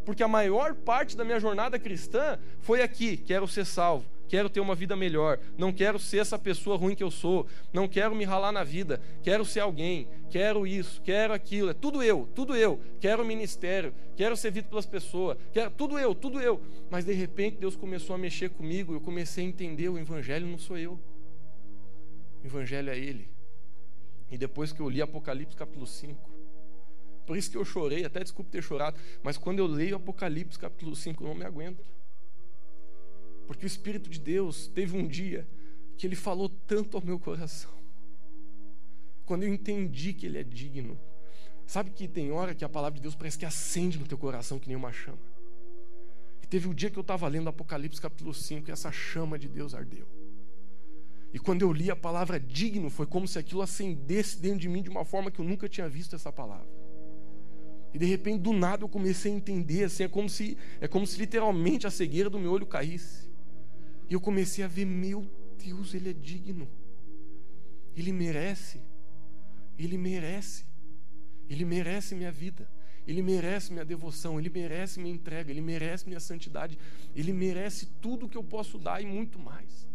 [0.05, 4.59] Porque a maior parte da minha jornada cristã foi aqui, quero ser salvo quero ter
[4.59, 8.23] uma vida melhor, não quero ser essa pessoa ruim que eu sou, não quero me
[8.23, 12.79] ralar na vida, quero ser alguém, quero isso, quero aquilo, é tudo eu, tudo eu,
[13.01, 16.61] quero ministério, quero ser visto pelas pessoas, quero tudo eu, tudo eu.
[16.91, 20.59] Mas de repente Deus começou a mexer comigo, eu comecei a entender, o evangelho não
[20.59, 20.99] sou eu.
[22.43, 23.27] O evangelho é ele.
[24.31, 26.29] E depois que eu li Apocalipse capítulo 5,
[27.25, 30.95] por isso que eu chorei, até desculpe ter chorado, mas quando eu leio Apocalipse capítulo
[30.95, 31.83] 5, eu não me aguento.
[33.49, 35.49] Porque o Espírito de Deus teve um dia
[35.97, 37.71] que ele falou tanto ao meu coração.
[39.25, 40.99] Quando eu entendi que ele é digno.
[41.65, 44.59] Sabe que tem hora que a palavra de Deus parece que acende no teu coração
[44.59, 45.17] que nem uma chama.
[46.43, 49.49] E teve um dia que eu estava lendo Apocalipse capítulo 5 e essa chama de
[49.49, 50.07] Deus ardeu.
[51.33, 54.83] E quando eu li a palavra digno, foi como se aquilo acendesse dentro de mim
[54.83, 56.69] de uma forma que eu nunca tinha visto essa palavra.
[57.95, 61.07] E de repente, do nada, eu comecei a entender, assim, é como se, é como
[61.07, 63.28] se literalmente a cegueira do meu olho caísse.
[64.09, 65.25] E eu comecei a ver, meu
[65.63, 66.67] Deus, ele é digno.
[67.95, 68.81] Ele merece.
[69.77, 70.65] Ele merece.
[71.49, 72.67] Ele merece minha vida.
[73.07, 76.77] Ele merece minha devoção, ele merece minha entrega, ele merece minha santidade,
[77.15, 79.87] ele merece tudo que eu posso dar e muito mais.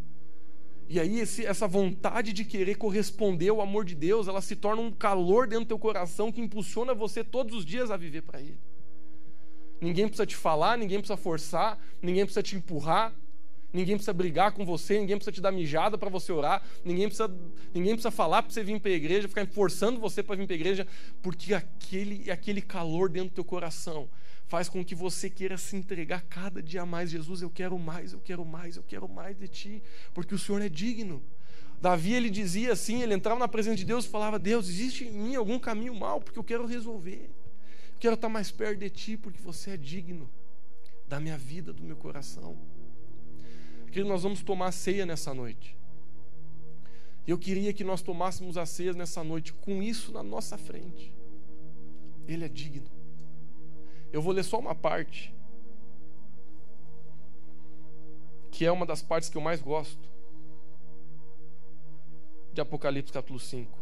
[0.88, 4.82] E aí esse, essa vontade de querer corresponder ao amor de Deus, ela se torna
[4.82, 8.40] um calor dentro do teu coração que impulsiona você todos os dias a viver para
[8.40, 8.58] Ele.
[9.80, 13.14] Ninguém precisa te falar, ninguém precisa forçar, ninguém precisa te empurrar,
[13.74, 17.28] ninguém precisa brigar com você, ninguém precisa te dar mijada para você orar, ninguém precisa,
[17.74, 20.54] ninguém precisa falar para você vir para a igreja, ficar forçando você para vir para
[20.54, 20.86] a igreja,
[21.20, 24.08] porque aquele, aquele calor dentro do teu coração
[24.46, 27.10] faz com que você queira se entregar cada dia mais.
[27.10, 29.82] Jesus, eu quero mais, eu quero mais, eu quero mais de ti,
[30.12, 31.20] porque o Senhor é digno.
[31.80, 35.12] Davi ele dizia assim, ele entrava na presença de Deus e falava: Deus, existe em
[35.12, 37.28] mim algum caminho mal, porque eu quero resolver.
[37.94, 40.30] Eu quero estar mais perto de ti, porque você é digno
[41.08, 42.56] da minha vida, do meu coração.
[43.94, 45.78] Querido, nós vamos tomar ceia nessa noite.
[47.24, 51.14] Eu queria que nós tomássemos a ceia nessa noite com isso na nossa frente.
[52.26, 52.90] Ele é digno.
[54.12, 55.32] Eu vou ler só uma parte,
[58.50, 60.10] que é uma das partes que eu mais gosto,
[62.52, 63.78] de Apocalipse capítulo 5.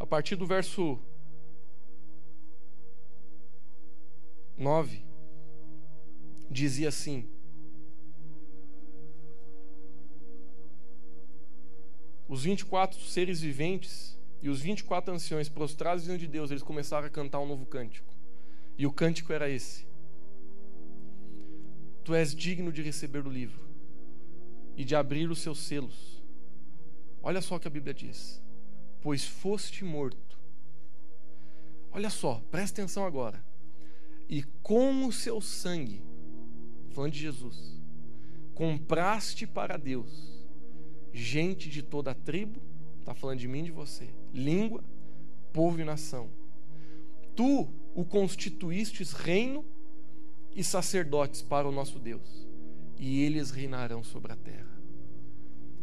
[0.00, 0.98] A partir do verso
[4.56, 5.11] 9
[6.52, 7.26] dizia assim:
[12.28, 17.10] Os 24 seres viventes e os 24 anciões prostrados diante de Deus, eles começaram a
[17.10, 18.12] cantar um novo cântico.
[18.78, 19.86] E o cântico era esse:
[22.04, 23.60] Tu és digno de receber o livro
[24.76, 26.22] e de abrir os seus selos.
[27.22, 28.42] Olha só o que a Bíblia diz:
[29.00, 30.38] Pois foste morto.
[31.92, 33.44] Olha só, presta atenção agora.
[34.28, 36.02] E com o seu sangue
[36.92, 37.80] falando de Jesus,
[38.54, 40.32] compraste para Deus
[41.12, 42.60] gente de toda a tribo,
[43.00, 44.82] está falando de mim e de você, língua,
[45.52, 46.30] povo e nação.
[47.34, 49.64] Tu o constituístes reino
[50.54, 52.46] e sacerdotes para o nosso Deus,
[52.98, 54.72] e eles reinarão sobre a terra.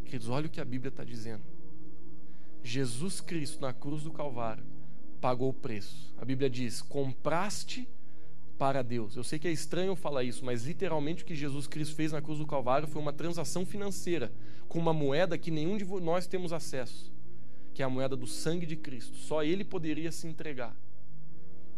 [0.04, 1.44] Queridos, olha o que a Bíblia está dizendo.
[2.62, 4.64] Jesus Cristo na cruz do Calvário
[5.20, 6.12] pagou o preço.
[6.18, 7.88] A Bíblia diz: compraste
[8.60, 9.16] para Deus.
[9.16, 12.20] Eu sei que é estranho falar isso, mas literalmente o que Jesus Cristo fez na
[12.20, 14.30] cruz do Calvário foi uma transação financeira
[14.68, 17.10] com uma moeda que nenhum de nós temos acesso,
[17.72, 19.16] que é a moeda do sangue de Cristo.
[19.16, 20.76] Só ele poderia se entregar.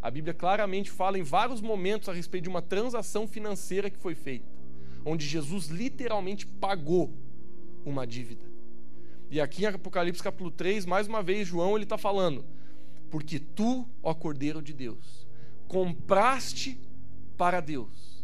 [0.03, 4.17] A Bíblia claramente fala em vários momentos a respeito de uma transação financeira que foi
[4.17, 4.51] feita,
[5.05, 7.15] onde Jesus literalmente pagou
[7.85, 8.45] uma dívida.
[9.31, 12.45] E aqui em Apocalipse capítulo 3, mais uma vez, João ele está falando:
[13.09, 15.22] Porque tu, ó Cordeiro de Deus,
[15.73, 16.79] compraste
[17.39, 18.23] para Deus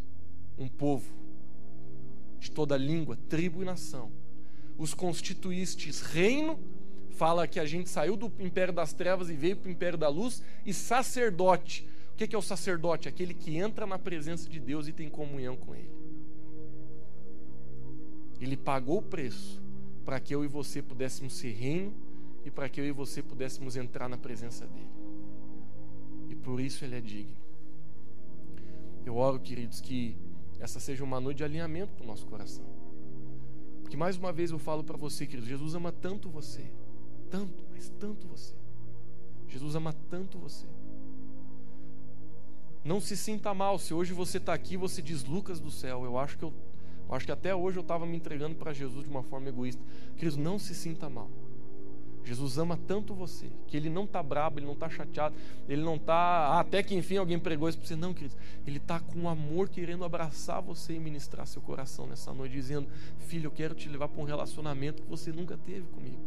[0.55, 1.11] um povo
[2.39, 4.11] de toda língua, tribo e nação.
[4.77, 6.59] Os constituístes reino,
[7.09, 10.07] fala que a gente saiu do império das trevas e veio para o império da
[10.07, 11.87] luz, e sacerdote.
[12.13, 13.09] O que é o sacerdote?
[13.09, 15.89] Aquele que entra na presença de Deus e tem comunhão com Ele.
[18.39, 19.59] Ele pagou o preço
[20.05, 21.93] para que eu e você pudéssemos ser reino
[22.45, 24.87] e para que eu e você pudéssemos entrar na presença dEle.
[26.29, 27.38] E por isso Ele é digno.
[29.05, 30.15] Eu oro, queridos, que
[30.59, 32.65] essa seja uma noite de alinhamento para o nosso coração.
[33.81, 36.63] Porque mais uma vez eu falo para você, queridos, Jesus ama tanto você,
[37.29, 38.53] tanto, mas tanto você.
[39.47, 40.67] Jesus ama tanto você.
[42.83, 46.05] Não se sinta mal se hoje você está aqui você diz Lucas do céu.
[46.05, 46.53] Eu acho que eu,
[47.07, 49.81] eu acho que até hoje eu estava me entregando para Jesus de uma forma egoísta.
[50.15, 51.29] Queridos, não se sinta mal.
[52.23, 55.35] Jesus ama tanto você, que ele não está brabo, ele não está chateado,
[55.67, 56.13] ele não está.
[56.13, 57.95] Ah, até que enfim alguém pregou isso para você.
[57.95, 58.35] Não, querido.
[58.67, 62.87] Ele está com amor querendo abraçar você e ministrar seu coração nessa noite, dizendo:
[63.19, 66.19] Filho, eu quero te levar para um relacionamento que você nunca teve comigo.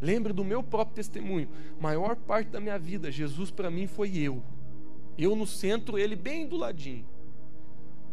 [0.00, 1.48] Lembre do meu próprio testemunho.
[1.80, 4.42] Maior parte da minha vida, Jesus para mim foi eu.
[5.16, 7.06] Eu no centro, ele bem do ladinho.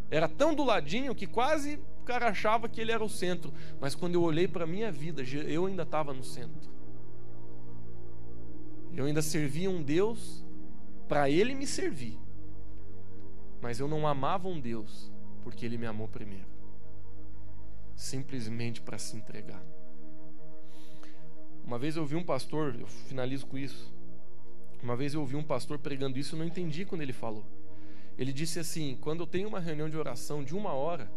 [0.10, 3.96] Era tão do ladinho que quase o cara achava que ele era o centro, mas
[3.96, 6.70] quando eu olhei para a minha vida, eu ainda estava no centro.
[8.94, 10.46] Eu ainda servia um Deus
[11.08, 12.20] para ele me servir,
[13.62, 15.10] mas eu não amava um Deus
[15.46, 16.50] porque ele me amou primeiro,
[17.96, 19.64] simplesmente para se entregar.
[21.64, 23.94] Uma vez eu vi um pastor, eu finalizo com isso.
[24.84, 27.46] Uma vez eu ouvi um pastor pregando isso, eu não entendi quando ele falou.
[28.18, 31.10] Ele disse assim: quando eu tenho uma reunião de oração de uma hora,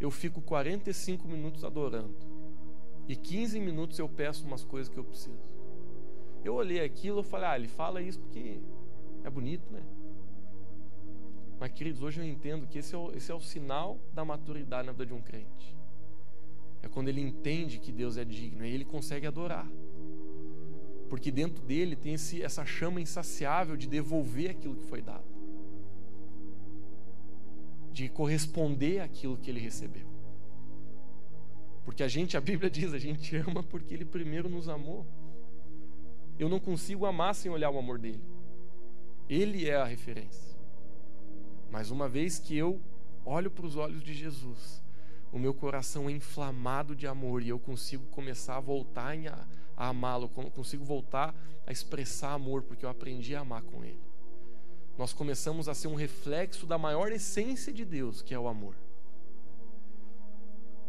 [0.00, 2.14] eu fico 45 minutos adorando.
[3.08, 5.48] E 15 minutos eu peço umas coisas que eu preciso.
[6.44, 8.60] Eu olhei aquilo e falei, ah, ele fala isso porque
[9.24, 9.82] é bonito, né?
[11.58, 14.86] Mas, queridos, hoje eu entendo que esse é o, esse é o sinal da maturidade
[14.86, 15.76] na vida de um crente.
[16.82, 19.68] É quando ele entende que Deus é digno e ele consegue adorar.
[21.08, 25.24] Porque dentro dele tem esse, essa chama insaciável de devolver aquilo que foi dado,
[27.98, 30.06] de corresponder àquilo que ele recebeu.
[31.84, 35.04] Porque a gente, a Bíblia diz, a gente ama porque ele primeiro nos amou.
[36.38, 38.22] Eu não consigo amar sem olhar o amor dele.
[39.28, 40.56] Ele é a referência.
[41.72, 42.80] Mas uma vez que eu
[43.24, 44.80] olho para os olhos de Jesus,
[45.32, 49.44] o meu coração é inflamado de amor e eu consigo começar a voltar a,
[49.76, 51.34] a amá-lo, consigo voltar
[51.66, 54.07] a expressar amor, porque eu aprendi a amar com Ele.
[54.98, 58.74] Nós começamos a ser um reflexo da maior essência de Deus, que é o amor.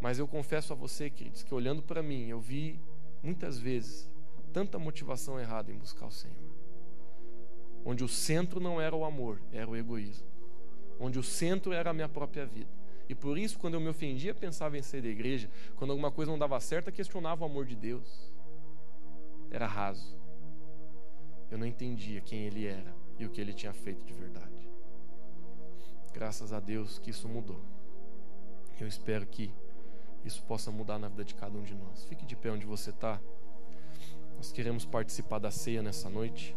[0.00, 2.80] Mas eu confesso a você, queridos, que olhando para mim, eu vi
[3.22, 4.10] muitas vezes
[4.52, 6.36] tanta motivação errada em buscar o Senhor.
[7.84, 10.26] Onde o centro não era o amor, era o egoísmo.
[10.98, 12.68] Onde o centro era a minha própria vida.
[13.08, 15.48] E por isso, quando eu me ofendia, pensava em sair da igreja.
[15.76, 18.32] Quando alguma coisa não dava certo, questionava o amor de Deus.
[19.52, 20.18] Era raso.
[21.48, 24.70] Eu não entendia quem Ele era e o que Ele tinha feito de verdade.
[26.12, 27.60] Graças a Deus que isso mudou.
[28.80, 29.52] Eu espero que
[30.24, 32.04] isso possa mudar na vida de cada um de nós.
[32.04, 33.20] Fique de pé onde você está.
[34.36, 36.56] Nós queremos participar da ceia nessa noite.